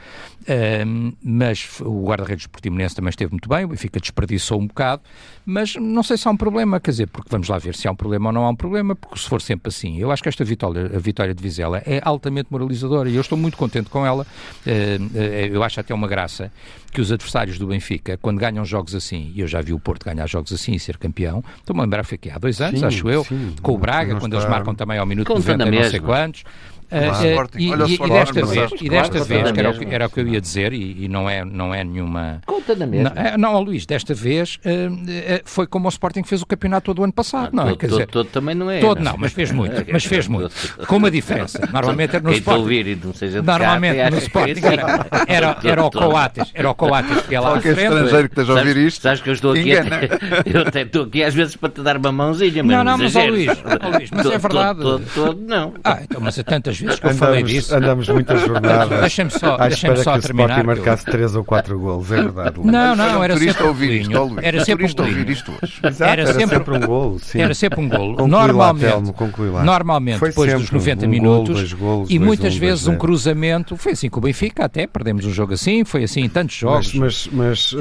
Um, 0.48 1.12
mas 1.22 1.80
o 1.80 2.02
guarda-redes 2.04 2.46
portimonense 2.46 2.94
também 2.94 3.10
esteve 3.10 3.30
muito 3.30 3.46
bem, 3.46 3.64
o 3.64 3.68
Benfica 3.68 4.00
desperdiçou 4.00 4.58
um 4.58 4.66
bocado, 4.66 5.02
mas 5.44 5.76
não 5.76 6.02
sei 6.02 6.16
se 6.16 6.26
há 6.26 6.30
um 6.30 6.36
problema, 6.36 6.80
quer 6.80 6.92
dizer, 6.92 7.08
porque 7.08 7.28
vamos 7.30 7.46
lá 7.46 7.58
ver 7.58 7.74
se 7.74 7.86
há 7.86 7.90
um 7.90 7.94
problema 7.94 8.30
ou 8.30 8.32
não 8.32 8.46
há 8.46 8.48
um 8.50 8.56
problema, 8.56 8.96
porque 8.96 9.18
se 9.18 9.28
for 9.28 9.42
sempre 9.42 9.68
assim, 9.68 9.98
eu 9.98 10.10
acho 10.10 10.22
que 10.22 10.30
esta 10.30 10.42
vitória, 10.42 10.90
a 10.94 10.98
vitória 10.98 11.34
de 11.34 11.42
Vizela 11.42 11.82
é 11.84 12.00
altamente 12.02 12.48
moralizadora 12.50 13.10
e 13.10 13.16
eu 13.16 13.20
estou 13.20 13.36
muito 13.36 13.58
contente 13.58 13.90
com 13.90 14.04
ela, 14.06 14.26
uh, 14.66 15.16
eu 15.52 15.62
acho 15.62 15.78
até 15.78 15.92
uma 15.92 16.08
graça 16.08 16.50
que 16.90 17.00
os 17.00 17.12
adversários 17.12 17.58
do 17.58 17.66
Benfica, 17.66 18.16
quando 18.16 18.38
ganham 18.38 18.64
jogos 18.64 18.94
assim, 18.94 19.32
e 19.34 19.40
eu 19.40 19.46
já 19.46 19.60
vi 19.60 19.72
o 19.72 19.78
Porto 19.78 20.04
ganhar 20.04 20.26
jogos 20.26 20.52
assim 20.52 20.72
e 20.72 20.80
ser 20.80 20.98
campeão, 20.98 21.42
estou-me 21.58 21.80
a 21.80 21.84
lembrar 21.84 22.02
que 22.04 22.08
foi 22.18 22.30
há 22.32 22.38
dois 22.38 22.60
anos, 22.60 22.80
sim, 22.80 22.86
acho 22.86 23.08
eu, 23.08 23.24
sim, 23.24 23.54
com 23.62 23.74
o 23.74 23.78
Braga, 23.78 24.16
quando 24.16 24.34
eles 24.34 24.48
marcam 24.48 24.74
também 24.74 24.98
ao 24.98 25.06
minuto 25.06 25.32
90 25.32 25.68
e 25.68 25.70
não 25.70 25.90
sei 25.90 26.00
quantos, 26.00 26.44
Uh, 26.90 27.46
e, 27.56 27.68
e, 27.68 27.94
e, 27.94 28.08
desta 28.10 28.44
vez, 28.44 28.72
e 28.80 28.88
desta 28.88 29.24
vez 29.24 29.52
que 29.52 29.60
era, 29.60 29.70
o 29.70 29.78
que, 29.78 29.84
era 29.94 30.06
o 30.06 30.10
que 30.10 30.20
eu 30.20 30.26
ia 30.26 30.40
dizer, 30.40 30.72
e, 30.72 31.04
e 31.04 31.08
não, 31.08 31.30
é, 31.30 31.44
não 31.44 31.72
é 31.72 31.84
nenhuma. 31.84 32.40
Conta 32.46 32.74
na 32.74 32.86
mesma. 32.86 33.14
Não, 33.38 33.52
não, 33.52 33.60
Luís, 33.60 33.86
desta 33.86 34.12
vez 34.12 34.56
uh, 34.56 35.40
foi 35.44 35.66
como 35.66 35.86
o 35.86 35.88
Sporting 35.88 36.24
fez 36.24 36.42
o 36.42 36.46
campeonato 36.46 36.86
todo 36.86 37.00
o 37.00 37.04
ano 37.04 37.12
passado. 37.12 37.54
Não, 37.54 37.68
todo, 37.68 37.76
quer 37.78 37.86
dizer, 37.86 38.06
todo, 38.06 38.24
todo 38.24 38.32
também 38.32 38.54
não 38.54 38.70
é. 38.70 38.80
Todo 38.80 39.00
não, 39.00 39.16
mas 39.16 39.32
fez 39.32 39.52
muito. 39.52 39.84
mas 39.90 40.04
fez 40.04 40.26
muito. 40.26 40.52
Com 40.86 40.96
uma 40.96 41.10
diferença. 41.10 41.60
Normalmente 41.72 42.18
no 42.18 42.30
Quem 42.30 42.38
Sporting. 42.38 42.60
Ouvir 42.60 42.86
e 42.88 42.96
não 42.96 43.14
seja 43.14 43.42
normalmente 43.42 43.96
cá, 43.96 44.10
no 44.10 44.18
Sporting 44.18 44.60
era, 44.64 45.06
era, 45.26 45.58
era 45.62 45.84
o 45.84 45.90
Coates, 45.90 46.50
era 46.54 46.70
o 46.70 46.74
Coates 46.74 47.22
que 47.22 47.32
ia 47.32 47.40
lá 47.40 47.56
à 47.56 47.60
frente. 47.60 47.80
estrangeiro 47.80 48.28
que 48.28 48.40
esteja 48.40 48.52
a 48.52 48.56
ouvir 48.56 48.76
isto. 48.76 49.02
Sabes 49.02 49.22
que 49.22 49.28
eu 49.28 49.34
estou 49.34 49.52
aqui, 49.52 49.70
eu 50.52 50.62
até 50.66 50.82
estou 50.82 51.04
aqui 51.04 51.22
às 51.22 51.34
vezes 51.34 51.56
para 51.56 51.68
te 51.68 51.82
dar 51.82 51.96
uma 51.96 52.12
mãozinha, 52.12 52.62
mas 52.62 52.76
não, 52.76 52.84
não, 52.84 52.98
mas 52.98 53.16
ó 53.16 53.24
Luís, 53.24 54.10
mas 54.10 54.26
é 54.26 54.38
verdade. 54.38 54.80
Todo, 55.14 55.40
não. 55.40 55.74
Ah, 55.84 56.00
então, 56.02 56.20
mas 56.20 56.36
tantas 56.42 56.79
vezes 56.80 56.98
que 56.98 57.06
eu 57.06 57.14
falei 57.14 57.42
disso 57.42 57.60
isso. 57.60 57.74
Andamos 57.74 58.08
muitas 58.08 58.40
jornadas. 58.40 59.00
Deixa-me 59.00 59.30
só, 59.30 59.56
deixa 59.56 59.96
só 59.96 60.16
que 60.16 60.22
terminar. 60.22 60.48
o 60.48 60.50
Sporting 60.50 60.66
marcasse 60.66 61.04
3 61.04 61.36
ou 61.36 61.44
4 61.44 61.78
golos, 61.78 62.12
é 62.12 62.16
verdade. 62.16 62.60
Não, 62.62 62.96
não, 62.96 63.22
era 63.22 63.36
sempre 63.36 63.62
um 63.62 63.68
ouvir 63.68 64.00
isto, 64.00 64.24
Luís. 64.24 64.38
Era 64.42 64.64
sempre 64.64 64.86
um 64.86 65.02
ouvir 65.04 65.30
isto 65.30 65.52
hoje. 65.62 65.80
Exato, 65.82 66.10
era, 66.10 66.32
sempre 66.32 66.74
um 66.74 66.80
golo, 66.80 67.18
sim. 67.18 67.40
Era 67.40 67.54
sempre 67.54 67.80
um 67.80 67.88
golo. 67.88 68.16
Conclui 68.16 68.30
normalmente, 68.30 68.84
lá, 68.84 68.90
Telmo, 68.90 69.12
conclui 69.12 69.50
lá. 69.50 69.64
normalmente 69.64 70.18
Foi 70.18 70.28
depois 70.30 70.52
dos 70.54 70.70
90 70.70 71.06
um 71.06 71.08
minutos 71.08 71.72
golo, 71.72 71.96
golos, 71.96 72.10
e 72.10 72.18
muitas 72.18 72.56
um, 72.56 72.58
vezes 72.58 72.86
um 72.86 72.96
cruzamento. 72.96 73.76
Foi 73.76 73.92
assim 73.92 74.08
com 74.08 74.18
o 74.18 74.22
Benfica, 74.22 74.64
até 74.64 74.86
perdemos 74.86 75.24
um 75.24 75.32
jogo 75.32 75.54
assim, 75.54 75.84
foi 75.84 76.04
assim 76.04 76.22
em 76.22 76.28
tantos 76.28 76.56
jogos. 76.56 76.94
Mas, 76.94 77.28
mas, 77.32 77.72
mas 77.72 77.72
uh, 77.72 77.78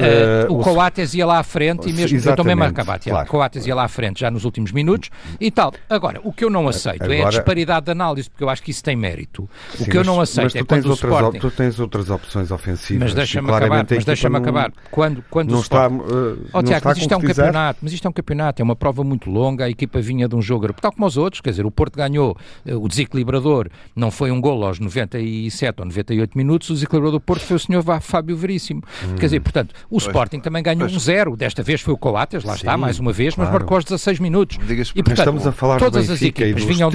o 0.49 0.59
Coates 0.59 1.13
ia 1.13 1.25
lá 1.25 1.39
à 1.39 1.43
frente 1.43 1.89
e 1.89 1.93
mesmo 1.93 2.17
eu 2.17 2.29
estou 2.29 2.45
mesmo 2.45 2.63
a 2.63 2.67
acabar, 2.67 2.99
claro. 2.99 3.27
o 3.27 3.29
Coates 3.29 3.65
ia 3.65 3.75
lá 3.75 3.83
à 3.83 3.87
frente 3.87 4.21
já 4.21 4.29
nos 4.29 4.45
últimos 4.45 4.71
minutos 4.71 5.09
e 5.39 5.49
tal. 5.51 5.73
Agora, 5.89 6.19
o 6.23 6.31
que 6.33 6.43
eu 6.43 6.49
não 6.49 6.67
aceito 6.67 7.11
é 7.11 7.23
a 7.23 7.29
disparidade 7.29 7.85
de 7.85 7.91
análise, 7.91 8.29
porque 8.29 8.43
eu 8.43 8.49
acho 8.49 8.61
que 8.61 8.71
isso 8.71 8.83
tem 8.89 8.95
mérito. 8.95 9.47
O 9.75 9.77
sim, 9.77 9.85
que 9.85 9.97
eu 9.97 10.03
não 10.03 10.19
aceito 10.19 10.57
é 10.57 10.63
quando 10.63 10.87
o 10.87 10.93
Sporting... 10.93 11.37
Tu 11.37 11.51
tens 11.51 11.79
outras 11.79 12.09
opções 12.09 12.49
ofensivas. 12.49 13.03
Mas 13.03 13.13
deixa-me 13.13 13.51
acabar, 13.51 13.85
mas 13.87 14.05
deixa-me 14.05 14.37
acabar. 14.37 14.71
Quando, 14.89 15.23
quando 15.29 15.51
não 15.51 15.59
o 15.59 15.61
Sporting... 15.61 15.97
está, 15.97 16.15
uh, 16.15 16.49
oh, 16.53 16.63
Tiago, 16.63 16.77
está 16.77 16.89
mas 16.89 16.97
isto 16.97 17.13
é 17.13 17.17
um 17.17 17.21
campeonato, 17.21 17.79
mas 17.83 17.93
isto 17.93 18.05
é 18.05 18.09
um 18.09 18.13
campeonato, 18.13 18.61
é 18.61 18.63
uma 18.63 18.75
prova 18.75 19.03
muito 19.03 19.29
longa, 19.29 19.65
a 19.65 19.69
equipa 19.69 20.01
vinha 20.01 20.27
de 20.27 20.35
um 20.35 20.41
jogo, 20.41 20.73
tal 20.73 20.91
como 20.91 21.05
os 21.05 21.17
outros, 21.17 21.39
quer 21.41 21.51
dizer, 21.51 21.65
o 21.65 21.71
Porto 21.71 21.95
ganhou 21.97 22.35
uh, 22.65 22.83
o 22.83 22.87
desequilibrador, 22.87 23.69
não 23.95 24.09
foi 24.09 24.31
um 24.31 24.41
golo 24.41 24.65
aos 24.65 24.79
97 24.79 25.79
ou 25.79 25.85
98 25.85 26.35
minutos, 26.35 26.69
o 26.71 26.73
desequilibrador 26.73 27.19
do 27.19 27.23
Porto 27.23 27.43
foi 27.43 27.57
o 27.57 27.59
senhor 27.59 27.83
Fábio 28.01 28.35
Veríssimo. 28.35 28.81
Hum. 29.03 29.15
Quer 29.15 29.25
dizer, 29.25 29.39
portanto, 29.41 29.75
o 29.85 29.89
pois, 29.91 30.03
Sporting 30.03 30.39
também 30.39 30.63
ganhou 30.63 30.87
pois. 30.87 30.95
um 30.95 30.99
zero, 30.99 31.37
desta 31.37 31.61
vez 31.61 31.81
foi 31.81 31.93
o 31.93 31.97
Coates, 31.97 32.43
lá 32.43 32.53
Sim, 32.53 32.59
está, 32.59 32.75
mais 32.75 32.99
uma 32.99 33.11
vez, 33.11 33.35
claro. 33.35 33.51
mas 33.51 33.59
marcou 33.59 33.75
aos 33.75 33.85
16 33.85 34.19
minutos. 34.19 34.57
E, 34.95 35.03
portanto, 35.03 35.19
estamos 35.19 35.45
a 35.45 35.51
falar 35.51 35.77
todas 35.77 36.07
do 36.07 36.13
as 36.13 36.21
equipas 36.23 36.63
vinham 36.63 36.89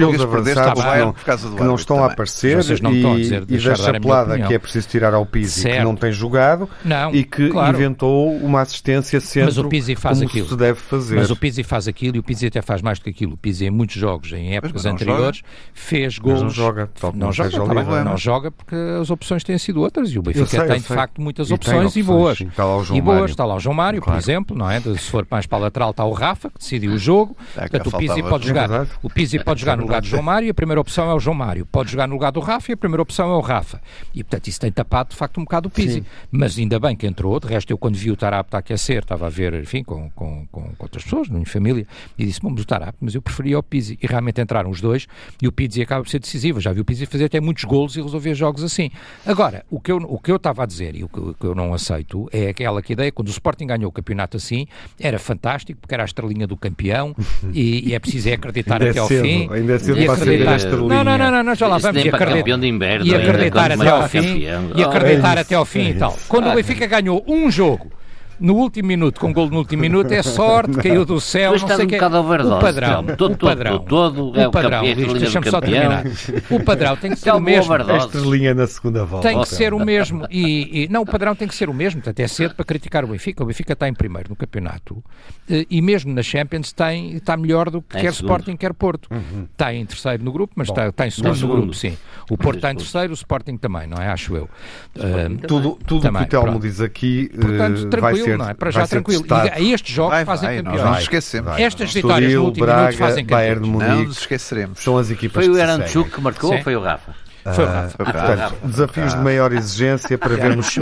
Bayern, 0.75 1.13
que 1.13 1.63
não, 1.63 1.75
estão 1.85 1.97
também. 1.97 2.09
a 2.09 2.13
aparecer 2.13 2.81
não 2.81 2.93
e, 2.93 3.05
a 3.05 3.15
dizer, 3.15 3.43
e 3.47 3.57
da 3.57 3.75
chaplada 3.75 4.39
que 4.39 4.53
é 4.53 4.59
preciso 4.59 4.87
tirar 4.87 5.13
ao 5.13 5.25
Pizzi, 5.25 5.61
certo. 5.61 5.77
que 5.77 5.83
não 5.83 5.95
tem 5.95 6.11
jogado 6.11 6.69
não, 6.83 7.13
e 7.13 7.23
que 7.23 7.49
claro. 7.49 7.75
inventou 7.75 8.35
uma 8.37 8.61
assistência 8.61 9.19
centro 9.19 9.45
Mas 9.47 9.57
o 9.57 9.69
Pizzi 9.69 9.95
faz 9.95 10.17
como 10.17 10.29
aquilo. 10.29 10.49
se 10.49 10.55
deve 10.55 10.79
fazer. 10.79 11.15
Mas 11.15 11.29
o 11.29 11.35
Pizzi 11.35 11.63
faz 11.63 11.87
aquilo 11.87 12.17
e 12.17 12.19
o 12.19 12.23
Pizzi 12.23 12.47
até 12.47 12.61
faz 12.61 12.81
mais 12.81 12.99
do 12.99 13.03
que 13.03 13.09
aquilo. 13.09 13.33
O 13.33 13.37
Pizzi 13.37 13.65
em 13.65 13.69
muitos 13.69 13.95
jogos, 13.95 14.31
em 14.33 14.55
épocas 14.55 14.85
anteriores, 14.85 15.37
joga. 15.37 15.49
fez 15.73 16.17
gols. 16.19 16.41
não 16.41 16.49
joga. 16.49 16.89
Não, 17.13 17.31
joga, 17.31 17.51
tá 17.51 18.03
não 18.03 18.17
joga 18.17 18.51
porque 18.51 18.75
as 19.01 19.09
opções 19.09 19.43
têm 19.43 19.57
sido 19.57 19.81
outras 19.81 20.09
e 20.11 20.19
o 20.19 20.21
Benfica 20.21 20.45
sei, 20.45 20.67
tem 20.67 20.79
de 20.79 20.87
facto 20.87 21.21
muitas 21.21 21.51
opções, 21.51 21.77
opções, 21.77 21.95
e 21.95 22.03
boas. 22.03 22.37
Sim, 22.37 22.47
está 22.47 22.65
lá 22.65 22.77
o 22.77 22.83
João 22.83 22.97
e 22.97 23.01
boas. 23.01 23.19
Mário. 23.19 23.31
Está 23.31 23.45
lá 23.45 23.55
o 23.55 23.59
João 23.59 23.75
Mário, 23.75 24.01
claro. 24.01 24.19
por 24.19 24.23
exemplo, 24.23 24.57
não 24.57 24.69
é? 24.69 24.79
Se 24.79 25.09
for 25.09 25.25
mais 25.29 25.45
para 25.45 25.57
a 25.57 25.61
lateral 25.61 25.91
está 25.91 26.05
o 26.05 26.11
Rafa, 26.11 26.49
que 26.49 26.59
decidiu 26.59 26.93
o 26.93 26.97
jogo. 26.97 27.35
É 27.55 27.61
Portanto, 27.61 27.87
o 27.87 27.97
Pizzi 27.97 28.23
pode 28.23 28.47
jogar. 28.47 28.87
O 29.01 29.09
Pizzi 29.09 29.39
pode 29.39 29.59
jogar 29.61 29.77
no 29.77 29.83
lugar 29.83 30.01
do 30.01 30.07
João 30.07 30.23
Mário 30.23 30.47
e 30.47 30.49
a 30.49 30.53
primeira 30.53 30.79
opção 30.79 31.09
é 31.09 31.13
o 31.13 31.19
João 31.19 31.35
Mário. 31.35 31.65
Pode 31.75 31.91
jogar 31.91 32.07
no 32.07 32.13
lugar 32.13 32.31
do 32.31 32.39
Rafa 32.39 32.71
e 32.71 32.73
a 32.73 32.77
primeira 32.77 33.01
opção 33.01 33.29
é 33.29 33.35
o 33.35 33.41
Rafa. 33.41 33.81
E 34.13 34.23
portanto 34.23 34.47
isso 34.47 34.61
tem 34.61 34.71
tapado 34.71 35.09
de 35.09 35.17
facto 35.17 35.41
um 35.41 35.43
bocado 35.43 35.67
o 35.67 35.69
Pizzi. 35.69 35.95
Sim. 35.95 36.05
Mas 36.31 36.57
ainda 36.57 36.79
bem 36.79 36.95
que 36.95 37.05
entrou. 37.05 37.37
De 37.37 37.47
resto, 37.47 37.69
eu 37.69 37.77
quando 37.77 37.97
vi 37.97 38.09
o 38.09 38.15
Tarap 38.15 38.47
a 38.55 38.59
aquecer, 38.59 38.99
estava 38.99 39.27
a 39.27 39.29
ver, 39.29 39.53
enfim, 39.55 39.83
com, 39.83 40.09
com, 40.11 40.47
com, 40.49 40.73
outras 40.79 41.03
pessoas, 41.03 41.27
na 41.27 41.33
minha 41.33 41.45
família, 41.45 41.85
e 42.17 42.25
disse: 42.25 42.39
Vamos 42.41 42.61
o 42.61 42.65
Tarap, 42.65 42.95
mas 43.01 43.13
eu 43.13 43.21
preferia 43.21 43.59
o 43.59 43.63
Pizzi. 43.63 43.99
E 44.01 44.07
realmente 44.07 44.39
entraram 44.39 44.69
os 44.69 44.79
dois 44.79 45.05
e 45.41 45.49
o 45.49 45.51
Pizzi 45.51 45.81
acaba 45.81 46.01
por 46.01 46.09
ser 46.09 46.19
decisivo. 46.19 46.61
Já 46.61 46.71
vi 46.71 46.79
o 46.79 46.85
Pizzi 46.85 47.05
fazer 47.05 47.25
até 47.25 47.41
muitos 47.41 47.65
golos 47.65 47.97
e 47.97 48.01
resolver 48.01 48.33
jogos 48.35 48.63
assim. 48.63 48.89
Agora, 49.25 49.65
o 49.69 49.77
que 49.77 49.91
eu, 49.91 49.97
o 49.97 50.17
que 50.17 50.31
eu 50.31 50.37
estava 50.37 50.63
a 50.63 50.65
dizer 50.65 50.95
e 50.95 51.03
o 51.03 51.09
que, 51.09 51.19
o 51.19 51.33
que 51.33 51.45
eu 51.45 51.53
não 51.53 51.73
aceito 51.73 52.29
é 52.31 52.47
aquela 52.47 52.81
que 52.81 52.93
ideia, 52.93 53.11
quando 53.11 53.27
o 53.27 53.31
Sporting 53.31 53.67
ganhou 53.67 53.89
o 53.89 53.91
campeonato 53.91 54.37
assim, 54.37 54.65
era 54.97 55.19
fantástico, 55.19 55.81
porque 55.81 55.93
era 55.93 56.03
a 56.03 56.05
estrelinha 56.05 56.47
do 56.47 56.55
campeão 56.55 57.13
e, 57.53 57.89
e 57.89 57.93
é 57.93 57.99
preciso 57.99 58.29
é 58.29 58.33
acreditar 58.33 58.81
até 58.81 58.97
ao 58.97 59.09
cedo, 59.09 59.23
fim. 59.23 59.49
Ainda 59.51 59.73
é 59.73 59.79
cedo 59.79 60.05
para 60.05 60.13
acreditar. 60.13 60.53
a 60.53 60.55
estrelinha. 60.55 60.87
Não, 60.87 61.03
não, 61.03 61.17
não, 61.17 61.43
não, 61.43 61.64
lá 61.67 61.77
vamos. 61.77 62.03
E 62.03 62.09
acreditar, 62.09 63.05
e 63.05 63.15
acreditar 63.15 63.71
até 63.71 63.89
ao 63.89 64.09
fim. 64.09 64.39
E 64.75 64.83
acreditar 64.83 65.37
até 65.37 65.55
ao 65.55 65.65
fim 65.65 65.89
e 65.89 65.93
tal. 65.95 66.17
Quando 66.27 66.49
o 66.49 66.55
Benfica 66.55 66.85
ganhou 66.87 67.23
um 67.27 67.49
jogo 67.51 67.91
no 68.39 68.55
último 68.55 68.87
minuto, 68.87 69.19
com 69.19 69.31
gol 69.31 69.49
no 69.49 69.57
último 69.57 69.81
minuto, 69.81 70.11
é 70.11 70.21
sorte, 70.23 70.77
caiu 70.81 71.05
do 71.05 71.19
céu, 71.19 71.51
não 71.51 71.67
sei 71.67 71.85
o 71.85 71.87
que. 71.87 71.95
O 71.95 72.59
padrão, 72.59 73.05
todo, 73.17 73.33
o 73.33 73.37
padrão, 73.37 73.79
todo, 73.79 74.31
todo, 74.31 74.47
o 74.47 74.51
padrão, 74.51 74.83
deixa-me 74.83 75.49
só 75.49 75.61
terminar. 75.61 76.03
O 76.49 76.63
padrão 76.63 76.95
tem 76.97 77.11
que 77.11 77.19
ser 77.19 77.31
o 77.31 77.39
mesmo. 77.39 77.73
A 77.73 77.97
estrelinha 77.97 78.53
na 78.53 78.67
segunda 78.67 79.05
volta. 79.05 79.27
Tem 79.27 79.39
que 79.41 79.49
ser 79.49 79.73
o 79.73 79.79
mesmo. 79.79 80.25
E, 80.29 80.83
e, 80.83 80.87
não, 80.89 81.01
o 81.01 81.05
padrão 81.05 81.35
tem 81.35 81.47
que 81.47 81.55
ser 81.55 81.69
o 81.69 81.73
mesmo. 81.73 82.01
Portanto, 82.01 82.19
é 82.19 82.27
cedo 82.27 82.55
para 82.55 82.65
criticar 82.65 83.03
o 83.03 83.07
Benfica. 83.07 83.43
O 83.43 83.45
Benfica 83.45 83.73
está 83.73 83.87
em 83.87 83.93
primeiro 83.93 84.29
no 84.29 84.35
campeonato 84.35 85.03
eh, 85.49 85.65
e 85.69 85.81
mesmo 85.81 86.13
na 86.13 86.23
Champions 86.23 86.73
tem, 86.73 87.15
está 87.15 87.37
melhor 87.37 87.69
do 87.69 87.81
que 87.81 87.97
quer 87.97 88.11
Sporting, 88.11 88.55
quer 88.55 88.73
Porto. 88.73 89.07
Uhum. 89.11 89.47
Está 89.51 89.73
em 89.73 89.85
terceiro 89.85 90.23
no 90.23 90.31
grupo, 90.31 90.53
mas 90.55 90.67
Bom, 90.67 90.73
está, 90.73 90.87
está 90.87 91.07
em 91.07 91.11
segundo, 91.11 91.39
no 91.39 91.47
grupo, 91.47 91.73
sim. 91.73 91.97
O 92.29 92.37
Porto 92.37 92.57
está 92.57 92.71
em 92.71 92.75
terceiro, 92.75 93.11
o 93.11 93.13
Sporting 93.13 93.57
também, 93.57 93.87
não 93.87 93.97
é? 93.97 94.07
Acho 94.07 94.35
eu. 94.35 94.49
Uh, 94.95 95.37
tudo 95.47 95.77
tudo 95.85 96.09
que 96.11 96.23
o 96.23 96.25
Telmo 96.25 96.59
diz 96.59 96.81
aqui 96.81 97.29
Portanto, 97.29 97.95
uh, 97.95 98.01
vai 98.01 98.13
ser, 98.25 98.37
não 98.37 98.49
é? 98.49 98.53
Para 98.53 98.71
já 98.71 98.87
tranquilo. 98.87 99.25
E 99.59 99.73
estes 99.73 99.93
jogos 99.95 100.13
vai, 100.13 100.25
fazem 100.25 100.49
vai, 100.49 100.57
campeões. 100.57 100.81
Não 100.83 100.91
nos 100.91 100.99
esquecemos. 101.01 101.51
Vai, 101.51 101.63
Estas 101.63 101.93
vitórias 101.93 102.33
no 102.33 102.43
último 102.43 102.65
Braga, 102.65 102.81
minuto 102.81 102.97
fazem 102.97 103.25
campeões. 103.25 103.41
Bayern 103.41 103.63
de 103.63 103.69
Munique, 103.69 103.91
não 103.91 104.03
nos 104.03 104.17
esqueceremos. 104.19 104.79
São 104.83 104.97
as 104.97 105.09
equipas 105.09 105.45
foi 105.45 105.53
que 105.53 105.59
o 105.59 105.61
Aranchuk 105.61 106.11
que 106.11 106.21
marcou 106.21 106.49
Sim. 106.49 106.57
ou 106.57 106.63
foi 106.63 106.75
o 106.75 106.81
Rafa? 106.81 107.24
Foi 107.53 107.63
o 107.63 107.67
Rafa. 107.67 108.01
Uh, 108.01 108.05
portanto, 108.05 108.55
desafios 108.63 109.13
de 109.13 109.19
maior 109.21 109.53
exigência 109.53 110.17
para 110.17 110.35
vermos, 110.35 110.75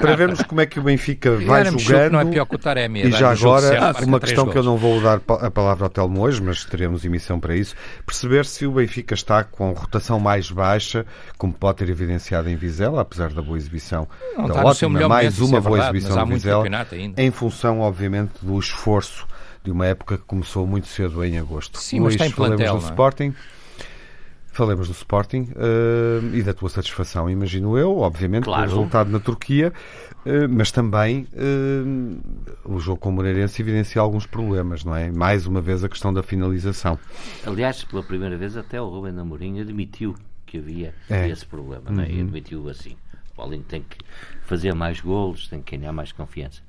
para 0.00 0.16
vermos 0.16 0.42
como 0.42 0.60
é 0.62 0.66
que 0.66 0.80
o 0.80 0.82
Benfica 0.82 1.36
vai 1.36 1.64
jogando. 1.66 2.12
Não 2.12 2.20
é 2.20 2.24
pior 2.24 2.46
que 2.46 2.54
o 2.54 2.58
Taremi, 2.58 3.02
e 3.02 3.10
já 3.10 3.32
agora, 3.32 3.92
uma 4.02 4.18
questão 4.18 4.46
que 4.46 4.56
eu 4.56 4.62
não 4.62 4.76
vou 4.78 5.00
dar 5.02 5.20
a 5.40 5.50
palavra 5.50 5.84
ao 5.84 5.90
Telmo 5.90 6.22
hoje, 6.22 6.42
mas 6.42 6.64
teremos 6.64 7.04
emissão 7.04 7.38
para 7.38 7.54
isso, 7.54 7.74
perceber 8.06 8.46
se 8.46 8.66
o 8.66 8.72
Benfica 8.72 9.14
está 9.14 9.44
com 9.44 9.72
rotação 9.72 10.18
mais 10.18 10.50
baixa, 10.50 11.04
como 11.36 11.52
pode 11.52 11.78
ter 11.78 11.90
evidenciado 11.90 12.48
em 12.48 12.56
Vizela, 12.56 13.02
apesar 13.02 13.32
da 13.32 13.42
boa 13.42 13.58
exibição, 13.58 14.08
não, 14.36 14.48
da 14.48 14.64
ótima, 14.64 15.08
mais 15.08 15.38
uma 15.38 15.58
é 15.58 15.60
boa 15.60 15.76
verdade, 15.76 15.98
exibição 15.98 16.24
de 16.24 16.32
Vizela, 16.32 16.66
em 17.16 17.30
função, 17.30 17.80
obviamente, 17.80 18.32
do 18.40 18.58
esforço 18.58 19.26
de 19.62 19.70
uma 19.70 19.86
época 19.86 20.16
que 20.16 20.24
começou 20.24 20.66
muito 20.66 20.86
cedo 20.86 21.24
em 21.24 21.38
agosto. 21.38 21.78
Sim, 21.78 21.98
Luís, 22.00 22.16
mas 22.16 22.26
está 22.26 22.26
em 22.26 22.30
plantel, 22.30 22.78
do 22.78 22.86
é? 22.86 23.32
Falemos 24.56 24.88
do 24.88 24.94
Sporting 24.94 25.50
uh, 25.52 26.34
e 26.34 26.42
da 26.42 26.54
tua 26.54 26.70
satisfação, 26.70 27.28
imagino 27.28 27.76
eu, 27.76 27.98
obviamente, 27.98 28.44
claro. 28.44 28.62
pelo 28.62 28.74
resultado 28.74 29.10
na 29.10 29.20
Turquia, 29.20 29.70
uh, 30.24 30.48
mas 30.48 30.72
também 30.72 31.28
uh, 31.34 32.18
o 32.64 32.80
jogo 32.80 32.98
com 32.98 33.10
o 33.10 33.12
Moreirense 33.12 33.60
evidencia 33.60 34.00
alguns 34.00 34.24
problemas, 34.24 34.82
não 34.82 34.96
é? 34.96 35.10
Mais 35.12 35.46
uma 35.46 35.60
vez 35.60 35.84
a 35.84 35.90
questão 35.90 36.10
da 36.10 36.22
finalização. 36.22 36.98
Aliás, 37.46 37.84
pela 37.84 38.02
primeira 38.02 38.34
vez 38.38 38.56
até 38.56 38.80
o 38.80 38.88
Rubem 38.88 39.18
Amorim 39.18 39.60
admitiu 39.60 40.16
que 40.46 40.56
havia 40.56 40.94
é. 41.10 41.28
esse 41.28 41.44
problema, 41.44 41.90
uhum. 41.90 41.96
não 41.96 42.04
é? 42.04 42.10
E 42.10 42.14
uhum. 42.14 42.22
admitiu 42.22 42.66
assim. 42.70 42.96
O 43.32 43.36
Paulinho 43.36 43.64
tem 43.64 43.82
que 43.82 43.98
fazer 44.46 44.74
mais 44.74 45.02
golos, 45.02 45.48
tem 45.48 45.60
que 45.60 45.76
ganhar 45.76 45.92
mais 45.92 46.12
confiança. 46.12 46.62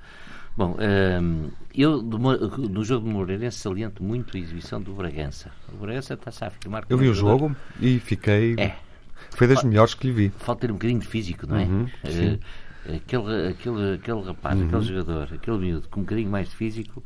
Bom, 0.58 0.76
um, 1.22 1.52
eu 1.76 2.02
no 2.02 2.84
jogo 2.84 3.08
de 3.08 3.14
Moreirense 3.14 3.60
saliento 3.60 4.04
muito 4.04 4.36
a 4.36 4.40
exibição 4.40 4.82
do 4.82 4.92
Bragança. 4.92 5.52
O 5.72 5.78
Bragança 5.78 6.16
está-se 6.16 6.44
a 6.44 6.48
afirmar 6.48 6.84
Eu 6.90 6.98
vi 6.98 7.08
o 7.08 7.14
jogo 7.14 7.56
e 7.80 8.00
fiquei. 8.00 8.56
É. 8.58 8.76
Foi 9.36 9.48
das 9.48 9.64
melhores 9.64 9.94
que 9.94 10.08
lhe 10.08 10.14
vi. 10.14 10.30
Falta 10.40 10.62
ter 10.62 10.72
um 10.72 10.76
bocadinho 10.76 11.00
de 11.00 11.08
físico, 11.08 11.46
não 11.46 11.58
é? 11.58 11.66
Uhum, 11.66 11.84
uh, 11.84 12.96
aquele, 12.96 13.48
aquele, 13.50 13.94
aquele 13.96 14.22
rapaz, 14.22 14.60
uhum. 14.60 14.66
aquele 14.66 14.82
jogador, 14.82 15.30
aquele 15.32 15.58
miúdo 15.60 15.88
com 15.90 16.00
um 16.00 16.04
bocadinho 16.04 16.30
mais 16.32 16.50
de 16.50 16.56
físico 16.56 17.04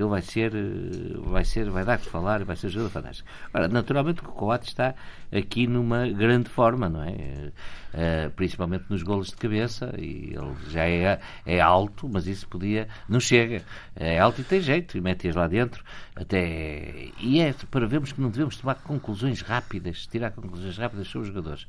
ele 0.00 0.08
vai 0.08 0.22
ser, 0.22 0.52
vai 1.24 1.44
ser, 1.44 1.70
vai 1.70 1.84
dar 1.84 1.98
que 1.98 2.08
falar, 2.08 2.44
vai 2.44 2.56
ser 2.56 2.68
jogador 2.68 2.90
fantástico. 2.90 3.28
Agora, 3.52 3.68
naturalmente, 3.68 4.20
o 4.20 4.24
Coates 4.24 4.68
está 4.68 4.94
aqui 5.32 5.66
numa 5.66 6.08
grande 6.08 6.48
forma, 6.48 6.88
não 6.88 7.02
é? 7.02 7.52
Uh, 7.92 8.30
principalmente 8.36 8.84
nos 8.88 9.02
golos 9.02 9.28
de 9.28 9.36
cabeça, 9.36 9.92
e 9.98 10.34
ele 10.34 10.54
já 10.68 10.86
é, 10.86 11.20
é 11.44 11.60
alto, 11.60 12.08
mas 12.08 12.26
isso 12.26 12.48
podia, 12.48 12.88
não 13.08 13.20
chega. 13.20 13.62
É 13.96 14.18
alto 14.18 14.40
e 14.40 14.44
tem 14.44 14.60
jeito, 14.60 14.96
e 14.96 15.00
mete-as 15.00 15.34
lá 15.34 15.46
dentro, 15.46 15.84
até. 16.14 17.08
E 17.18 17.40
é 17.40 17.54
para 17.70 17.86
vermos 17.86 18.12
que 18.12 18.20
não 18.20 18.30
devemos 18.30 18.56
tomar 18.56 18.76
conclusões 18.76 19.42
rápidas, 19.42 20.06
tirar 20.06 20.30
conclusões 20.30 20.78
rápidas 20.78 21.08
sobre 21.08 21.28
os 21.28 21.34
jogadores. 21.34 21.66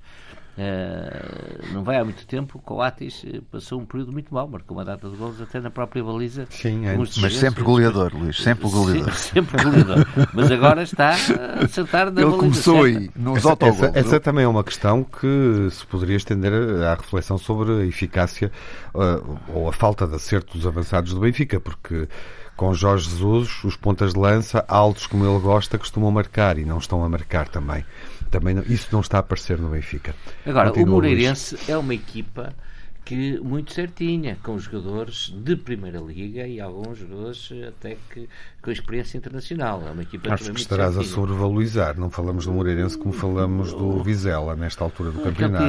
Uh, 0.58 1.74
não 1.74 1.84
vai 1.84 1.98
há 1.98 2.04
muito 2.04 2.28
tempo, 2.28 2.58
o 2.58 2.62
Coates 2.62 3.24
eh, 3.26 3.40
passou 3.50 3.80
um 3.80 3.86
período 3.86 4.12
muito 4.12 4.34
mau, 4.34 4.48
marcou 4.50 4.76
uma 4.76 4.84
data 4.84 5.10
de 5.10 5.16
gols 5.16 5.40
até 5.40 5.62
na 5.62 5.70
própria 5.70 6.04
baliza. 6.04 6.46
Sim, 6.50 6.86
é. 6.88 6.98
mas 6.98 7.38
sempre 7.38 7.64
goleador, 7.64 8.14
Luís, 8.14 8.38
sempre 8.38 8.70
goleador. 8.70 9.14
Sempre, 9.14 9.62
sempre 9.62 9.64
goleador. 9.64 10.06
mas 10.34 10.52
agora 10.52 10.84
está 10.84 11.12
a 11.12 11.64
acertar 11.64 12.12
na 12.12 12.22
Ele 12.22 12.32
começou 12.32 12.84
certa. 12.84 13.00
aí, 13.00 13.12
nos 13.16 13.46
autogols. 13.46 13.82
Essa, 13.82 14.00
essa, 14.00 14.20
também 14.20 14.44
é 14.44 14.48
uma 14.48 14.64
questão 14.64 15.06
que 15.06 15.70
se 15.72 15.86
poderia 15.86 16.18
estender 16.18 16.54
à 16.84 16.96
reflexão 16.96 17.38
sobre 17.38 17.72
a 17.72 17.86
eficácia 17.86 18.52
uh, 18.94 19.40
ou 19.54 19.70
a 19.70 19.74
falta 19.74 20.06
de 20.06 20.16
acerto 20.16 20.58
dos 20.58 20.68
avançados 20.68 21.14
do 21.14 21.22
Benfica, 21.22 21.62
porque 21.62 22.10
com 22.58 22.74
Jorge 22.74 23.10
Jesus, 23.10 23.64
os 23.64 23.76
pontas 23.76 24.14
de 24.14 24.20
lança, 24.20 24.64
altos 24.68 25.08
como 25.08 25.26
ele 25.26 25.40
gosta, 25.40 25.80
costumam 25.80 26.12
marcar 26.12 26.60
e 26.60 26.66
não 26.66 26.78
estão 26.78 27.04
a 27.04 27.10
marcar 27.10 27.48
também. 27.48 27.84
Também 28.32 28.56
não, 28.56 28.64
isso 28.64 28.88
não 28.92 29.02
está 29.02 29.18
a 29.18 29.20
aparecer 29.20 29.60
no 29.60 29.70
Benfica. 29.70 30.16
Agora, 30.46 30.70
Continua 30.70 30.88
o 30.88 30.92
Moreirense 30.94 31.58
é 31.68 31.78
uma 31.78 31.94
equipa 31.94 32.56
que 33.04 33.40
muito 33.40 33.74
certinha, 33.74 34.38
com 34.44 34.58
jogadores 34.60 35.34
de 35.36 35.56
Primeira 35.56 36.00
Liga 36.00 36.48
e 36.48 36.62
alguns 36.62 37.00
jogadores 37.00 37.50
até 37.68 37.98
que 38.10 38.30
com 38.62 38.72
experiência 38.72 39.18
internacional. 39.18 39.84
É 39.88 39.92
uma 39.92 40.04
equipa 40.04 40.34
Acho 40.34 40.54
que 40.54 40.60
estarás 40.60 40.94
certinha. 40.94 41.12
a 41.12 41.16
sobrevalorizar. 41.16 42.00
Não 42.00 42.10
falamos 42.10 42.46
do 42.46 42.54
Moreirense 42.54 42.98
como 42.98 43.14
falamos 43.14 43.74
do 43.74 44.04
Vizela 44.04 44.56
nesta 44.56 44.84
altura 44.84 45.12
do 45.12 45.20
campeonato. 45.22 45.66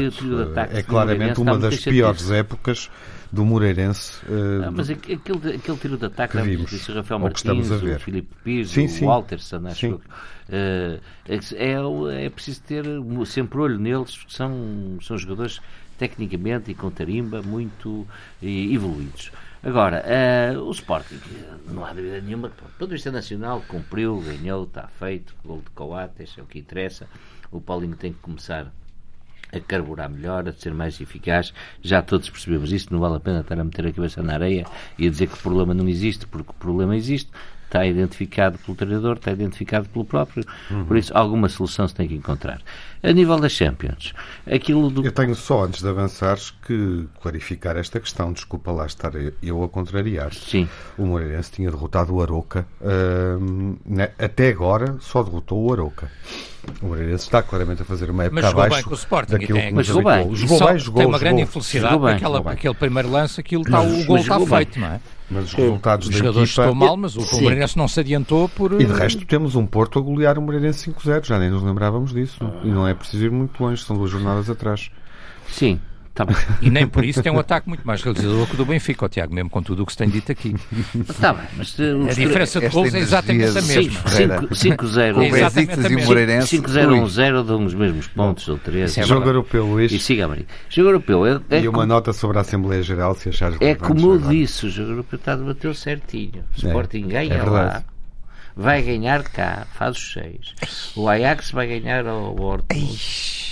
É 0.71 0.83
claramente 0.83 1.41
uma 1.41 1.59
das 1.59 1.81
piores 1.81 2.31
épocas 2.31 2.91
do 3.33 3.47
Moreirense. 3.47 4.21
Uh, 4.27 4.71
mas 4.71 4.91
aquele, 4.91 5.17
aquele 5.17 5.79
tiro 5.79 5.97
de 5.97 6.05
ataque, 6.05 6.37
que 6.37 6.45
vimos, 6.45 6.71
disse 6.71 6.93
o 6.93 6.95
Rafael 6.95 7.19
Martins, 7.19 7.71
o 7.71 7.99
Filipe 7.99 8.29
Pires, 8.45 8.71
sim, 8.71 8.87
sim. 8.87 9.05
o 9.05 9.09
Walterson, 9.09 9.67
acho 9.67 9.81
sim. 9.81 9.93
Uh, 9.93 11.01
é, 11.27 12.27
é 12.27 12.31
preciso 12.31 12.63
ter 12.63 12.85
sempre 13.25 13.59
olho 13.59 13.79
neles, 13.79 14.19
porque 14.19 14.35
são, 14.35 14.99
são 15.01 15.17
jogadores 15.17 15.61
tecnicamente 16.03 16.73
e 16.73 16.75
com 16.75 16.91
tarimba 16.91 17.43
muito 17.43 18.05
evoluídos. 18.43 19.31
Agora, 19.63 20.03
uh, 20.03 20.59
o 20.63 20.73
Sporting, 20.73 21.21
não 21.69 21.85
há 21.85 21.93
dúvida 21.93 22.21
nenhuma, 22.21 22.49
do 22.49 22.55
ponto 22.57 22.89
de 22.89 22.95
vista 22.95 23.13
nacional, 23.13 23.63
cumpriu, 23.69 24.21
ganhou, 24.21 24.65
está 24.65 24.89
feito, 24.89 25.33
gol 25.45 25.59
de 25.59 25.71
Coates, 25.71 26.35
é 26.37 26.43
o 26.43 26.47
que 26.47 26.59
interessa. 26.59 27.07
O 27.53 27.61
Paulinho 27.61 27.95
tem 27.95 28.13
que 28.13 28.19
começar 28.19 28.73
a 29.53 29.61
carburar 29.61 30.11
melhor, 30.11 30.49
a 30.49 30.53
ser 30.53 30.75
mais 30.75 31.01
eficaz. 31.01 31.55
Já 31.81 32.03
todos 32.03 32.29
percebemos 32.29 32.73
isso, 32.73 32.93
não 32.93 32.99
vale 32.99 33.19
a 33.19 33.21
pena 33.21 33.39
estar 33.39 33.57
a 33.57 33.63
meter 33.63 33.87
a 33.87 33.93
cabeça 33.93 34.21
na 34.25 34.33
areia 34.33 34.67
e 34.99 35.07
a 35.07 35.11
dizer 35.11 35.29
que 35.29 35.35
o 35.35 35.39
problema 35.39 35.73
não 35.73 35.89
existe, 35.89 36.27
porque 36.27 36.51
o 36.51 36.55
problema 36.55 36.97
existe. 36.97 37.31
está 37.67 37.87
identificado 37.87 38.59
pelo 38.59 38.77
treinador, 38.77 39.17
está 39.17 39.31
identificado 39.31 39.89
pelo 39.89 40.05
próprio. 40.05 40.45
Uhum. 40.69 40.85
Por 40.85 40.97
isso, 40.97 41.17
alguma 41.17 41.49
solução 41.49 41.87
se 41.87 41.95
tem 41.95 42.09
que 42.09 42.15
encontrar. 42.15 42.61
A 43.03 43.13
nível 43.13 43.39
das 43.41 43.51
Champions, 43.51 44.13
aquilo 44.47 44.89
do... 44.89 45.05
Eu 45.05 45.11
tenho 45.11 45.35
só, 45.35 45.65
antes 45.65 45.83
de 45.83 45.89
avançares, 45.89 46.53
que 46.65 47.09
clarificar 47.21 47.77
esta 47.77 47.99
questão. 47.99 48.33
Desculpa 48.33 48.71
lá 48.71 48.87
estar 48.87 49.13
eu 49.43 49.65
a 49.65 49.69
contrariar. 49.69 50.33
Sim. 50.33 50.69
O 50.97 51.05
Moreirense 51.07 51.51
tinha 51.51 51.69
derrotado 51.69 52.15
o 52.15 52.23
Aroca. 52.23 52.65
Uh, 52.81 53.77
até 54.19 54.51
agora, 54.51 54.97
só 55.01 55.23
derrotou 55.23 55.69
o 55.69 55.73
Aroca. 55.73 56.09
O 56.81 56.87
Moreirense 56.87 57.25
está 57.25 57.43
claramente 57.43 57.83
a 57.83 57.85
fazer 57.85 58.09
uma 58.09 58.25
época 58.25 58.41
mas 58.41 58.51
abaixo 58.51 58.77
bem 58.77 58.85
com 58.85 58.91
o 58.91 58.95
Sporting, 58.95 59.33
daquilo 59.33 59.59
tem, 59.59 59.69
que 59.69 59.75
mas 59.75 59.87
jogou 59.87 60.05
bem. 60.05 60.35
Jogou 60.35 60.59
bem, 60.67 60.79
jogou 60.79 60.99
Tem 61.01 61.07
uma 61.09 61.19
grande 61.19 61.43
infelicidade 61.43 61.99
porque 61.99 62.15
aquela, 62.15 62.53
aquele 62.53 62.75
primeiro 62.75 63.11
lance, 63.11 63.41
aquilo 63.41 63.63
está, 63.63 63.81
o 63.81 64.05
gol 64.05 64.19
está 64.19 64.39
feito, 64.39 64.79
não 64.79 64.87
é? 64.87 65.01
Mas 65.33 65.45
os 65.45 65.53
resultados 65.55 66.07
os 66.07 66.13
da 66.13 66.19
jogadores 66.19 66.51
equipa... 66.51 66.63
estão 66.63 66.75
mal, 66.75 66.97
mas 66.97 67.17
o 67.17 67.23
Sim. 67.23 67.43
Moreirense 67.43 67.77
não 67.77 67.89
se 67.89 67.99
adiantou 67.99 68.49
por... 68.49 68.81
E 68.81 68.85
de 68.85 68.93
resto 68.93 69.25
temos 69.25 69.57
um 69.57 69.67
Porto 69.67 69.99
a 69.99 70.03
golear 70.03 70.39
o 70.39 70.43
Moreirense 70.43 70.91
5-0, 70.91 71.25
já 71.25 71.39
nem 71.39 71.51
nos 71.51 71.63
lembrávamos 71.63 72.13
disso. 72.13 72.39
E 72.63 72.69
não 72.69 72.87
é 72.87 72.92
preciso 72.95 73.25
ir 73.25 73.31
muito 73.31 73.63
longe, 73.63 73.83
são 73.83 73.97
duas 73.97 74.11
jornadas 74.11 74.49
atrás. 74.49 74.91
Sim, 75.49 75.81
Tá 76.15 76.27
e 76.61 76.69
nem 76.69 76.87
por 76.87 77.03
isso 77.07 77.23
tem 77.23 77.33
um 77.33 77.39
ataque 77.39 77.67
muito 77.67 77.87
mais 77.87 78.03
realizador 78.03 78.47
que 78.47 78.53
o 78.53 78.57
do 78.59 78.67
Benfica, 78.67 79.07
o 79.07 79.09
Tiago, 79.09 79.35
mesmo 79.35 79.49
com 79.49 79.63
tudo 79.63 79.83
o 79.83 79.87
que 79.87 79.93
se 79.93 79.99
tem 79.99 80.11
dito 80.11 80.31
aqui. 80.31 80.55
Está 81.09 81.33
bem, 81.33 81.47
mas 81.57 81.79
uh, 81.79 82.07
a 82.07 82.13
diferença 82.13 82.61
de 82.61 82.69
gols 82.69 82.93
é 82.93 82.99
exatamente 82.99 83.59
a 83.59 83.63
mesma. 83.63 84.01
5-0. 84.03 85.15
Com 85.15 85.27
o 85.27 85.31
Besiktas 85.31 85.91
e 85.91 85.97
o 85.97 86.05
Moreirense. 86.05 86.59
5-0-1-0 86.59 87.45
dão 87.45 87.65
os 87.65 87.73
mesmos 87.73 88.09
pontos, 88.09 88.47
ou 88.47 88.59
3. 88.59 88.99
É 88.99 89.03
Jogo 89.05 89.27
europeu, 89.27 89.65
Luís. 89.65 89.91
E 89.91 89.99
siga, 89.99 90.29
Maria. 90.29 90.45
Jogo 90.69 90.91
europeu. 90.91 91.27
É, 91.27 91.41
é 91.49 91.61
e 91.63 91.69
uma 91.69 91.87
nota 91.87 92.13
sobre 92.13 92.37
a 92.37 92.43
Assembleia 92.43 92.83
Geral, 92.83 93.15
se 93.15 93.31
achares 93.31 93.57
É 93.61 93.75
como 93.75 94.13
eu 94.13 94.19
disse, 94.19 94.67
o 94.67 94.71
jogo 94.71 94.91
europeu 94.91 95.19
está 95.19 95.33
a 95.33 95.37
debater 95.37 95.75
certinho. 95.75 96.45
O 96.63 96.67
é, 96.67 96.69
Sporting 96.69 97.09
ganha 97.09 97.35
é 97.35 97.43
lá 97.43 97.83
vai 98.57 98.83
ganhar 98.83 99.23
cá, 99.25 99.67
faz 99.73 99.97
os 99.97 100.13
seis. 100.13 100.55
O 100.97 101.09
Ajax 101.09 101.51
vai 101.51 101.67
ganhar 101.67 102.07
ao 102.07 102.35
Dortmund. 102.35 103.52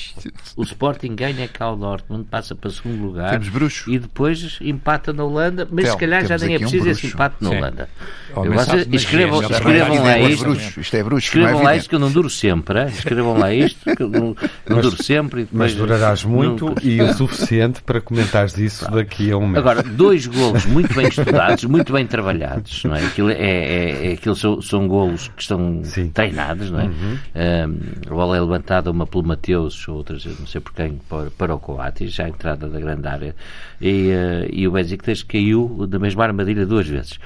O 0.57 0.63
Sporting 0.63 1.15
ganha 1.15 1.49
cá 1.49 1.71
o 1.71 1.77
Dortmund, 1.77 2.25
passa 2.25 2.55
para 2.55 2.71
segundo 2.71 3.03
lugar. 3.03 3.31
Temos 3.31 3.49
bruxo. 3.49 3.91
E 3.91 3.99
depois 3.99 4.59
empata 4.61 5.13
na 5.13 5.25
Holanda, 5.25 5.67
mas 5.71 5.85
Tel, 5.85 5.93
se 5.93 5.99
calhar 5.99 6.27
já 6.27 6.37
nem 6.39 6.55
é 6.55 6.59
preciso 6.59 6.87
um 6.87 6.91
esse 6.91 7.07
empate 7.07 7.37
na 7.41 7.51
Holanda. 7.51 7.89
Vocês, 8.35 8.87
escrevam, 8.93 9.43
escrevam 9.43 10.03
lá 10.03 10.19
isto. 10.19 10.45
Bruxo. 10.45 10.81
Isto 10.81 10.97
é 10.97 11.03
bruxo. 11.03 11.27
Escrevam 11.27 11.63
lá 11.63 11.77
isto 11.77 11.89
que 11.89 11.95
eu 11.95 11.99
não 11.99 12.11
duro 12.11 12.31
sempre. 12.31 12.85
Escrevam 12.87 13.39
lá 13.39 13.53
isto 13.53 13.97
que 13.97 14.03
eu 14.03 14.09
não, 14.09 14.21
não 14.21 14.77
mas, 14.77 14.83
duro 14.83 15.03
sempre. 15.03 15.49
mas 15.53 15.75
durarás 15.75 16.25
muito 16.25 16.67
não... 16.67 16.75
e 16.83 17.01
o 17.01 17.13
suficiente 17.13 17.83
para 17.83 18.01
comentares 18.01 18.57
isso 18.59 18.81
claro. 18.81 18.97
daqui 18.97 19.31
a 19.31 19.37
um 19.37 19.47
mês. 19.47 19.59
Agora, 19.59 19.83
dois 19.83 20.27
golos 20.27 20.65
muito 20.67 20.95
bem 20.95 21.09
estudados, 21.09 21.65
muito 21.65 21.93
bem 21.93 22.07
trabalhados. 22.07 22.85
Não 22.85 22.95
é? 22.95 23.05
Aquilo, 23.05 23.31
é, 23.31 23.35
é, 23.35 24.11
é 24.11 24.13
aquilo 24.13 24.37
são, 24.37 24.61
são 24.61 24.87
golos 24.87 25.29
que 25.29 25.43
estão 25.43 25.83
Sim. 25.85 26.11
treinados. 26.11 26.71
Não 26.71 26.81
é? 26.81 26.85
Uhum. 26.85 27.19
Um, 27.35 28.11
a 28.13 28.15
bola 28.15 28.37
é 28.37 28.41
levantada 28.41 28.91
uma 28.91 29.07
pelo 29.07 29.25
Mateus, 29.25 29.75
outras, 30.11 30.39
não 30.39 30.47
sei 30.47 30.61
por 30.61 30.73
quem, 30.73 30.99
para, 31.09 31.31
para 31.31 31.55
o 31.55 31.59
Coates, 31.59 32.13
já 32.13 32.25
a 32.25 32.29
entrada 32.29 32.69
da 32.69 32.79
grande 32.79 33.07
área. 33.07 33.35
E, 33.81 34.11
uh, 34.11 34.49
e 34.53 34.69
o 34.69 34.73
Besiktas 34.73 35.23
caiu 35.23 35.87
da 35.87 35.99
mesma 35.99 36.25
armadilha 36.25 36.67
duas 36.67 36.87
vezes. 36.87 37.19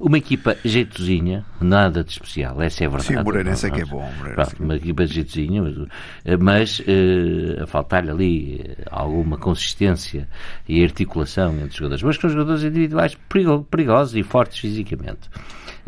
Uma 0.00 0.18
equipa 0.18 0.56
jeitozinha, 0.64 1.44
nada 1.60 2.02
de 2.02 2.12
especial, 2.12 2.62
essa 2.62 2.84
é 2.84 2.88
verdade. 2.88 3.08
Sim, 3.08 3.16
o 3.16 3.24
Moreirense 3.24 3.66
é 3.66 3.70
que 3.70 3.80
é 3.82 3.84
bom. 3.84 4.08
Pronto, 4.34 4.62
uma 4.62 4.76
equipa 4.76 5.06
jeitozinha, 5.06 5.62
mas, 6.38 6.82
eh, 6.86 7.58
uh, 7.58 7.62
a 7.64 7.66
faltar-lhe 7.66 8.10
ali 8.10 8.76
alguma 8.90 9.36
consistência 9.36 10.28
e 10.68 10.82
articulação 10.82 11.54
entre 11.56 11.68
os 11.68 11.74
jogadores, 11.74 12.02
mas 12.02 12.16
com 12.16 12.28
jogadores 12.28 12.62
individuais 12.62 13.16
perigosos 13.68 14.16
e 14.16 14.22
fortes 14.22 14.58
fisicamente. 14.58 15.28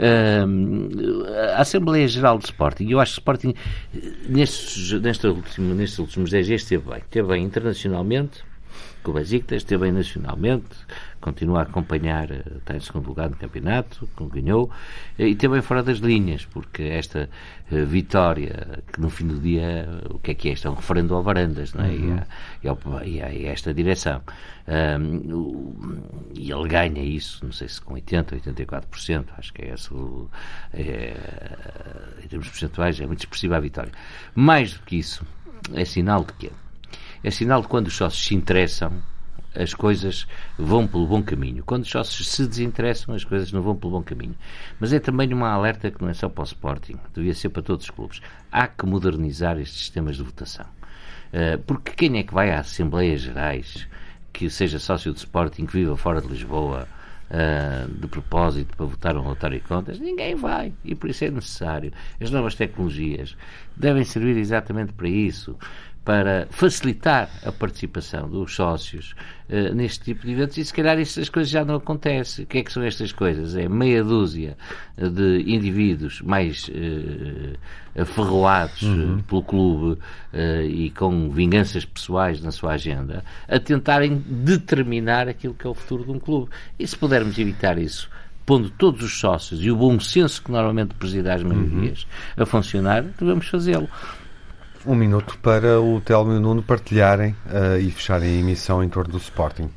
Uh, 0.01 1.25
a 1.57 1.61
Assembleia 1.61 2.09
Geral 2.09 2.39
de 2.39 2.47
Sporting, 2.47 2.89
eu 2.89 3.01
acho 3.01 3.13
que 3.13 3.21
Sporting 3.21 3.55
nestes, 4.29 4.93
neste 5.01 5.27
último, 5.27 5.75
nestes 5.75 5.99
últimos 5.99 6.31
10 6.31 6.47
dias 6.47 6.63
esteve 6.63 6.89
bem. 6.89 6.99
Esteve 6.99 7.29
bem 7.29 7.45
internacionalmente, 7.45 8.43
com 9.03 9.11
o 9.11 9.15
Besiktas, 9.15 9.59
esteve 9.59 9.85
bem 9.85 9.93
nacionalmente, 9.93 10.77
continua 11.21 11.61
a 11.61 11.63
acompanhar, 11.63 12.31
eh, 12.31 12.43
está 12.59 12.77
em 12.77 12.81
segundo 12.81 13.07
lugar 13.07 13.31
no 13.31 13.37
campeonato, 13.37 14.09
ganhou, 14.33 14.71
eh, 15.19 15.29
e 15.29 15.35
também 15.35 15.63
fora 15.63 15.83
das 15.83 15.99
linhas, 15.99 16.45
porque 16.47 16.83
esta 16.83 17.29
uh, 17.71 17.87
vitória, 17.87 18.83
que 18.93 19.01
no 19.01 19.11
fim 19.11 19.27
do 19.27 19.39
dia, 19.39 19.89
o 20.11 20.19
que 20.19 20.33
é 20.33 20.35
que 20.35 20.49
é? 20.49 20.53
Isto 20.53 20.69
é 20.69 20.71
um 20.71 20.75
referendo 20.75 21.15
ao 21.15 21.23
Varandas, 21.23 21.73
não 21.75 21.85
é? 21.85 21.89
Uhum. 21.89 22.21
E, 22.63 22.69
a, 22.69 23.05
e, 23.05 23.23
a, 23.23 23.33
e, 23.33 23.49
a, 23.49 23.53
esta 23.53 23.73
direção. 23.73 24.23
Um, 24.69 26.03
e 26.35 26.53
ele 26.53 26.69
ganha 26.69 27.03
isso, 27.03 27.45
não 27.45 27.53
sei 27.53 27.69
se 27.69 27.81
com 27.81 27.95
80%, 27.95 28.41
84%, 28.41 29.25
acho 29.37 29.53
que 29.53 29.63
é 29.63 29.75
esse, 29.75 29.91
é, 30.73 31.17
em 32.23 32.29
termos 32.29 32.49
percentuais, 32.49 33.01
é 33.01 33.07
muito 33.07 33.21
expressiva 33.21 33.57
a 33.57 33.61
vitória. 33.61 33.93
Mais 34.35 34.75
do 34.75 34.81
que 34.81 34.97
isso, 34.97 35.27
é 35.75 35.85
sinal 35.85 36.25
de 36.25 36.33
quê? 36.35 36.51
É 37.23 37.31
sinal 37.31 37.63
de 37.63 37.69
quando 37.69 37.87
os 37.89 37.97
sócios 37.97 38.25
se 38.27 38.35
interessam 38.35 39.03
as 39.55 39.75
coisas 39.75 40.27
vão 40.59 40.87
pelo 40.87 41.07
bom 41.07 41.23
caminho. 41.23 41.63
Quando 41.65 41.83
os 41.83 41.91
sócios 41.91 42.29
se 42.29 42.47
desinteressam, 42.47 43.15
as 43.15 43.25
coisas 43.25 43.53
não 43.53 43.63
vão 43.63 43.75
pelo 43.77 43.93
bom 43.93 44.03
caminho. 44.03 44.35
Mas 44.79 44.93
é 44.93 45.01
também 45.01 45.33
uma 45.33 45.51
alerta 45.51 45.91
que 45.91 46.01
não 46.01 46.09
é 46.09 46.15
só 46.15 46.29
para 46.29 46.43
o 46.43 46.45
Sporting, 46.45 46.97
devia 47.15 47.35
ser 47.35 47.49
para 47.49 47.63
todos 47.63 47.85
os 47.85 47.91
clubes. 47.91 48.21
Há 48.51 48.67
que 48.67 48.87
modernizar 48.87 49.59
estes 49.59 49.79
sistemas 49.79 50.17
de 50.17 50.23
votação. 50.23 50.67
Uh, 51.33 51.59
porque 51.65 51.93
quem 51.93 52.19
é 52.19 52.23
que 52.23 52.35
vai 52.35 52.51
às 52.51 52.69
Assembleias 52.69 53.21
Gerais, 53.21 53.87
que 54.33 54.49
seja 54.51 54.79
sócio 54.79 55.13
do 55.13 55.17
Sporting, 55.17 55.67
que 55.67 55.73
viva 55.73 55.97
fora 55.97 56.21
de 56.21 56.29
Lisboa, 56.29 56.89
uh, 57.31 57.89
de 57.89 58.07
propósito 58.09 58.77
para 58.77 58.87
votar 58.87 59.17
um 59.17 59.23
relatório 59.23 59.61
de 59.61 59.67
contas? 59.67 59.99
Ninguém 59.99 60.35
vai. 60.35 60.73
E 60.85 60.95
por 60.95 61.11
isso 61.11 61.25
é 61.25 61.31
necessário. 61.31 61.93
As 62.21 62.31
novas 62.31 62.55
tecnologias 62.55 63.37
devem 63.77 64.05
servir 64.05 64.37
exatamente 64.37 64.93
para 64.93 65.09
isso 65.09 65.57
para 66.05 66.47
facilitar 66.51 67.31
a 67.45 67.53
participação 67.53 68.29
dos 68.29 68.55
sócios 68.55 69.15
uh, 69.49 69.75
neste 69.75 70.05
tipo 70.05 70.27
de 70.27 70.33
eventos 70.33 70.57
e 70.57 70.65
se 70.65 70.73
calhar 70.73 70.99
estas 70.99 71.29
coisas 71.29 71.51
já 71.51 71.65
não 71.65 71.75
acontecem. 71.75 72.45
O 72.45 72.49
que 72.49 72.59
é 72.59 72.63
que 72.63 72.73
são 72.73 72.83
estas 72.83 73.13
coisas? 73.13 73.55
É 73.55 73.69
meia 73.69 74.03
dúzia 74.03 74.57
de 74.97 75.45
indivíduos 75.47 76.23
mais 76.23 76.69
uh, 76.69 78.01
aferroados 78.01 78.83
uhum. 78.83 79.21
pelo 79.21 79.43
clube 79.43 80.01
uh, 80.33 80.63
e 80.63 80.91
com 80.91 81.31
vinganças 81.31 81.85
pessoais 81.85 82.41
na 82.41 82.51
sua 82.51 82.73
agenda 82.73 83.23
a 83.47 83.59
tentarem 83.59 84.25
determinar 84.27 85.29
aquilo 85.29 85.55
que 85.55 85.67
é 85.67 85.71
o 85.71 85.75
futuro 85.75 86.05
de 86.05 86.11
um 86.11 86.19
clube. 86.19 86.51
E 86.79 86.87
se 86.87 86.97
pudermos 86.97 87.39
evitar 87.39 87.79
isso 87.79 88.09
pondo 88.47 88.71
todos 88.71 89.03
os 89.05 89.21
sócios 89.21 89.63
e 89.63 89.71
o 89.71 89.77
bom 89.77 90.01
senso 90.01 90.43
que 90.43 90.51
normalmente 90.51 90.95
preside 90.95 91.31
as 91.31 91.43
maiorias 91.43 92.03
uhum. 92.37 92.43
a 92.43 92.47
funcionar, 92.47 93.03
devemos 93.03 93.47
fazê-lo. 93.47 93.89
Um 94.87 94.95
minuto 94.95 95.39
para 95.39 95.81
o 95.81 96.01
Telmo 96.01 96.33
e 96.33 96.37
o 96.37 96.41
Nuno 96.41 96.63
partilharem 96.63 97.35
uh, 97.47 97.79
e 97.79 97.91
fecharem 97.91 98.37
a 98.37 98.41
emissão 98.41 98.83
em 98.83 98.89
torno 98.89 99.13
do 99.13 99.19
Sporting. 99.19 99.71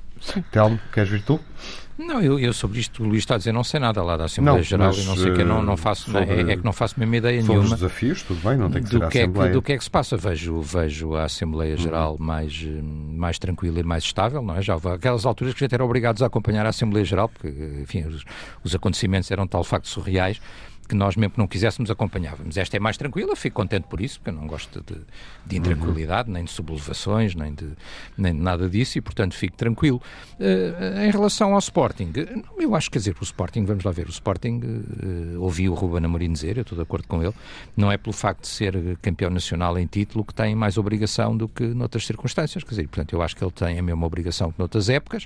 Telmo, 0.51 0.79
queres 0.91 1.09
vir 1.09 1.21
tu? 1.21 1.39
Não, 1.97 2.19
eu, 2.21 2.39
eu 2.39 2.51
sobre 2.53 2.79
isto, 2.79 3.03
o 3.03 3.05
Luís 3.05 3.19
está 3.19 3.35
a 3.35 3.37
dizer, 3.37 3.51
não 3.51 3.63
sei 3.63 3.79
nada 3.79 4.01
lá 4.01 4.17
da 4.17 4.25
Assembleia 4.25 4.57
não, 4.57 4.63
Geral 4.63 4.93
e 4.93 5.05
não 5.05 5.15
sei 5.15 5.31
o 5.31 5.35
que, 5.35 5.43
não, 5.43 5.61
não 5.61 5.77
faço, 5.77 6.09
sobre, 6.09 6.33
é, 6.33 6.53
é, 6.53 6.57
que 6.57 6.65
não 6.65 6.73
faço 6.73 6.99
mesmo 6.99 7.13
ideia 7.13 7.41
nenhuma. 7.41 7.59
os 7.59 7.69
desafios, 7.69 8.23
tudo 8.23 8.41
bem, 8.41 8.57
não 8.57 8.69
tem 8.69 8.81
que 8.81 8.89
do 8.89 8.97
ser 8.97 9.03
a 9.03 9.09
que. 9.09 9.19
É 9.19 9.27
que, 9.27 9.49
do 9.49 9.61
que 9.61 9.73
é 9.73 9.77
que 9.77 9.83
se 9.83 9.91
passa? 9.91 10.17
Vejo, 10.17 10.59
vejo 10.59 11.15
a 11.15 11.25
Assembleia 11.25 11.77
Geral 11.77 12.17
uhum. 12.19 12.25
mais, 12.25 12.65
mais 12.83 13.37
tranquila 13.37 13.79
e 13.79 13.83
mais 13.83 14.03
estável, 14.03 14.41
não 14.41 14.55
é? 14.55 14.61
Já 14.61 14.73
houve 14.73 14.89
aquelas 14.89 15.23
alturas 15.23 15.53
que 15.53 15.63
a 15.63 15.65
gente 15.65 15.73
era 15.75 15.85
obrigados 15.85 16.23
a 16.23 16.25
acompanhar 16.25 16.65
a 16.65 16.69
Assembleia 16.69 17.05
Geral, 17.05 17.29
porque, 17.29 17.47
enfim, 17.83 18.05
os, 18.05 18.23
os 18.63 18.73
acontecimentos 18.73 19.29
eram 19.29 19.45
tal 19.45 19.63
facto 19.63 19.87
surreais 19.87 20.41
que 20.87 20.95
nós 20.95 21.15
mesmo 21.15 21.33
que 21.33 21.39
não 21.39 21.47
quiséssemos 21.47 21.89
acompanhávamos. 21.89 22.57
Esta 22.57 22.77
é 22.77 22.79
mais 22.79 22.97
tranquila, 22.97 23.35
fico 23.35 23.55
contente 23.55 23.85
por 23.87 24.01
isso, 24.01 24.19
porque 24.19 24.29
eu 24.29 24.41
não 24.41 24.47
gosto 24.47 24.81
de, 24.81 24.99
de 25.45 25.57
intranquilidade, 25.57 26.29
nem 26.29 26.43
de 26.43 26.51
sublevações, 26.51 27.35
nem 27.35 27.53
de, 27.53 27.69
nem 28.17 28.33
de 28.33 28.39
nada 28.39 28.69
disso, 28.69 28.97
e 28.97 29.01
portanto 29.01 29.35
fico 29.35 29.55
tranquilo. 29.55 30.01
Uh, 30.39 31.03
em 31.05 31.11
relação 31.11 31.53
ao 31.53 31.59
Sporting, 31.59 32.11
eu 32.57 32.75
acho 32.75 32.89
que, 32.89 32.93
quer 32.93 32.99
dizer, 32.99 33.15
o 33.19 33.23
Sporting, 33.23 33.65
vamos 33.65 33.83
lá 33.83 33.91
ver, 33.91 34.07
o 34.07 34.11
Sporting, 34.11 34.61
uh, 35.35 35.41
ouvi 35.41 35.69
o 35.69 35.73
Ruben 35.73 36.05
Amorim 36.05 36.31
dizer, 36.31 36.57
eu 36.57 36.61
estou 36.61 36.75
de 36.75 36.83
acordo 36.83 37.07
com 37.07 37.23
ele, 37.23 37.33
não 37.75 37.91
é 37.91 37.97
pelo 37.97 38.13
facto 38.13 38.41
de 38.41 38.47
ser 38.47 38.97
campeão 39.01 39.29
nacional 39.29 39.77
em 39.77 39.85
título 39.85 40.23
que 40.23 40.33
tem 40.33 40.55
mais 40.55 40.77
obrigação 40.77 41.35
do 41.35 41.47
que 41.47 41.63
noutras 41.63 42.05
circunstâncias, 42.05 42.63
quer 42.63 42.69
dizer, 42.71 42.87
portanto 42.87 43.13
eu 43.13 43.21
acho 43.21 43.35
que 43.35 43.43
ele 43.43 43.51
tem 43.51 43.79
a 43.79 43.81
mesma 43.81 44.05
obrigação 44.05 44.51
que 44.51 44.59
noutras 44.59 44.89
épocas, 44.89 45.25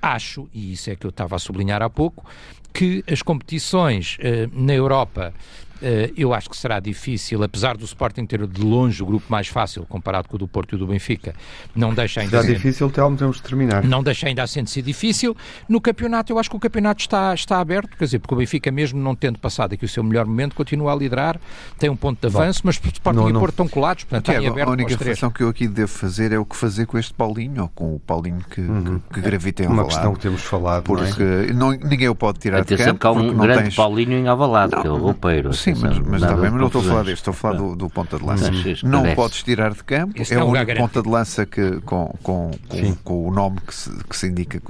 acho, 0.00 0.48
e 0.52 0.72
isso 0.72 0.90
é 0.90 0.96
que 0.96 1.06
eu 1.06 1.10
estava 1.10 1.36
a 1.36 1.38
sublinhar 1.38 1.82
há 1.82 1.88
pouco, 1.88 2.26
que 2.74 3.04
as 3.10 3.22
competições 3.22 4.18
uh, 4.18 4.50
na 4.52 4.74
Europa 4.74 5.32
eu 6.16 6.32
acho 6.32 6.48
que 6.48 6.56
será 6.56 6.80
difícil, 6.80 7.42
apesar 7.42 7.76
do 7.76 7.84
Sporting 7.84 8.26
ter 8.26 8.46
de 8.46 8.62
longe 8.62 9.02
o 9.02 9.06
grupo 9.06 9.26
mais 9.28 9.48
fácil 9.48 9.84
comparado 9.86 10.28
com 10.28 10.36
o 10.36 10.38
do 10.38 10.48
Porto 10.48 10.72
e 10.72 10.74
o 10.76 10.78
do 10.78 10.86
Benfica, 10.86 11.34
não 11.74 11.92
deixa 11.92 12.20
ainda. 12.20 12.42
Será 12.42 12.54
difícil, 12.54 12.90
Telmo, 12.90 13.16
temos 13.16 13.36
de 13.36 13.42
terminar. 13.42 13.84
Não 13.84 14.02
deixa 14.02 14.26
ainda 14.26 14.42
assim 14.42 14.62
de 14.62 14.70
ser 14.70 14.82
difícil. 14.82 15.36
No 15.68 15.80
campeonato, 15.80 16.32
eu 16.32 16.38
acho 16.38 16.50
que 16.50 16.56
o 16.56 16.60
campeonato 16.60 17.02
está, 17.02 17.34
está 17.34 17.60
aberto, 17.60 17.96
quer 17.96 18.04
dizer, 18.04 18.18
porque 18.18 18.34
o 18.34 18.38
Benfica, 18.38 18.70
mesmo 18.70 19.00
não 19.00 19.14
tendo 19.14 19.38
passado 19.38 19.74
aqui 19.74 19.84
o 19.84 19.88
seu 19.88 20.02
melhor 20.02 20.26
momento, 20.26 20.54
continua 20.54 20.92
a 20.92 20.96
liderar, 20.96 21.40
tem 21.78 21.90
um 21.90 21.96
ponto 21.96 22.20
de 22.20 22.26
avanço, 22.26 22.62
Bom, 22.62 22.68
mas 22.68 22.76
o 22.76 22.88
Sporting 22.88 23.18
não, 23.20 23.28
e 23.28 23.32
o 23.32 23.38
Porto 23.38 23.52
estão 23.52 23.68
colados, 23.68 24.04
portanto, 24.04 24.26
Tiago, 24.26 24.40
está 24.40 24.52
aberto. 24.52 24.68
A 24.68 24.72
única 24.72 24.90
reflexão 24.90 25.30
que 25.30 25.42
eu 25.42 25.48
aqui 25.48 25.68
devo 25.68 25.88
fazer 25.90 26.32
é 26.32 26.38
o 26.38 26.44
que 26.44 26.56
fazer 26.56 26.86
com 26.86 26.98
este 26.98 27.12
Paulinho, 27.14 27.62
ou 27.62 27.68
com 27.68 27.94
o 27.94 27.98
Paulinho 27.98 28.44
que, 28.50 28.60
uhum. 28.60 29.00
que, 29.08 29.14
que 29.14 29.20
gravita 29.20 29.64
em 29.64 29.66
Uma 29.66 29.84
questão 29.84 30.14
que 30.14 30.20
temos 30.20 30.42
falado. 30.42 30.84
Porque 30.84 31.52
não, 31.54 31.72
é? 31.72 31.78
ninguém 31.78 32.08
o 32.08 32.14
pode 32.14 32.38
tirar 32.38 32.60
Atenção 32.60 32.92
de 32.92 32.98
campo. 32.98 33.00
que 33.00 33.06
há 33.06 33.10
um 33.10 33.36
grande 33.36 33.62
tens... 33.64 33.76
Paulinho 33.76 34.12
em 34.12 34.28
Avalado, 34.28 34.80
que 34.80 34.86
é 34.86 34.90
o 34.90 34.96
roupeiro. 34.96 35.52
Sim, 35.52 35.73
mas, 35.80 35.98
mas 35.98 36.22
está 36.22 36.34
bem, 36.34 36.50
mas 36.50 36.60
não 36.60 36.66
estou 36.66 36.80
a 36.80 36.84
falar 36.84 37.02
deste, 37.02 37.20
estou 37.20 37.32
a 37.32 37.34
falar 37.34 37.56
do, 37.56 37.76
do 37.76 37.90
ponta 37.90 38.18
de 38.18 38.24
lança. 38.24 38.50
Não 38.82 39.04
o 39.04 39.14
podes 39.14 39.42
tirar 39.42 39.72
de 39.72 39.84
campo, 39.84 40.14
é, 40.16 40.34
é 40.34 40.42
o 40.42 40.46
único 40.46 40.74
ponta 40.76 41.02
de 41.02 41.08
lança 41.08 41.46
que, 41.46 41.80
com, 41.82 42.14
com, 42.22 42.50
com, 42.68 42.94
com 42.96 43.28
o 43.28 43.32
nome 43.32 43.58
que 43.66 43.74
se, 43.74 43.90
que 44.04 44.16
se 44.16 44.26
indica 44.26 44.60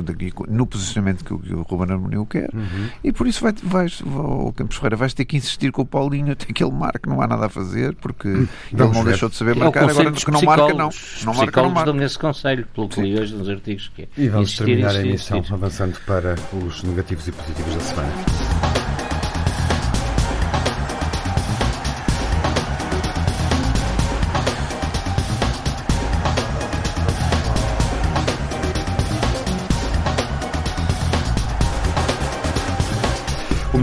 no 0.48 0.66
posicionamento 0.66 1.24
que 1.24 1.34
o, 1.34 1.38
que 1.38 1.54
o 1.54 1.62
Ruben 1.62 1.94
Amorim 1.94 2.24
quer, 2.24 2.50
uhum. 2.52 2.88
e 3.02 3.12
por 3.12 3.26
isso 3.26 3.42
vai, 3.42 3.52
vais, 3.62 4.00
o 4.00 4.52
Campos 4.52 4.76
Ferreira 4.76 4.96
vais 4.96 5.14
ter 5.14 5.24
que 5.24 5.36
insistir 5.36 5.72
com 5.72 5.82
o 5.82 5.86
Paulinho 5.86 6.32
até 6.32 6.46
que 6.46 6.62
ele 6.62 6.72
marque, 6.72 7.08
não 7.08 7.20
há 7.20 7.26
nada 7.26 7.46
a 7.46 7.48
fazer, 7.48 7.94
porque 7.96 8.28
hum, 8.28 8.48
ele 8.72 8.82
não 8.82 8.92
ver. 8.92 9.04
deixou 9.04 9.28
de 9.28 9.36
saber 9.36 9.56
é 9.56 9.60
marcar, 9.60 9.90
agora 9.90 10.12
que 10.12 10.30
não 10.30 10.42
marca, 10.42 10.74
não. 10.74 10.90
Não 11.24 11.34
marca, 11.34 11.62
não 11.62 11.70
marca. 11.70 11.92
dão 11.92 12.02
esse 12.02 12.18
conselho, 12.18 12.66
pelo 12.74 12.88
que 12.88 13.00
li 13.00 13.18
hoje 13.18 13.34
nos 13.34 13.48
artigos. 13.48 13.90
Que 13.94 14.02
é 14.02 14.08
e 14.16 14.28
vamos 14.28 14.48
insistir, 14.48 14.64
terminar 14.64 14.88
insistir, 14.90 15.06
a 15.06 15.08
emissão 15.08 15.38
insistir. 15.38 15.54
avançando 15.54 15.98
para 16.06 16.34
os 16.52 16.82
negativos 16.82 17.28
e 17.28 17.32
positivos 17.32 17.74
da 17.74 17.80
semana. 17.80 18.73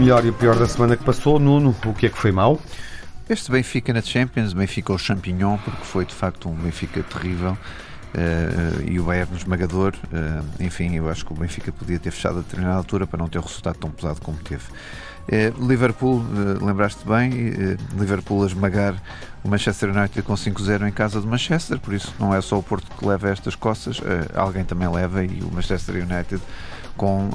Melhor 0.02 0.24
e 0.24 0.30
o 0.30 0.32
pior 0.32 0.58
da 0.58 0.66
semana 0.66 0.96
que 0.96 1.04
passou, 1.04 1.38
Nuno, 1.38 1.76
o 1.86 1.94
que 1.94 2.06
é 2.06 2.08
que 2.08 2.18
foi 2.18 2.32
mal? 2.32 2.60
Este 3.30 3.52
Benfica 3.52 3.92
na 3.92 4.02
Champions, 4.02 4.52
Benfica 4.52 4.92
o 4.92 4.98
champignon, 4.98 5.56
porque 5.58 5.84
foi 5.84 6.04
de 6.04 6.12
facto 6.12 6.48
um 6.48 6.54
Benfica 6.54 7.04
terrível. 7.04 7.52
Uh, 7.52 8.82
e 8.84 8.98
o 8.98 9.04
Bayern 9.04 9.32
esmagador. 9.36 9.94
Uh, 10.12 10.44
enfim, 10.58 10.96
eu 10.96 11.08
acho 11.08 11.24
que 11.24 11.32
o 11.32 11.36
Benfica 11.36 11.70
podia 11.70 12.00
ter 12.00 12.10
fechado 12.10 12.38
a 12.38 12.42
determinada 12.42 12.78
altura 12.78 13.06
para 13.06 13.16
não 13.16 13.28
ter 13.28 13.38
o 13.38 13.42
resultado 13.42 13.76
tão 13.76 13.90
pesado 13.92 14.20
como 14.20 14.36
teve. 14.38 14.64
Uh, 15.28 15.66
Liverpool, 15.68 16.20
lembraste 16.60 17.06
bem, 17.06 17.30
Liverpool 17.96 18.42
a 18.42 18.46
esmagar 18.46 19.00
o 19.44 19.48
Manchester 19.48 19.96
United 19.96 20.20
com 20.22 20.34
5-0 20.34 20.88
em 20.88 20.92
casa 20.92 21.20
de 21.20 21.28
Manchester, 21.28 21.78
por 21.78 21.94
isso 21.94 22.12
não 22.18 22.34
é 22.34 22.40
só 22.40 22.58
o 22.58 22.62
Porto 22.62 22.90
que 22.98 23.06
leva 23.06 23.30
estas 23.30 23.54
costas, 23.54 24.00
alguém 24.34 24.64
também 24.64 24.88
leva 24.88 25.24
e 25.24 25.42
o 25.42 25.52
Manchester 25.52 25.94
United 25.94 26.42
com 26.96 27.30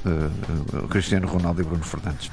Cristiano 0.90 1.28
Ronaldo 1.28 1.62
e 1.62 1.64
Bruno 1.64 1.84
Fernandes. 1.84 2.30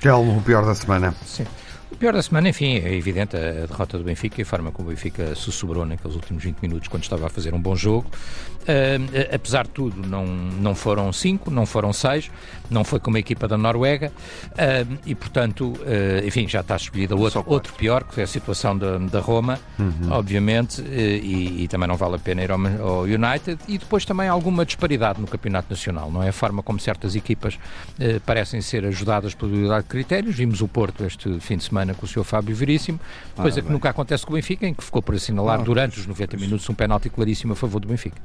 Telmo, 0.00 0.38
o 0.38 0.42
pior 0.42 0.64
da 0.64 0.74
semana. 0.74 1.14
Sim. 1.26 1.46
O 1.90 1.96
pior 1.96 2.12
da 2.12 2.22
semana, 2.22 2.50
enfim, 2.50 2.76
é 2.76 2.94
evidente 2.94 3.36
a 3.36 3.66
derrota 3.66 3.96
do 3.96 4.04
Benfica 4.04 4.40
e 4.40 4.42
a 4.42 4.46
forma 4.46 4.70
como 4.70 4.88
o 4.88 4.90
Benfica 4.90 5.34
se 5.34 5.50
sobrou 5.50 5.86
naqueles 5.86 6.14
últimos 6.14 6.44
20 6.44 6.58
minutos 6.60 6.88
quando 6.88 7.02
estava 7.02 7.26
a 7.26 7.30
fazer 7.30 7.54
um 7.54 7.60
bom 7.60 7.74
jogo. 7.74 8.10
Uh, 8.58 9.34
apesar 9.34 9.64
de 9.64 9.70
tudo, 9.70 10.06
não, 10.06 10.26
não 10.26 10.74
foram 10.74 11.10
cinco, 11.10 11.50
não 11.50 11.64
foram 11.64 11.90
seis, 11.90 12.30
não 12.68 12.84
foi 12.84 13.00
como 13.00 13.16
a 13.16 13.20
equipa 13.20 13.48
da 13.48 13.56
Noruega 13.56 14.12
uh, 14.50 14.98
e, 15.06 15.14
portanto, 15.14 15.72
uh, 15.72 16.26
enfim, 16.26 16.46
já 16.46 16.60
está 16.60 16.76
escolhido 16.76 17.18
outro, 17.18 17.42
outro 17.46 17.72
pior, 17.72 18.04
que 18.04 18.20
é 18.20 18.24
a 18.24 18.26
situação 18.26 18.76
da, 18.76 18.98
da 18.98 19.20
Roma, 19.20 19.58
uhum. 19.78 20.10
obviamente, 20.10 20.82
e, 20.82 21.62
e, 21.62 21.68
também 21.68 21.88
não 21.88 21.96
vale 21.96 22.16
a 22.16 22.18
pena 22.18 22.42
ir 22.42 22.50
ao, 22.50 22.58
ao, 22.58 23.02
United. 23.04 23.58
E 23.66 23.78
depois 23.78 24.04
também 24.04 24.28
alguma 24.28 24.66
disparidade 24.66 25.18
no 25.18 25.26
Campeonato 25.26 25.68
Nacional, 25.70 26.10
não 26.10 26.22
é? 26.22 26.28
A 26.28 26.32
forma 26.32 26.62
como 26.62 26.78
certas 26.78 27.16
equipas 27.16 27.58
parecem 28.26 28.60
ser 28.60 28.84
ajudadas 28.84 29.34
pela 29.34 29.50
unidade 29.50 29.84
de 29.84 29.88
critérios. 29.88 30.36
Vimos 30.36 30.60
o 30.60 30.68
Porto 30.68 31.04
este 31.04 31.40
fim 31.40 31.56
de 31.56 31.64
semana 31.64 31.77
com 31.94 32.06
o 32.06 32.08
Sr. 32.08 32.24
Fábio 32.24 32.54
Veríssimo, 32.54 33.00
coisa 33.34 33.60
ah, 33.60 33.62
que 33.62 33.70
nunca 33.70 33.90
acontece 33.90 34.24
com 34.24 34.32
o 34.32 34.36
Benfica, 34.36 34.66
em 34.66 34.74
que 34.74 34.82
ficou 34.82 35.02
por 35.02 35.14
assinalar 35.14 35.60
ah, 35.60 35.62
durante 35.62 35.98
os 35.98 36.06
90 36.06 36.36
minutos 36.36 36.68
um 36.68 36.74
penalti 36.74 37.08
claríssimo 37.08 37.52
a 37.52 37.56
favor 37.56 37.80
do 37.80 37.88
Benfica. 37.88 38.16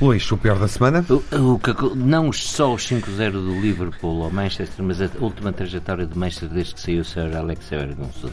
Luís, 0.00 0.30
o 0.30 0.36
pior 0.36 0.58
da 0.58 0.68
semana? 0.68 1.04
O, 1.10 1.14
o, 1.36 1.94
não 1.94 2.32
só 2.32 2.72
os 2.72 2.88
5-0 2.88 3.32
do 3.32 3.60
Liverpool 3.60 4.22
ao 4.22 4.30
Manchester, 4.30 4.84
mas 4.84 5.02
a 5.02 5.10
última 5.18 5.52
trajetória 5.52 6.06
do 6.06 6.18
Manchester 6.18 6.48
desde 6.48 6.74
que 6.74 6.80
saiu 6.80 7.00
o 7.00 7.04
Sir 7.04 7.36
Alex 7.36 7.68
Ferguson. 7.68 8.30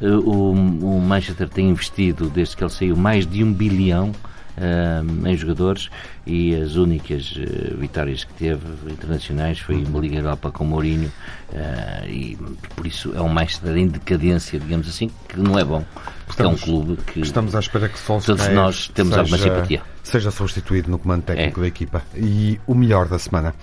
O, 0.00 0.52
o 0.52 1.00
Manchester 1.00 1.48
tem 1.48 1.70
investido, 1.70 2.28
desde 2.28 2.56
que 2.56 2.62
ele 2.62 2.70
saiu, 2.70 2.96
mais 2.96 3.26
de 3.26 3.42
um 3.42 3.52
bilhão 3.52 4.12
uh, 4.58 5.28
em 5.28 5.36
jogadores 5.36 5.88
e 6.26 6.54
as 6.54 6.74
únicas 6.74 7.32
uh, 7.32 7.76
vitórias 7.76 8.24
que 8.24 8.34
teve 8.34 8.66
internacionais 8.90 9.58
foi 9.58 9.76
uma 9.84 10.00
Liga 10.00 10.16
Europa 10.16 10.50
com 10.50 10.64
Mourinho 10.64 11.10
uh, 11.52 12.06
e 12.06 12.36
por 12.74 12.86
isso 12.86 13.14
é 13.14 13.22
um 13.22 13.28
Manchester 13.28 13.76
em 13.76 13.88
decadência, 13.88 14.58
digamos 14.58 14.88
assim, 14.88 15.10
que 15.28 15.38
não 15.38 15.58
é 15.58 15.64
bom. 15.64 15.84
Estamos, 16.28 16.60
é 16.60 16.64
um 16.64 16.66
clube 16.66 17.02
que 17.04 17.20
estamos 17.20 17.54
à 17.54 17.60
espera 17.60 17.88
que 17.88 17.98
todos 18.00 18.48
nós 18.48 18.88
temos 18.88 19.14
seja, 19.14 19.20
alguma 19.20 19.38
simpatia. 19.38 19.82
Seja 20.02 20.30
substituído 20.30 20.90
no 20.90 20.98
comando 20.98 21.22
técnico 21.22 21.60
é. 21.60 21.62
da 21.62 21.68
equipa. 21.68 22.02
E 22.14 22.60
o 22.66 22.74
melhor 22.74 23.08
da 23.08 23.18
semana? 23.18 23.54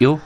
Eu? 0.00 0.20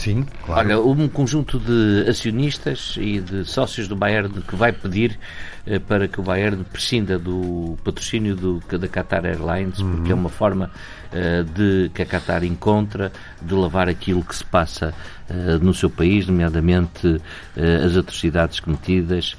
Sim, 0.00 0.24
claro. 0.46 0.60
Olha, 0.66 0.80
um 0.80 1.08
conjunto 1.08 1.58
de 1.58 2.08
acionistas 2.08 2.94
e 2.98 3.20
de 3.20 3.44
sócios 3.44 3.86
do 3.86 3.94
Bayern 3.94 4.30
que 4.42 4.56
vai 4.56 4.72
pedir 4.72 5.18
eh, 5.59 5.59
para 5.86 6.08
que 6.08 6.20
o 6.20 6.22
Bayern 6.22 6.64
prescinda 6.64 7.18
do 7.18 7.76
patrocínio 7.84 8.34
do, 8.34 8.62
da 8.78 8.88
Qatar 8.88 9.24
Airlines, 9.24 9.78
uhum. 9.78 9.96
porque 9.96 10.12
é 10.12 10.14
uma 10.14 10.28
forma 10.28 10.70
uh, 11.10 11.44
de 11.44 11.90
que 11.94 12.02
a 12.02 12.06
Qatar 12.06 12.44
encontra 12.44 13.12
de 13.40 13.54
lavar 13.54 13.88
aquilo 13.88 14.22
que 14.22 14.34
se 14.34 14.44
passa 14.44 14.94
uh, 15.28 15.64
no 15.64 15.74
seu 15.74 15.90
país, 15.90 16.26
nomeadamente 16.26 17.06
uh, 17.06 17.20
as 17.84 17.96
atrocidades 17.96 18.60
cometidas 18.60 19.36